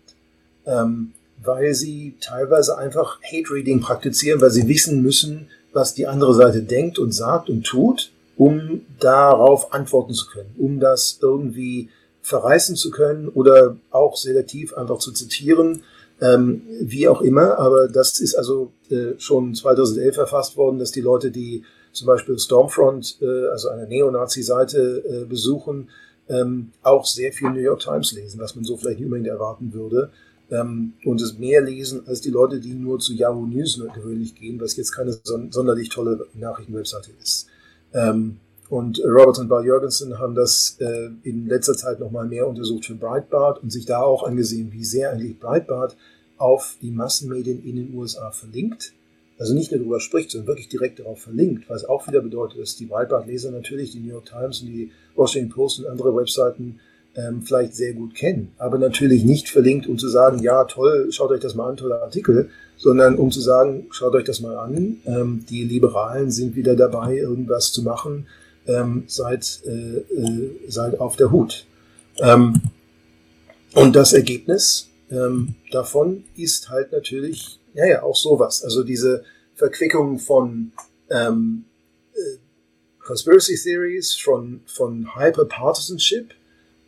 Ähm, 0.66 1.14
weil 1.44 1.76
sie 1.76 2.16
teilweise 2.20 2.78
einfach 2.78 3.22
Hate-Reading 3.22 3.80
praktizieren, 3.80 4.42
weil 4.42 4.50
sie 4.50 4.68
wissen 4.68 5.04
müssen, 5.04 5.48
was 5.78 5.94
die 5.94 6.08
andere 6.08 6.34
Seite 6.34 6.62
denkt 6.62 7.00
und 7.00 7.14
sagt 7.14 7.50
und 7.50 7.64
tut 7.64 8.12
um 8.38 8.86
darauf 9.00 9.74
antworten 9.74 10.14
zu 10.14 10.28
können, 10.28 10.54
um 10.58 10.80
das 10.80 11.20
irgendwie 11.22 11.90
verreißen 12.22 12.76
zu 12.76 12.92
können 12.92 13.28
oder 13.30 13.78
auch 13.90 14.16
selektiv 14.16 14.74
einfach 14.74 15.00
zu 15.00 15.12
zitieren, 15.12 15.84
ähm, 16.22 16.62
wie 16.82 17.08
auch 17.08 17.22
immer. 17.22 17.58
Aber 17.58 17.88
das 17.88 18.20
ist 18.20 18.36
also 18.36 18.72
äh, 18.90 19.14
schon 19.18 19.56
2011 19.56 20.18
erfasst 20.18 20.56
worden, 20.56 20.78
dass 20.78 20.92
die 20.92 21.02
Leute, 21.02 21.32
die 21.32 21.64
zum 21.94 22.08
Beispiel 22.08 22.38
Stormfront, 22.38 23.18
äh, 23.22 23.48
also 23.48 23.70
eine 23.70 23.88
Neonazi-Seite 23.88 25.04
äh, 25.08 25.26
besuchen, 25.26 25.90
ähm, 26.30 26.72
auch 26.84 27.06
sehr 27.06 27.32
viel 27.32 27.50
New 27.50 27.62
York 27.62 27.80
Times 27.80 28.12
lesen, 28.12 28.40
was 28.40 28.56
man 28.56 28.66
so 28.66 28.78
vielleicht 28.78 29.00
nicht 29.00 29.06
unbedingt 29.06 29.30
erwarten 29.30 29.74
würde. 29.74 30.12
Ähm, 30.50 30.94
und 31.04 31.22
es 31.22 31.38
mehr 31.38 31.62
lesen 31.62 32.08
als 32.08 32.22
die 32.22 32.30
Leute, 32.30 32.60
die 32.60 32.74
nur 32.74 33.00
zu 33.00 33.14
Yahoo 33.14 33.46
News 33.46 33.82
gewöhnlich 33.94 34.36
gehen, 34.36 34.60
was 34.62 34.76
jetzt 34.78 34.92
keine 34.92 35.12
son 35.24 35.52
sonderlich 35.52 35.90
tolle 35.90 36.26
Nachrichtenwebseite 36.34 37.12
ist. 37.22 37.48
Ähm, 37.94 38.38
und 38.70 39.00
Robert 39.00 39.40
und 39.40 39.48
Bar 39.48 39.64
Jorgensen 39.64 40.20
haben 40.20 40.36
das 40.36 40.78
äh, 40.80 41.10
in 41.24 41.48
letzter 41.48 41.76
Zeit 41.76 42.00
nochmal 42.00 42.28
mehr 42.28 42.48
untersucht 42.48 42.86
für 42.86 42.96
Breitbart 42.96 43.64
und 43.64 43.72
sich 43.72 43.86
da 43.86 44.02
auch 44.02 44.24
angesehen, 44.24 44.72
wie 44.74 44.84
sehr 44.84 45.12
eigentlich 45.12 45.40
Breitbart 45.40 45.96
auf 46.38 46.78
die 46.82 46.92
Massenmedien 46.92 47.64
in 47.64 47.78
den 47.78 47.94
USA 47.96 48.32
verlinkt. 48.32 48.94
Also 49.40 49.54
nicht 49.54 49.72
nur 49.72 49.80
darüber 49.80 50.00
spricht, 50.00 50.32
sondern 50.32 50.48
wirklich 50.48 50.68
direkt 50.68 51.00
darauf 51.00 51.22
verlinkt, 51.22 51.70
was 51.70 51.86
auch 51.86 52.08
wieder 52.08 52.22
bedeutet, 52.22 52.60
dass 52.60 52.76
die 52.76 52.86
Breitbart-Leser 52.86 53.52
natürlich 53.52 53.92
die 53.92 54.00
New 54.00 54.14
York 54.14 54.26
Times 54.26 54.62
und 54.62 54.68
die 54.68 54.92
Washington 55.16 55.52
Post 55.52 55.80
und 55.80 55.88
andere 55.88 56.16
Webseiten 56.16 56.80
ähm, 57.18 57.42
vielleicht 57.42 57.76
sehr 57.76 57.94
gut 57.94 58.14
kennen, 58.14 58.54
aber 58.58 58.78
natürlich 58.78 59.24
nicht 59.24 59.50
verlinkt, 59.50 59.88
um 59.88 59.98
zu 59.98 60.08
sagen, 60.08 60.40
ja 60.40 60.64
toll, 60.66 61.12
schaut 61.12 61.32
euch 61.32 61.42
das 61.42 61.56
mal 61.56 61.70
an, 61.70 61.78
toller 61.78 62.02
Artikel, 62.04 62.50
sondern 62.78 63.16
um 63.16 63.32
zu 63.32 63.42
sagen, 63.42 63.88
schaut 63.90 64.14
euch 64.14 64.24
das 64.24 64.40
mal 64.40 64.56
an, 64.56 65.02
ähm, 65.06 65.44
die 65.50 65.64
Liberalen 65.64 66.30
sind 66.30 66.56
wieder 66.56 66.76
dabei, 66.76 67.18
irgendwas 67.18 67.72
zu 67.72 67.82
machen, 67.82 68.28
ähm, 68.68 69.04
seid, 69.08 69.62
äh, 69.66 69.98
äh, 69.98 70.52
seid 70.68 71.00
auf 71.00 71.16
der 71.16 71.32
Hut. 71.32 71.66
Ähm, 72.20 72.62
und 73.74 73.96
das 73.96 74.14
Ergebnis 74.14 74.90
ähm, 75.10 75.56
davon 75.72 76.24
ist 76.36 76.70
halt 76.70 76.92
natürlich, 76.92 77.60
ja, 77.74 77.86
ja, 77.86 78.04
auch 78.04 78.16
sowas. 78.16 78.64
Also 78.64 78.84
diese 78.84 79.24
Verquickung 79.56 80.20
von 80.20 80.72
ähm, 81.10 81.66
äh, 82.14 82.38
Conspiracy 83.00 83.58
Theories, 83.58 84.14
von, 84.14 84.62
von 84.66 85.16
Hyperpartisanship, 85.16 86.34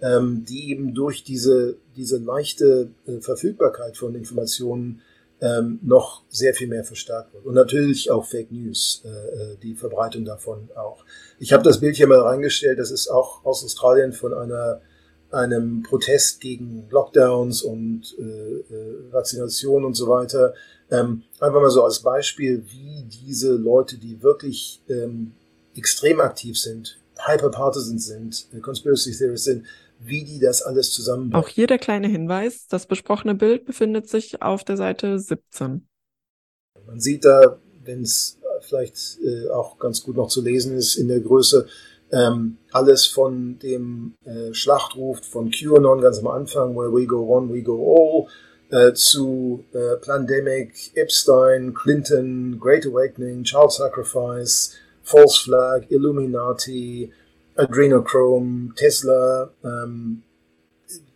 ähm, 0.01 0.45
die 0.47 0.69
eben 0.69 0.93
durch 0.93 1.23
diese, 1.23 1.77
diese 1.95 2.17
leichte 2.17 2.89
äh, 3.05 3.19
Verfügbarkeit 3.19 3.97
von 3.97 4.15
Informationen 4.15 5.01
ähm, 5.41 5.79
noch 5.81 6.23
sehr 6.29 6.53
viel 6.53 6.67
mehr 6.67 6.83
verstärkt 6.83 7.33
wird. 7.33 7.45
Und 7.45 7.53
natürlich 7.53 8.11
auch 8.11 8.25
Fake 8.25 8.51
News, 8.51 9.03
äh, 9.05 9.09
äh 9.09 9.57
die 9.63 9.75
Verbreitung 9.75 10.25
davon 10.25 10.69
auch. 10.75 11.05
Ich 11.39 11.53
habe 11.53 11.63
das 11.63 11.79
Bild 11.79 11.95
hier 11.95 12.07
mal 12.07 12.19
reingestellt, 12.19 12.79
das 12.79 12.91
ist 12.91 13.07
auch 13.07 13.45
aus 13.45 13.63
Australien 13.63 14.11
von 14.11 14.33
einer 14.33 14.81
einem 15.31 15.83
Protest 15.83 16.41
gegen 16.41 16.87
Lockdowns 16.89 17.61
und 17.61 18.15
äh, 18.17 18.23
äh, 18.23 19.11
Vaccination 19.11 19.85
und 19.85 19.93
so 19.93 20.07
weiter. 20.07 20.53
Ähm, 20.89 21.23
einfach 21.39 21.61
mal 21.61 21.69
so 21.69 21.83
als 21.83 21.99
Beispiel, 21.99 22.63
wie 22.67 23.03
diese 23.03 23.53
Leute, 23.53 23.97
die 23.97 24.21
wirklich 24.23 24.81
ähm, 24.89 25.33
extrem 25.75 26.19
aktiv 26.19 26.59
sind, 26.59 26.97
hyperpartisan 27.27 27.99
sind, 27.99 28.47
äh, 28.53 28.59
Conspiracy 28.59 29.15
Theorists 29.15 29.45
sind, 29.45 29.65
wie 29.99 30.23
die 30.23 30.39
das 30.39 30.61
alles 30.61 30.91
zusammenbringen. 30.91 31.43
Auch 31.43 31.49
hier 31.49 31.67
der 31.67 31.77
kleine 31.77 32.07
Hinweis, 32.07 32.67
das 32.67 32.85
besprochene 32.85 33.35
Bild 33.35 33.65
befindet 33.65 34.09
sich 34.09 34.41
auf 34.41 34.63
der 34.63 34.77
Seite 34.77 35.19
17. 35.19 35.87
Man 36.85 36.99
sieht 36.99 37.25
da, 37.25 37.59
wenn 37.83 38.01
es 38.01 38.39
vielleicht 38.61 39.19
äh, 39.21 39.49
auch 39.49 39.77
ganz 39.77 40.03
gut 40.03 40.15
noch 40.15 40.29
zu 40.29 40.41
lesen 40.41 40.75
ist, 40.75 40.95
in 40.95 41.07
der 41.07 41.19
Größe 41.19 41.67
ähm, 42.11 42.57
alles 42.71 43.05
von 43.05 43.59
dem 43.59 44.15
äh, 44.25 44.53
Schlachtruf 44.53 45.19
von 45.23 45.51
QAnon 45.51 46.01
ganz 46.01 46.19
am 46.19 46.27
Anfang, 46.27 46.75
where 46.75 46.91
we 46.91 47.05
go 47.05 47.21
one, 47.21 47.53
we 47.53 47.61
go 47.61 47.77
all, 47.95 48.27
äh, 48.71 48.93
zu 48.93 49.63
äh, 49.73 49.97
Pandemic, 49.97 50.91
Epstein, 50.95 51.73
Clinton, 51.73 52.59
Great 52.59 52.85
Awakening, 52.85 53.43
Child 53.43 53.71
Sacrifice, 53.71 54.75
False 55.03 55.39
Flag, 55.43 55.89
Illuminati, 55.89 57.11
Adrenochrome, 57.59 58.73
Tesla, 58.75 59.51
ähm, 59.63 60.23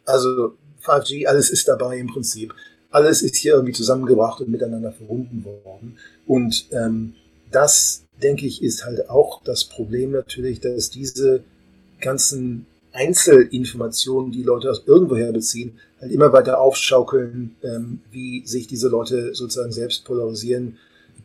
also 0.06 0.58
5G, 0.84 1.26
alles 1.26 1.50
ist 1.50 1.68
dabei 1.68 1.98
im 1.98 2.08
Prinzip. 2.08 2.54
Alles 2.92 3.22
ist 3.22 3.36
hier 3.36 3.54
irgendwie 3.54 3.74
zusammengebracht 3.74 4.42
und 4.42 4.50
miteinander 4.50 4.92
verbunden 4.92 5.46
worden. 5.46 5.98
Und 6.28 6.68
ähm, 6.72 7.16
das, 7.52 8.04
denke 8.22 8.46
ich, 8.46 8.62
ist 8.62 8.86
halt 8.86 9.10
auch 9.10 9.42
das 9.44 9.64
Problem 9.64 10.12
natürlich, 10.12 10.60
dass 10.60 10.90
diese 10.90 11.44
ganzen 12.02 12.68
Einzelinformationen, 12.92 14.32
die 14.32 14.44
Leute 14.44 14.70
aus 14.70 14.84
irgendwoher 14.86 15.32
beziehen, 15.32 15.80
halt 16.00 16.12
immer 16.12 16.32
weiter 16.34 16.60
aufschaukeln, 16.60 17.56
ähm, 17.64 18.02
wie 18.12 18.46
sich 18.46 18.68
diese 18.68 18.90
Leute 18.90 19.34
sozusagen 19.34 19.72
selbst 19.72 20.06
polarisieren. 20.06 20.78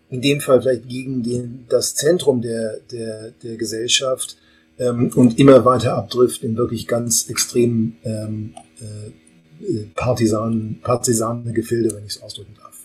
In 0.09 0.23
dem 0.23 0.41
Fall 0.41 0.63
vielleicht 0.63 0.89
gegen 0.89 1.23
den, 1.23 1.67
das 1.69 1.95
Zentrum 1.95 2.41
der, 2.41 2.79
der, 2.91 3.33
der 3.43 3.57
Gesellschaft 3.57 4.38
ähm, 4.79 5.11
und 5.15 5.39
immer 5.39 5.65
weiter 5.65 5.95
abdrift 5.95 6.43
in 6.43 6.57
wirklich 6.57 6.87
ganz 6.87 7.29
extrem 7.29 7.97
ähm, 8.05 8.55
äh, 8.81 9.85
partisanen, 9.95 10.81
partisane 10.83 11.53
Gefilde, 11.53 11.95
wenn 11.95 12.05
ich 12.05 12.17
es 12.17 12.23
ausdrücken 12.23 12.55
darf. 12.57 12.77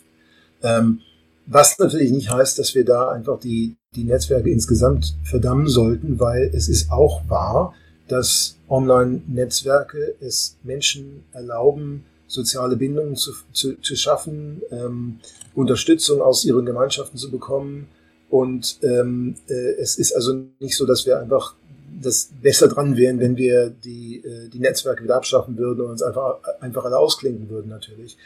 Ähm, 0.64 1.00
was 1.46 1.78
natürlich 1.78 2.12
nicht 2.12 2.30
heißt, 2.30 2.58
dass 2.58 2.74
wir 2.74 2.86
da 2.86 3.10
einfach 3.10 3.40
die, 3.40 3.76
die 3.96 4.06
Netzwerke 4.06 4.50
insgesamt 4.50 5.16
verdammen 5.24 5.68
sollten, 5.68 6.20
weil 6.20 6.52
es 6.54 6.70
ist 6.70 6.92
auch 6.92 7.22
wahr, 7.28 7.74
dass 8.08 8.58
Online-Netzwerke 8.70 10.16
es 10.20 10.58
Menschen 10.64 11.24
erlauben, 11.34 12.06
soziale 12.28 12.76
Bindungen 12.76 13.16
zu, 13.16 13.34
zu, 13.52 13.80
zu 13.82 13.96
schaffen, 13.96 14.62
ähm, 14.72 15.20
Unterstützung 15.54 16.22
aus 16.22 16.44
ihren 16.46 16.66
Gemeinschaften 16.66 17.18
zu 17.18 17.30
bekommen. 17.30 17.88
Und 18.30 18.80
ähm, 18.82 19.36
äh, 19.48 19.74
es 19.80 19.98
ist 19.98 20.14
also 20.14 20.46
nicht 20.60 20.76
so, 20.76 20.86
dass 20.88 21.06
wir 21.06 21.20
einfach 21.20 21.56
das 22.02 22.30
besser 22.42 22.68
dran 22.68 22.98
wären, 22.98 23.20
wenn 23.20 23.38
wir 23.38 23.70
die, 23.70 24.24
äh, 24.24 24.50
die 24.50 24.60
Netzwerke 24.60 25.04
wieder 25.04 25.16
abschaffen 25.16 25.58
würden 25.58 25.82
und 25.82 25.92
uns 25.92 26.02
einfach, 26.02 26.40
einfach 26.60 26.86
alle 26.86 26.98
ausklinken 26.98 27.50
würden 27.50 27.70
natürlich. 27.70 28.18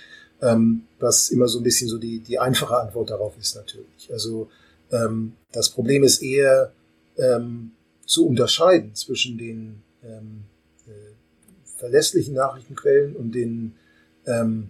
Ähm, 0.41 0.83
was 0.99 1.29
immer 1.29 1.47
so 1.47 1.59
ein 1.59 1.63
bisschen 1.63 1.89
so 1.89 1.97
die, 1.97 2.19
die 2.19 2.37
einfache 2.37 2.77
Antwort 2.77 3.09
darauf 3.09 3.35
ist 3.39 3.55
natürlich. 3.55 4.11
Also 4.11 4.49
ähm, 4.91 5.33
das 5.51 5.69
Problem 5.69 6.03
ist 6.03 6.21
eher 6.21 6.71
ähm, 7.17 7.71
zu 8.05 8.27
unterscheiden 8.27 8.93
zwischen 8.93 9.37
den 9.37 9.81
ähm, 10.03 10.43
äh, 10.87 11.79
verlässlichen 11.79 12.35
Nachrichtenquellen 12.35 13.15
und 13.15 13.33
den 13.33 13.75
ähm, 14.27 14.69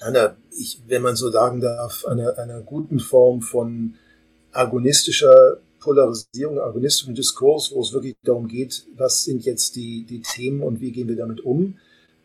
einer, 0.00 0.36
ich, 0.56 0.80
wenn 0.86 1.02
man 1.02 1.16
so 1.16 1.30
sagen 1.30 1.60
darf, 1.60 2.04
einer, 2.06 2.38
einer 2.38 2.60
guten 2.60 3.00
Form 3.00 3.42
von 3.42 3.94
agonistischer 4.52 5.58
Polarisierung, 5.80 6.60
agonistischem 6.60 7.14
Diskurs, 7.14 7.72
wo 7.72 7.80
es 7.80 7.92
wirklich 7.92 8.16
darum 8.22 8.46
geht, 8.48 8.86
was 8.96 9.24
sind 9.24 9.44
jetzt 9.44 9.76
die, 9.76 10.04
die 10.04 10.20
Themen 10.20 10.62
und 10.62 10.80
wie 10.80 10.92
gehen 10.92 11.08
wir 11.08 11.16
damit 11.16 11.40
um. 11.40 11.78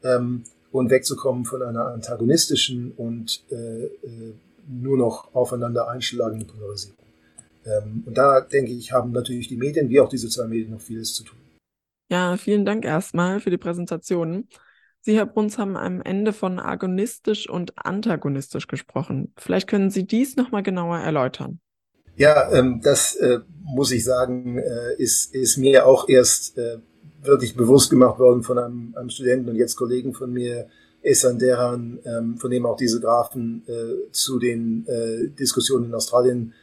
Ähm, 0.03 0.43
und 0.71 0.89
wegzukommen 0.89 1.45
von 1.45 1.61
einer 1.63 1.87
antagonistischen 1.87 2.91
und 2.91 3.43
äh, 3.49 3.85
äh, 3.85 4.33
nur 4.67 4.97
noch 4.97 5.33
aufeinander 5.33 5.87
einschlagenden 5.87 6.47
Polarisierung. 6.47 6.97
Ähm, 7.65 8.03
und 8.05 8.17
da 8.17 8.41
denke 8.41 8.71
ich, 8.71 8.91
haben 8.91 9.11
natürlich 9.11 9.47
die 9.47 9.57
Medien 9.57 9.89
wie 9.89 9.99
auch 9.99 10.09
die 10.09 10.17
sozialen 10.17 10.49
Medien 10.49 10.71
noch 10.71 10.81
vieles 10.81 11.13
zu 11.13 11.23
tun. 11.23 11.39
Ja, 12.09 12.37
vielen 12.37 12.65
Dank 12.65 12.85
erstmal 12.85 13.39
für 13.39 13.49
die 13.49 13.57
Präsentation. 13.57 14.47
Sie, 15.01 15.15
Herr 15.15 15.25
Bruns, 15.25 15.57
haben 15.57 15.77
am 15.77 16.01
Ende 16.01 16.33
von 16.33 16.59
agonistisch 16.59 17.49
und 17.49 17.73
antagonistisch 17.77 18.67
gesprochen. 18.67 19.33
Vielleicht 19.37 19.67
können 19.67 19.89
Sie 19.89 20.05
dies 20.05 20.35
nochmal 20.35 20.63
genauer 20.63 20.97
erläutern. 20.97 21.59
Ja, 22.17 22.51
ähm, 22.53 22.79
das 22.81 23.15
äh, 23.15 23.39
muss 23.63 23.91
ich 23.91 24.03
sagen, 24.03 24.57
äh, 24.57 24.95
ist, 24.97 25.33
ist 25.35 25.57
mir 25.57 25.85
auch 25.85 26.07
erst 26.07 26.57
äh, 26.57 26.77
wirklich 27.23 27.55
bewusst 27.55 27.89
gemacht 27.89 28.19
worden 28.19 28.43
von 28.43 28.57
einem, 28.57 28.93
einem 28.95 29.09
Studenten 29.09 29.49
und 29.49 29.55
jetzt 29.55 29.75
Kollegen 29.75 30.13
von 30.13 30.31
mir, 30.31 30.67
Esan 31.01 31.37
Dehan, 31.37 31.99
ähm, 32.05 32.37
von 32.37 32.49
dem 32.49 32.65
auch 32.65 32.77
diese 32.77 32.99
Graphen 32.99 33.63
äh, 33.67 34.11
zu 34.11 34.39
den 34.39 34.87
äh, 34.87 35.27
Diskussionen 35.29 35.85
in 35.85 35.93
Australien 35.93 36.53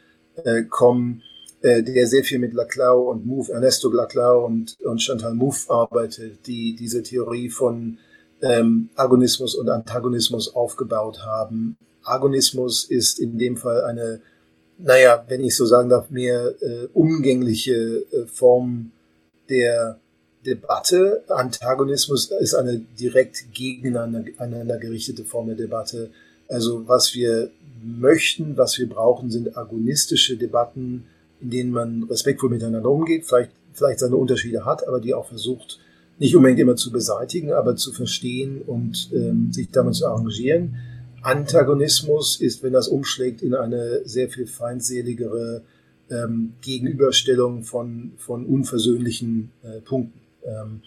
äh, 0.43 0.63
kommen, 0.63 1.21
äh, 1.61 1.81
der 1.81 2.07
sehr 2.07 2.23
viel 2.23 2.39
mit 2.39 2.53
Laclau 2.53 3.09
und 3.09 3.25
Move, 3.25 3.53
Ernesto 3.53 3.89
Laclau 3.89 4.45
und, 4.45 4.75
und 4.83 5.01
Chantal 5.01 5.33
Mouffe 5.33 5.71
arbeitet, 5.71 6.45
die 6.45 6.75
diese 6.75 7.03
Theorie 7.03 7.49
von 7.49 7.99
ähm, 8.41 8.89
Agonismus 8.95 9.55
und 9.55 9.69
Antagonismus 9.69 10.53
aufgebaut 10.53 11.19
haben. 11.25 11.77
Agonismus 12.03 12.83
ist 12.83 13.19
in 13.19 13.37
dem 13.37 13.55
Fall 13.55 13.83
eine, 13.83 14.21
naja, 14.83 15.23
wenn 15.27 15.43
ich 15.43 15.55
so 15.55 15.65
sagen 15.65 15.89
darf, 15.89 16.09
mehr 16.09 16.53
äh, 16.61 16.87
umgängliche 16.93 17.73
äh, 17.73 18.25
Form 18.27 18.91
der 19.49 19.99
Debatte. 20.45 21.23
Antagonismus 21.29 22.29
ist 22.31 22.53
eine 22.53 22.79
direkt 22.99 23.45
gegeneinander 23.53 24.77
gerichtete 24.77 25.23
Form 25.23 25.47
der 25.47 25.55
Debatte. 25.55 26.09
Also 26.49 26.87
was 26.87 27.15
wir 27.15 27.49
möchten, 27.81 28.57
was 28.57 28.77
wir 28.77 28.89
brauchen, 28.89 29.31
sind 29.31 29.57
agonistische 29.57 30.35
Debatten, 30.35 31.05
in 31.39 31.49
denen 31.49 31.71
man 31.71 32.03
respektvoll 32.03 32.49
miteinander 32.49 32.89
umgeht, 32.89 33.25
vielleicht, 33.25 33.51
vielleicht 33.73 33.99
seine 33.99 34.17
Unterschiede 34.17 34.65
hat, 34.65 34.85
aber 34.87 34.99
die 34.99 35.13
auch 35.13 35.27
versucht, 35.27 35.79
nicht 36.19 36.35
unbedingt 36.35 36.59
immer 36.59 36.75
zu 36.75 36.91
beseitigen, 36.91 37.53
aber 37.53 37.75
zu 37.75 37.91
verstehen 37.91 38.61
und 38.61 39.09
ähm, 39.13 39.51
sich 39.51 39.71
damit 39.71 39.95
zu 39.95 40.07
arrangieren. 40.07 40.75
Antagonismus 41.23 42.39
ist, 42.39 42.63
wenn 42.63 42.73
das 42.73 42.87
umschlägt, 42.87 43.41
in 43.41 43.55
eine 43.55 44.01
sehr 44.05 44.29
viel 44.29 44.45
feindseligere 44.45 45.63
ähm, 46.09 46.53
Gegenüberstellung 46.61 47.63
von, 47.63 48.13
von 48.17 48.45
unversöhnlichen 48.45 49.51
äh, 49.63 49.81
Punkten. 49.81 50.19
Ähm, 50.45 50.81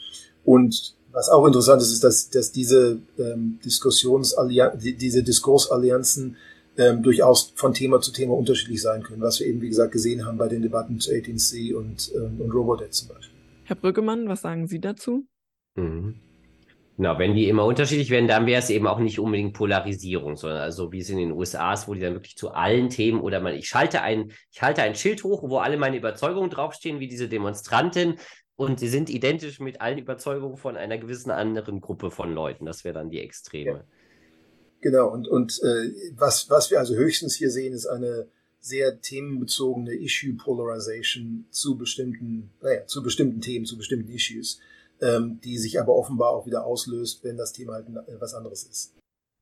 und 0.45 0.95
was 1.13 1.31
auch 1.31 1.47
interessant 1.47 1.81
ist, 1.81 1.93
ist, 1.93 2.05
dass, 2.05 2.29
dass 2.29 2.53
diese 2.53 2.99
ähm, 3.19 3.59
Diskussionsallianzen, 3.65 4.99
diese 4.99 5.23
Diskursallianzen 5.23 6.37
ähm, 6.77 7.03
durchaus 7.03 7.53
von 7.57 7.73
Thema 7.73 8.01
zu 8.03 8.13
Thema 8.13 8.35
unterschiedlich 8.35 8.83
sein 8.83 9.03
können, 9.03 9.23
was 9.23 9.41
wir 9.41 9.47
eben, 9.47 9.63
wie 9.63 9.69
gesagt, 9.69 9.93
gesehen 9.93 10.27
haben 10.27 10.37
bei 10.37 10.49
den 10.49 10.61
Debatten 10.61 11.01
zu 11.01 11.11
18C 11.11 11.75
und, 11.75 12.13
ähm, 12.15 12.41
und 12.41 12.51
Robodebt 12.51 12.93
zum 12.93 13.09
Beispiel. 13.09 13.35
Herr 13.65 13.77
Brüggemann, 13.77 14.29
was 14.29 14.43
sagen 14.43 14.67
Sie 14.67 14.79
dazu? 14.79 15.27
Mhm. 15.77 16.17
Genau, 16.97 17.19
wenn 17.19 17.35
die 17.35 17.49
immer 17.49 17.67
unterschiedlich 17.67 18.09
werden, 18.09 18.27
dann 18.27 18.47
wäre 18.47 18.63
es 18.63 18.71
eben 18.71 18.87
auch 18.87 18.99
nicht 18.99 19.19
unbedingt 19.19 19.53
Polarisierung, 19.53 20.37
sondern 20.37 20.61
also 20.61 20.93
wie 20.93 21.01
es 21.01 21.11
in 21.11 21.19
den 21.19 21.33
USA 21.33 21.75
ist, 21.75 21.89
wo 21.89 21.95
die 21.95 22.01
dann 22.01 22.15
wirklich 22.15 22.37
zu 22.37 22.53
allen 22.53 22.89
Themen 22.89 23.21
oder 23.21 23.41
mal, 23.41 23.55
ich 23.55 23.69
schalte 23.69 24.01
ein, 24.01 24.33
ich 24.51 24.63
halte 24.63 24.83
ein 24.83 24.95
Schild 24.95 25.23
hoch, 25.23 25.43
wo 25.47 25.59
alle 25.59 25.77
meine 25.77 25.99
Überzeugungen 25.99 26.49
draufstehen, 26.49 26.99
wie 26.99 27.09
diese 27.09 27.29
Demonstrantin, 27.29 28.17
und 28.57 28.81
sie 28.81 28.89
sind 28.89 29.11
identisch 29.11 29.61
mit 29.61 29.83
allen 29.83 29.99
Überzeugungen 29.99 30.57
von 30.57 30.77
einer 30.79 30.97
gewissen 30.97 31.31
anderen 31.31 31.83
Gruppe 31.83 32.11
von 32.11 32.33
Leuten. 32.33 32.65
Das 32.65 32.85
wäre 32.85 32.95
dann 32.95 33.11
die 33.11 33.21
Extreme. 33.21 33.71
Ja. 33.71 33.85
Genau, 34.81 35.09
und, 35.13 35.29
und 35.29 35.61
äh, 35.63 35.91
was, 36.17 36.49
was 36.49 36.71
wir 36.71 36.79
also 36.79 36.95
höchstens 36.95 37.35
hier 37.35 37.51
sehen, 37.51 37.75
ist 37.75 37.87
eine 37.87 38.29
sehr 38.61 39.01
themenbezogene 39.01 39.95
Issue 39.95 40.35
Polarization 40.35 41.47
zu 41.51 41.77
bestimmten, 41.77 42.51
naja, 42.63 42.87
zu 42.87 43.03
bestimmten 43.03 43.41
Themen, 43.41 43.67
zu 43.67 43.77
bestimmten 43.77 44.11
Issues, 44.11 44.59
ähm, 45.01 45.41
die 45.43 45.59
sich 45.59 45.81
aber 45.81 45.95
offenbar 45.95 46.31
auch 46.31 46.47
wieder 46.47 46.65
auslöst, 46.65 47.25
wenn 47.25 47.37
das 47.37 47.53
Thema 47.53 47.75
halt 47.75 47.87
was 48.19 48.35
anderes 48.35 48.65
ist. 48.65 48.95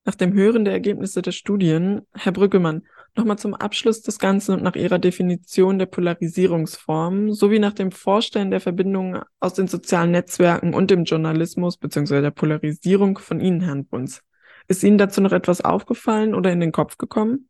Nach 0.07 0.15
dem 0.15 0.35
Hören 0.35 0.65
der 0.65 0.75
Ergebnisse 0.75 1.23
der 1.23 1.33
Studien, 1.33 2.03
Herr 2.13 2.33
Brüggemann, 2.33 2.83
Nochmal 3.17 3.39
zum 3.39 3.55
Abschluss 3.55 4.03
des 4.03 4.19
Ganzen 4.19 4.57
und 4.57 4.63
nach 4.65 4.75
Ihrer 4.75 4.99
Definition 4.99 5.79
der 5.79 5.87
Polarisierungsform 5.87 7.33
sowie 7.33 7.61
nach 7.61 7.73
dem 7.73 7.93
Vorstellen 7.93 8.51
der 8.51 8.61
Verbindungen 8.61 9.23
aus 9.39 9.55
den 9.55 9.69
sozialen 9.69 10.11
Netzwerken 10.11 10.75
und 10.75 10.91
dem 10.91 11.05
Journalismus 11.05 11.77
bzw. 11.77 12.23
der 12.23 12.33
Polarisierung 12.33 13.19
von 13.19 13.39
Ihnen, 13.39 13.61
Herrn 13.61 13.87
Bruns. 13.87 14.21
Ist 14.67 14.83
Ihnen 14.83 14.99
dazu 14.99 15.21
noch 15.21 15.31
etwas 15.31 15.61
aufgefallen 15.61 16.35
oder 16.35 16.51
in 16.51 16.59
den 16.59 16.73
Kopf 16.73 16.99
gekommen? 16.99 17.49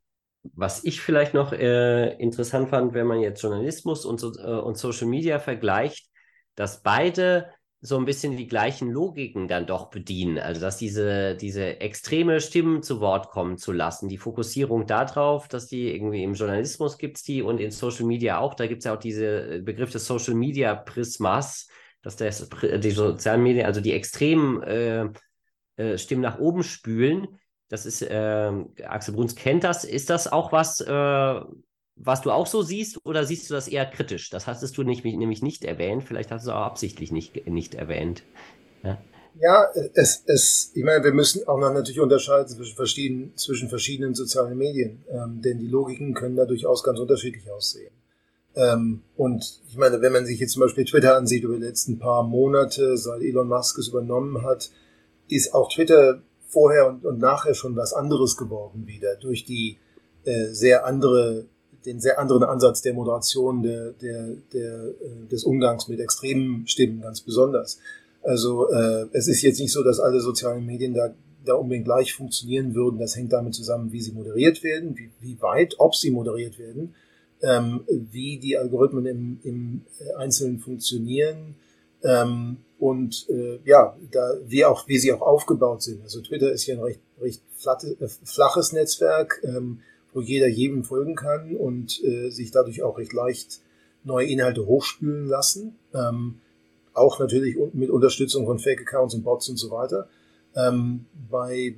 Was 0.52 0.84
ich 0.84 1.00
vielleicht 1.00 1.32
noch 1.32 1.54
äh, 1.54 2.14
interessant 2.18 2.68
fand, 2.68 2.92
wenn 2.92 3.06
man 3.06 3.20
jetzt 3.20 3.42
Journalismus 3.42 4.04
und, 4.04 4.20
so, 4.20 4.34
äh, 4.36 4.60
und 4.60 4.76
Social 4.76 5.06
Media 5.06 5.38
vergleicht, 5.38 6.10
dass 6.56 6.82
beide 6.82 7.46
so 7.86 7.98
ein 7.98 8.06
bisschen 8.06 8.34
die 8.34 8.46
gleichen 8.46 8.90
Logiken 8.90 9.46
dann 9.46 9.66
doch 9.66 9.90
bedienen. 9.90 10.38
Also 10.38 10.58
dass 10.58 10.78
diese, 10.78 11.36
diese 11.36 11.80
extreme 11.82 12.40
Stimmen 12.40 12.82
zu 12.82 12.98
Wort 13.00 13.28
kommen 13.28 13.58
zu 13.58 13.72
lassen, 13.72 14.08
die 14.08 14.16
Fokussierung 14.16 14.86
darauf, 14.86 15.48
dass 15.48 15.66
die 15.66 15.94
irgendwie 15.94 16.22
im 16.22 16.32
Journalismus 16.32 16.96
gibt 16.96 17.18
es 17.18 17.24
die 17.24 17.42
und 17.42 17.60
in 17.60 17.70
Social 17.70 18.06
Media 18.06 18.38
auch. 18.38 18.54
Da 18.54 18.66
gibt 18.68 18.78
es 18.78 18.86
ja 18.86 18.94
auch 18.94 18.98
diese 18.98 19.60
Begriff 19.62 19.90
des 19.90 20.06
Social 20.06 20.32
Media 20.32 20.74
Prismas, 20.74 21.68
dass 22.00 22.16
das, 22.16 22.48
die 22.62 22.90
sozialen 22.90 23.42
Medien, 23.42 23.66
also 23.66 23.82
die 23.82 23.92
extremen 23.92 24.62
äh, 24.62 25.10
äh, 25.76 25.98
Stimmen 25.98 26.22
nach 26.22 26.38
oben 26.38 26.62
spülen. 26.62 27.38
Das 27.68 27.84
ist, 27.84 28.00
äh, 28.00 28.50
Axel 28.86 29.12
Bruns 29.12 29.34
kennt 29.34 29.62
das. 29.62 29.84
Ist 29.84 30.08
das 30.08 30.32
auch 30.32 30.52
was, 30.52 30.80
äh, 30.80 31.40
was 31.96 32.22
du 32.22 32.30
auch 32.30 32.46
so 32.46 32.62
siehst 32.62 32.98
oder 33.04 33.24
siehst 33.24 33.48
du 33.48 33.54
das 33.54 33.68
eher 33.68 33.86
kritisch? 33.86 34.30
Das 34.30 34.46
hattest 34.46 34.76
du 34.76 34.82
nicht, 34.82 35.04
nämlich 35.04 35.42
nicht 35.42 35.64
erwähnt. 35.64 36.04
Vielleicht 36.04 36.30
hast 36.30 36.46
du 36.46 36.50
es 36.50 36.56
auch 36.56 36.62
absichtlich 36.62 37.12
nicht, 37.12 37.46
nicht 37.46 37.74
erwähnt. 37.74 38.22
Ja. 38.82 38.98
Ja, 39.40 39.66
es, 39.94 40.22
es, 40.26 40.70
ich 40.74 40.84
meine, 40.84 41.02
wir 41.02 41.12
müssen 41.12 41.46
auch 41.48 41.58
noch 41.58 41.72
natürlich 41.72 41.98
unterscheiden 41.98 42.48
zwischen 42.48 42.76
verschiedenen, 42.76 43.36
zwischen 43.36 43.68
verschiedenen 43.68 44.14
sozialen 44.14 44.56
Medien, 44.56 45.04
ähm, 45.10 45.42
denn 45.42 45.58
die 45.58 45.66
Logiken 45.66 46.14
können 46.14 46.36
da 46.36 46.44
durchaus 46.44 46.84
ganz 46.84 47.00
unterschiedlich 47.00 47.50
aussehen. 47.50 47.92
Ähm, 48.54 49.02
und 49.16 49.60
ich 49.68 49.76
meine, 49.76 50.00
wenn 50.00 50.12
man 50.12 50.24
sich 50.24 50.38
jetzt 50.38 50.52
zum 50.52 50.62
Beispiel 50.62 50.84
Twitter 50.84 51.16
ansieht 51.16 51.42
über 51.42 51.56
die 51.56 51.64
letzten 51.64 51.98
paar 51.98 52.22
Monate, 52.22 52.96
seit 52.96 53.22
Elon 53.22 53.48
Musk 53.48 53.78
es 53.78 53.88
übernommen 53.88 54.42
hat, 54.42 54.70
ist 55.28 55.52
auch 55.52 55.72
Twitter 55.72 56.22
vorher 56.46 56.86
und, 56.86 57.04
und 57.04 57.18
nachher 57.18 57.54
schon 57.54 57.74
was 57.74 57.92
anderes 57.92 58.36
geworden 58.36 58.86
wieder 58.86 59.16
durch 59.16 59.44
die 59.44 59.78
äh, 60.24 60.46
sehr 60.52 60.86
andere 60.86 61.48
den 61.86 62.00
sehr 62.00 62.18
anderen 62.18 62.42
Ansatz 62.44 62.82
der 62.82 62.94
Moderation, 62.94 63.62
der, 63.62 63.92
der, 63.92 64.36
der, 64.52 64.84
äh, 64.84 65.28
des 65.30 65.44
Umgangs 65.44 65.88
mit 65.88 66.00
extremen 66.00 66.66
Stimmen 66.66 67.00
ganz 67.02 67.20
besonders. 67.20 67.78
Also 68.22 68.70
äh, 68.70 69.06
es 69.12 69.28
ist 69.28 69.42
jetzt 69.42 69.60
nicht 69.60 69.72
so, 69.72 69.82
dass 69.82 70.00
alle 70.00 70.20
sozialen 70.20 70.64
Medien 70.64 70.94
da, 70.94 71.14
da 71.44 71.54
unbedingt 71.54 71.84
gleich 71.84 72.14
funktionieren 72.14 72.74
würden. 72.74 72.98
Das 72.98 73.16
hängt 73.16 73.32
damit 73.32 73.54
zusammen, 73.54 73.92
wie 73.92 74.00
sie 74.00 74.12
moderiert 74.12 74.62
werden, 74.62 74.96
wie, 74.96 75.10
wie 75.20 75.40
weit, 75.42 75.74
ob 75.78 75.94
sie 75.94 76.10
moderiert 76.10 76.58
werden, 76.58 76.94
ähm, 77.42 77.80
wie 77.88 78.38
die 78.38 78.56
Algorithmen 78.56 79.06
im, 79.06 79.40
im 79.42 79.82
äh, 80.00 80.14
Einzelnen 80.14 80.58
funktionieren 80.58 81.56
ähm, 82.02 82.58
und 82.78 83.28
äh, 83.30 83.60
ja, 83.64 83.96
da, 84.10 84.34
wie, 84.46 84.64
auch, 84.64 84.88
wie 84.88 84.98
sie 84.98 85.12
auch 85.12 85.22
aufgebaut 85.22 85.82
sind. 85.82 86.02
Also 86.02 86.20
Twitter 86.20 86.52
ist 86.52 86.66
ja 86.66 86.76
ein 86.76 86.82
recht, 86.82 87.00
recht 87.20 87.42
flatte, 87.56 87.96
äh, 88.00 88.08
flaches 88.08 88.72
Netzwerk. 88.72 89.40
Ähm, 89.42 89.80
wo 90.14 90.20
jeder 90.20 90.48
jedem 90.48 90.84
folgen 90.84 91.14
kann 91.14 91.54
und 91.56 92.02
äh, 92.02 92.30
sich 92.30 92.50
dadurch 92.50 92.82
auch 92.82 92.96
recht 92.96 93.12
leicht 93.12 93.60
neue 94.04 94.26
Inhalte 94.26 94.66
hochspülen 94.66 95.26
lassen. 95.26 95.76
Ähm, 95.92 96.40
auch 96.94 97.18
natürlich 97.18 97.56
mit 97.72 97.90
Unterstützung 97.90 98.46
von 98.46 98.58
Fake-Accounts 98.58 99.14
und 99.14 99.24
Bots 99.24 99.48
und 99.48 99.56
so 99.56 99.70
weiter. 99.70 100.08
Ähm, 100.54 101.06
bei 101.30 101.74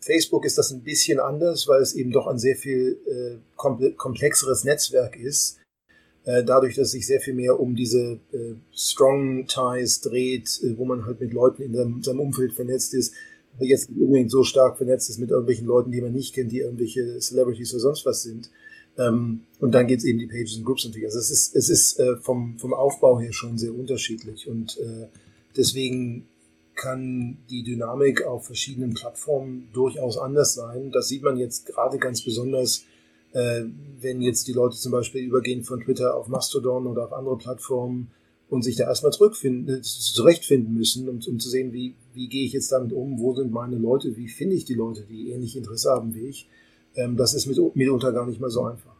Facebook 0.00 0.44
ist 0.44 0.58
das 0.58 0.70
ein 0.70 0.82
bisschen 0.82 1.18
anders, 1.18 1.66
weil 1.66 1.80
es 1.80 1.94
eben 1.94 2.12
doch 2.12 2.26
ein 2.26 2.38
sehr 2.38 2.56
viel 2.56 2.98
äh, 3.06 3.38
komplexeres 3.56 4.64
Netzwerk 4.64 5.16
ist. 5.16 5.58
Äh, 6.24 6.44
dadurch, 6.44 6.74
dass 6.74 6.90
sich 6.90 7.06
sehr 7.06 7.20
viel 7.20 7.34
mehr 7.34 7.58
um 7.58 7.74
diese 7.74 8.20
äh, 8.32 8.54
Strong 8.72 9.46
Ties 9.46 10.00
dreht, 10.00 10.60
äh, 10.62 10.76
wo 10.76 10.84
man 10.84 11.06
halt 11.06 11.20
mit 11.20 11.32
Leuten 11.32 11.62
in 11.62 11.74
seinem, 11.74 12.02
seinem 12.02 12.20
Umfeld 12.20 12.52
vernetzt 12.52 12.94
ist, 12.94 13.14
jetzt 13.60 13.88
unbedingt 13.88 14.30
so 14.30 14.42
stark 14.42 14.76
vernetzt 14.76 15.10
ist 15.10 15.18
mit 15.18 15.30
irgendwelchen 15.30 15.66
Leuten, 15.66 15.92
die 15.92 16.00
man 16.00 16.12
nicht 16.12 16.34
kennt, 16.34 16.52
die 16.52 16.60
irgendwelche 16.60 17.18
Celebrities 17.20 17.72
oder 17.72 17.80
sonst 17.80 18.06
was 18.06 18.22
sind. 18.22 18.50
Ähm, 18.98 19.40
und 19.60 19.72
dann 19.72 19.86
geht's 19.86 20.04
eben 20.04 20.18
die 20.18 20.26
Pages 20.26 20.56
und 20.56 20.64
Groups 20.64 20.84
natürlich. 20.84 21.06
Also 21.06 21.18
es 21.18 21.30
ist, 21.30 21.56
es 21.56 21.68
ist 21.68 21.98
äh, 21.98 22.16
vom, 22.16 22.58
vom 22.58 22.74
Aufbau 22.74 23.18
her 23.20 23.32
schon 23.32 23.58
sehr 23.58 23.74
unterschiedlich 23.74 24.48
und 24.48 24.78
äh, 24.78 25.06
deswegen 25.56 26.26
kann 26.74 27.38
die 27.50 27.62
Dynamik 27.62 28.24
auf 28.24 28.46
verschiedenen 28.46 28.94
Plattformen 28.94 29.68
durchaus 29.72 30.18
anders 30.18 30.54
sein. 30.54 30.90
Das 30.90 31.08
sieht 31.08 31.22
man 31.22 31.36
jetzt 31.36 31.66
gerade 31.66 31.98
ganz 31.98 32.22
besonders, 32.22 32.84
äh, 33.32 33.62
wenn 34.00 34.20
jetzt 34.20 34.48
die 34.48 34.52
Leute 34.52 34.76
zum 34.76 34.92
Beispiel 34.92 35.22
übergehen 35.22 35.62
von 35.62 35.80
Twitter 35.80 36.16
auf 36.16 36.28
Mastodon 36.28 36.86
oder 36.86 37.04
auf 37.04 37.12
andere 37.12 37.38
Plattformen 37.38 38.10
und 38.54 38.62
sich 38.62 38.76
da 38.76 38.84
erstmal 38.84 39.12
zurückfinden, 39.12 39.82
zurechtfinden 39.82 40.72
müssen, 40.72 41.08
um, 41.08 41.20
um 41.26 41.38
zu 41.40 41.48
sehen, 41.48 41.72
wie, 41.72 41.96
wie 42.14 42.28
gehe 42.28 42.46
ich 42.46 42.52
jetzt 42.52 42.72
damit 42.72 42.92
um, 42.92 43.18
wo 43.18 43.34
sind 43.34 43.52
meine 43.52 43.76
Leute, 43.76 44.16
wie 44.16 44.28
finde 44.28 44.54
ich 44.54 44.64
die 44.64 44.74
Leute, 44.74 45.02
die 45.02 45.30
ähnlich 45.30 45.56
Interesse 45.56 45.90
haben 45.90 46.14
wie 46.14 46.28
ich. 46.28 46.48
Ähm, 46.94 47.16
das 47.16 47.34
ist 47.34 47.46
mit, 47.46 47.58
mitunter 47.74 48.12
gar 48.12 48.26
nicht 48.26 48.40
mal 48.40 48.50
so 48.50 48.64
einfach. 48.64 48.94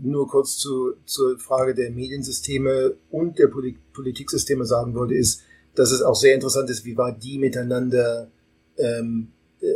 Nur 0.00 0.26
kurz 0.28 0.56
zu, 0.56 0.94
zur 1.04 1.38
Frage 1.38 1.74
der 1.74 1.90
Mediensysteme 1.90 2.94
und 3.10 3.38
der 3.38 3.48
Poli 3.48 3.76
Politiksysteme 3.92 4.64
sagen 4.64 4.94
wollte, 4.94 5.14
ist, 5.14 5.42
dass 5.74 5.90
es 5.90 6.02
auch 6.02 6.14
sehr 6.14 6.34
interessant 6.34 6.70
ist, 6.70 6.84
wie 6.84 6.96
weit 6.96 7.22
die 7.22 7.38
miteinander 7.38 8.30
ähm, 8.78 9.28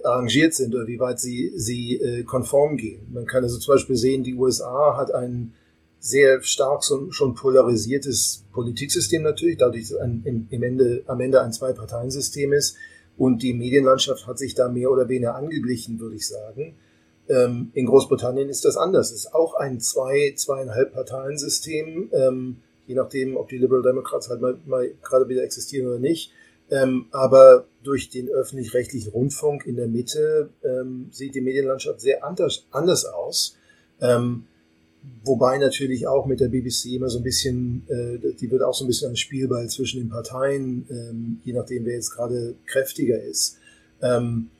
arrangiert 0.04 0.54
sind 0.54 0.74
oder 0.74 0.86
wie 0.86 1.00
weit 1.00 1.20
sie, 1.20 1.52
sie 1.56 1.96
äh, 1.96 2.22
konform 2.22 2.76
gehen. 2.76 3.08
Man 3.12 3.26
kann 3.26 3.42
also 3.42 3.58
zum 3.58 3.74
Beispiel 3.74 3.96
sehen, 3.96 4.22
die 4.22 4.34
USA 4.34 4.96
hat 4.96 5.12
einen 5.12 5.54
sehr 6.02 6.42
stark 6.42 6.82
so, 6.82 7.12
schon 7.12 7.36
polarisiertes 7.36 8.44
Politiksystem 8.52 9.22
natürlich, 9.22 9.56
dadurch 9.56 9.88
dass 9.88 9.98
ein, 9.98 10.22
im, 10.24 10.48
im 10.50 10.62
Ende, 10.64 11.04
am 11.06 11.20
Ende 11.20 11.40
ein 11.40 11.52
Zwei-Parteien-System 11.52 12.52
ist. 12.52 12.76
Und 13.16 13.42
die 13.42 13.54
Medienlandschaft 13.54 14.26
hat 14.26 14.36
sich 14.36 14.54
da 14.54 14.68
mehr 14.68 14.90
oder 14.90 15.08
weniger 15.08 15.36
angeglichen, 15.36 16.00
würde 16.00 16.16
ich 16.16 16.26
sagen. 16.26 16.74
Ähm, 17.28 17.70
in 17.74 17.86
Großbritannien 17.86 18.48
ist 18.48 18.64
das 18.64 18.76
anders. 18.76 19.12
Es 19.12 19.26
ist 19.26 19.34
auch 19.34 19.54
ein 19.54 19.78
zwei, 19.78 20.34
zweieinhalb 20.36 20.92
Parteien-System, 20.92 22.10
ähm, 22.12 22.56
je 22.88 22.96
nachdem, 22.96 23.36
ob 23.36 23.48
die 23.48 23.58
Liberal 23.58 23.82
Democrats 23.82 24.28
halt 24.28 24.40
mal, 24.40 24.58
mal 24.66 24.92
gerade 25.04 25.28
wieder 25.28 25.44
existieren 25.44 25.86
oder 25.86 26.00
nicht. 26.00 26.32
Ähm, 26.68 27.06
aber 27.12 27.66
durch 27.84 28.08
den 28.08 28.28
öffentlich-rechtlichen 28.28 29.12
Rundfunk 29.12 29.66
in 29.66 29.76
der 29.76 29.86
Mitte 29.86 30.50
ähm, 30.64 31.10
sieht 31.12 31.36
die 31.36 31.42
Medienlandschaft 31.42 32.00
sehr 32.00 32.24
anders, 32.24 32.66
anders 32.72 33.04
aus. 33.04 33.56
Ähm, 34.00 34.46
Wobei 35.24 35.58
natürlich 35.58 36.06
auch 36.06 36.26
mit 36.26 36.40
der 36.40 36.48
BBC 36.48 36.96
immer 36.96 37.08
so 37.08 37.18
ein 37.18 37.24
bisschen, 37.24 37.82
äh, 37.88 38.34
die 38.40 38.50
wird 38.50 38.62
auch 38.62 38.74
so 38.74 38.84
ein 38.84 38.88
bisschen 38.88 39.10
ein 39.10 39.16
Spielball 39.16 39.68
zwischen 39.68 40.00
den 40.00 40.08
Parteien, 40.08 40.84
ähm, 40.90 41.40
je 41.44 41.52
nachdem, 41.52 41.84
wer 41.84 41.94
jetzt 41.94 42.10
gerade 42.10 42.54
kräftiger 42.66 43.22
ist. 43.22 43.56
Ähm, 44.00 44.50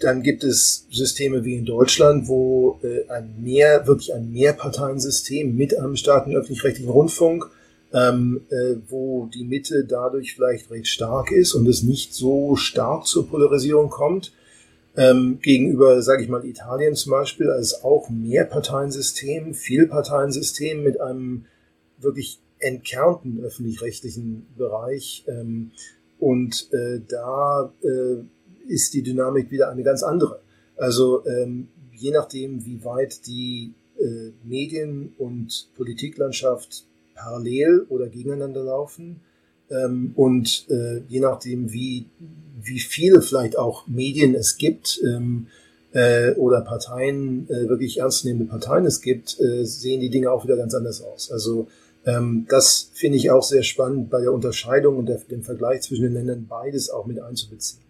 dann 0.00 0.22
gibt 0.22 0.44
es 0.44 0.86
Systeme 0.90 1.44
wie 1.44 1.54
in 1.54 1.64
Deutschland, 1.64 2.28
wo 2.28 2.80
äh, 2.82 3.08
ein 3.10 3.34
mehr, 3.40 3.86
wirklich 3.86 4.12
ein 4.14 4.32
Mehrparteiensystem 4.32 5.56
mit 5.56 5.78
einem 5.78 5.96
starken 5.96 6.34
öffentlich-rechtlichen 6.34 6.90
Rundfunk, 6.90 7.48
ähm, 7.92 8.42
äh, 8.50 8.76
wo 8.88 9.28
die 9.32 9.44
Mitte 9.44 9.84
dadurch 9.84 10.34
vielleicht 10.34 10.70
recht 10.70 10.88
stark 10.88 11.30
ist 11.30 11.54
und 11.54 11.66
es 11.68 11.82
nicht 11.82 12.14
so 12.14 12.56
stark 12.56 13.06
zur 13.06 13.28
Polarisierung 13.28 13.90
kommt 13.90 14.32
ähm, 14.96 15.38
gegenüber, 15.42 16.02
sage 16.02 16.22
ich 16.22 16.28
mal, 16.28 16.44
Italien 16.44 16.94
zum 16.94 17.12
Beispiel 17.12 17.50
als 17.50 17.84
auch 17.84 18.08
Mehrparteiensystem, 18.08 19.54
Vielparteiensystem 19.54 20.82
mit 20.82 21.00
einem 21.00 21.46
wirklich 21.98 22.40
entkernten 22.58 23.40
öffentlich-rechtlichen 23.44 24.46
Bereich. 24.56 25.24
Ähm, 25.28 25.72
und 26.18 26.72
äh, 26.72 27.00
da 27.06 27.72
äh, 27.82 28.22
ist 28.68 28.94
die 28.94 29.02
Dynamik 29.02 29.50
wieder 29.50 29.70
eine 29.70 29.82
ganz 29.82 30.02
andere. 30.02 30.40
Also 30.76 31.26
ähm, 31.26 31.68
je 31.92 32.10
nachdem, 32.10 32.64
wie 32.64 32.84
weit 32.84 33.26
die 33.26 33.74
äh, 33.98 34.32
Medien- 34.44 35.14
und 35.18 35.70
Politiklandschaft 35.76 36.86
parallel 37.14 37.86
oder 37.88 38.08
gegeneinander 38.08 38.62
laufen, 38.62 39.20
ähm, 39.70 40.12
und 40.14 40.66
äh, 40.70 41.02
je 41.08 41.20
nachdem, 41.20 41.72
wie, 41.72 42.06
wie 42.62 42.80
viele 42.80 43.22
vielleicht 43.22 43.58
auch 43.58 43.86
Medien 43.86 44.34
es 44.34 44.56
gibt 44.56 45.00
ähm, 45.04 45.48
äh, 45.92 46.32
oder 46.34 46.60
Parteien, 46.60 47.48
äh, 47.48 47.68
wirklich 47.68 47.98
ernstzunehmende 47.98 48.50
Parteien 48.50 48.86
es 48.86 49.00
gibt, 49.00 49.40
äh, 49.40 49.64
sehen 49.64 50.00
die 50.00 50.10
Dinge 50.10 50.30
auch 50.30 50.44
wieder 50.44 50.56
ganz 50.56 50.74
anders 50.74 51.02
aus. 51.02 51.30
Also 51.30 51.68
ähm, 52.04 52.46
das 52.48 52.90
finde 52.94 53.18
ich 53.18 53.30
auch 53.30 53.42
sehr 53.42 53.62
spannend 53.62 54.10
bei 54.10 54.20
der 54.20 54.32
Unterscheidung 54.32 54.96
und 54.98 55.06
der, 55.06 55.18
dem 55.18 55.42
Vergleich 55.42 55.82
zwischen 55.82 56.02
den 56.02 56.14
Ländern 56.14 56.46
beides 56.46 56.90
auch 56.90 57.06
mit 57.06 57.20
einzubeziehen. 57.20 57.82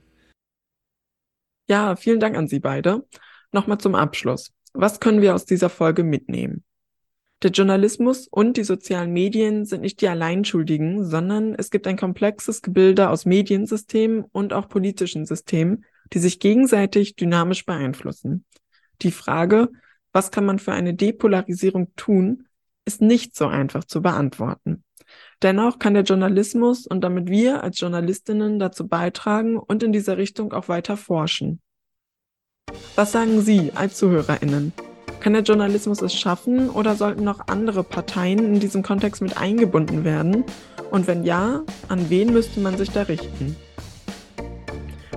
Ja, 1.68 1.96
vielen 1.96 2.20
Dank 2.20 2.36
an 2.36 2.48
Sie 2.48 2.60
beide. 2.60 3.04
Nochmal 3.52 3.78
zum 3.78 3.94
Abschluss. 3.94 4.52
Was 4.72 5.00
können 5.00 5.20
wir 5.20 5.34
aus 5.34 5.44
dieser 5.44 5.68
Folge 5.68 6.04
mitnehmen? 6.04 6.64
Der 7.42 7.50
Journalismus 7.50 8.28
und 8.28 8.56
die 8.56 8.64
sozialen 8.64 9.12
Medien 9.12 9.66
sind 9.66 9.82
nicht 9.82 10.00
die 10.00 10.08
Alleinschuldigen, 10.08 11.04
sondern 11.04 11.54
es 11.54 11.70
gibt 11.70 11.86
ein 11.86 11.98
komplexes 11.98 12.62
Gebilde 12.62 13.10
aus 13.10 13.26
Mediensystemen 13.26 14.24
und 14.32 14.54
auch 14.54 14.68
politischen 14.68 15.26
Systemen, 15.26 15.84
die 16.12 16.18
sich 16.18 16.40
gegenseitig 16.40 17.14
dynamisch 17.14 17.66
beeinflussen. 17.66 18.46
Die 19.02 19.10
Frage, 19.10 19.68
was 20.12 20.30
kann 20.30 20.46
man 20.46 20.58
für 20.58 20.72
eine 20.72 20.94
Depolarisierung 20.94 21.94
tun, 21.94 22.46
ist 22.86 23.02
nicht 23.02 23.36
so 23.36 23.46
einfach 23.46 23.84
zu 23.84 24.00
beantworten. 24.00 24.82
Dennoch 25.42 25.78
kann 25.78 25.92
der 25.92 26.04
Journalismus 26.04 26.86
und 26.86 27.02
damit 27.02 27.28
wir 27.28 27.62
als 27.62 27.78
Journalistinnen 27.78 28.58
dazu 28.58 28.88
beitragen 28.88 29.58
und 29.58 29.82
in 29.82 29.92
dieser 29.92 30.16
Richtung 30.16 30.54
auch 30.54 30.68
weiter 30.68 30.96
forschen. 30.96 31.60
Was 32.94 33.12
sagen 33.12 33.42
Sie 33.42 33.72
als 33.74 33.98
Zuhörerinnen? 33.98 34.72
Kann 35.20 35.32
der 35.32 35.42
Journalismus 35.42 36.02
es 36.02 36.14
schaffen 36.14 36.70
oder 36.70 36.94
sollten 36.94 37.24
noch 37.24 37.48
andere 37.48 37.82
Parteien 37.82 38.38
in 38.38 38.60
diesem 38.60 38.82
Kontext 38.82 39.22
mit 39.22 39.36
eingebunden 39.36 40.04
werden? 40.04 40.44
Und 40.90 41.06
wenn 41.06 41.24
ja, 41.24 41.62
an 41.88 42.10
wen 42.10 42.32
müsste 42.32 42.60
man 42.60 42.76
sich 42.76 42.90
da 42.90 43.02
richten? 43.02 43.56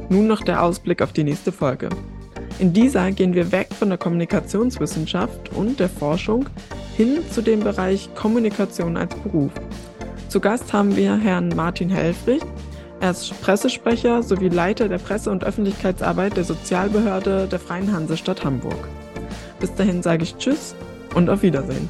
Nun 0.10 0.28
noch 0.28 0.42
der 0.42 0.64
Ausblick 0.64 1.02
auf 1.02 1.14
die 1.14 1.24
nächste 1.24 1.52
Folge. 1.52 1.90
In 2.58 2.74
dieser 2.74 3.12
gehen 3.12 3.36
wir 3.36 3.52
weg 3.52 3.70
von 3.78 3.90
der 3.90 3.98
Kommunikationswissenschaft 3.98 5.54
und 5.54 5.80
der 5.80 5.88
Forschung 5.88 6.50
hin 6.98 7.20
zu 7.32 7.42
dem 7.42 7.62
Bereich 7.62 8.10
Kommunikation 8.16 8.98
als 8.98 9.16
Beruf. 9.16 9.52
Zu 10.28 10.40
Gast 10.40 10.74
haben 10.74 10.96
wir 10.96 11.16
Herrn 11.16 11.50
Martin 11.56 11.90
Helfrich. 11.90 12.42
Er 13.00 13.12
ist 13.12 13.40
Pressesprecher 13.42 14.24
sowie 14.24 14.50
Leiter 14.50 14.90
der 14.90 14.98
Presse- 14.98 15.32
und 15.32 15.46
Öffentlichkeitsarbeit 15.46 16.36
der 16.36 16.44
Sozialbehörde 16.44 17.48
der 17.48 17.60
Freien 17.60 17.94
Hansestadt 17.94 18.44
Hamburg. 18.44 18.90
Bis 19.60 19.74
dahin 19.76 20.02
sage 20.02 20.24
ich 20.24 20.36
Tschüss 20.38 20.76
und 21.16 21.30
auf 21.30 21.42
Wiedersehen. 21.42 21.90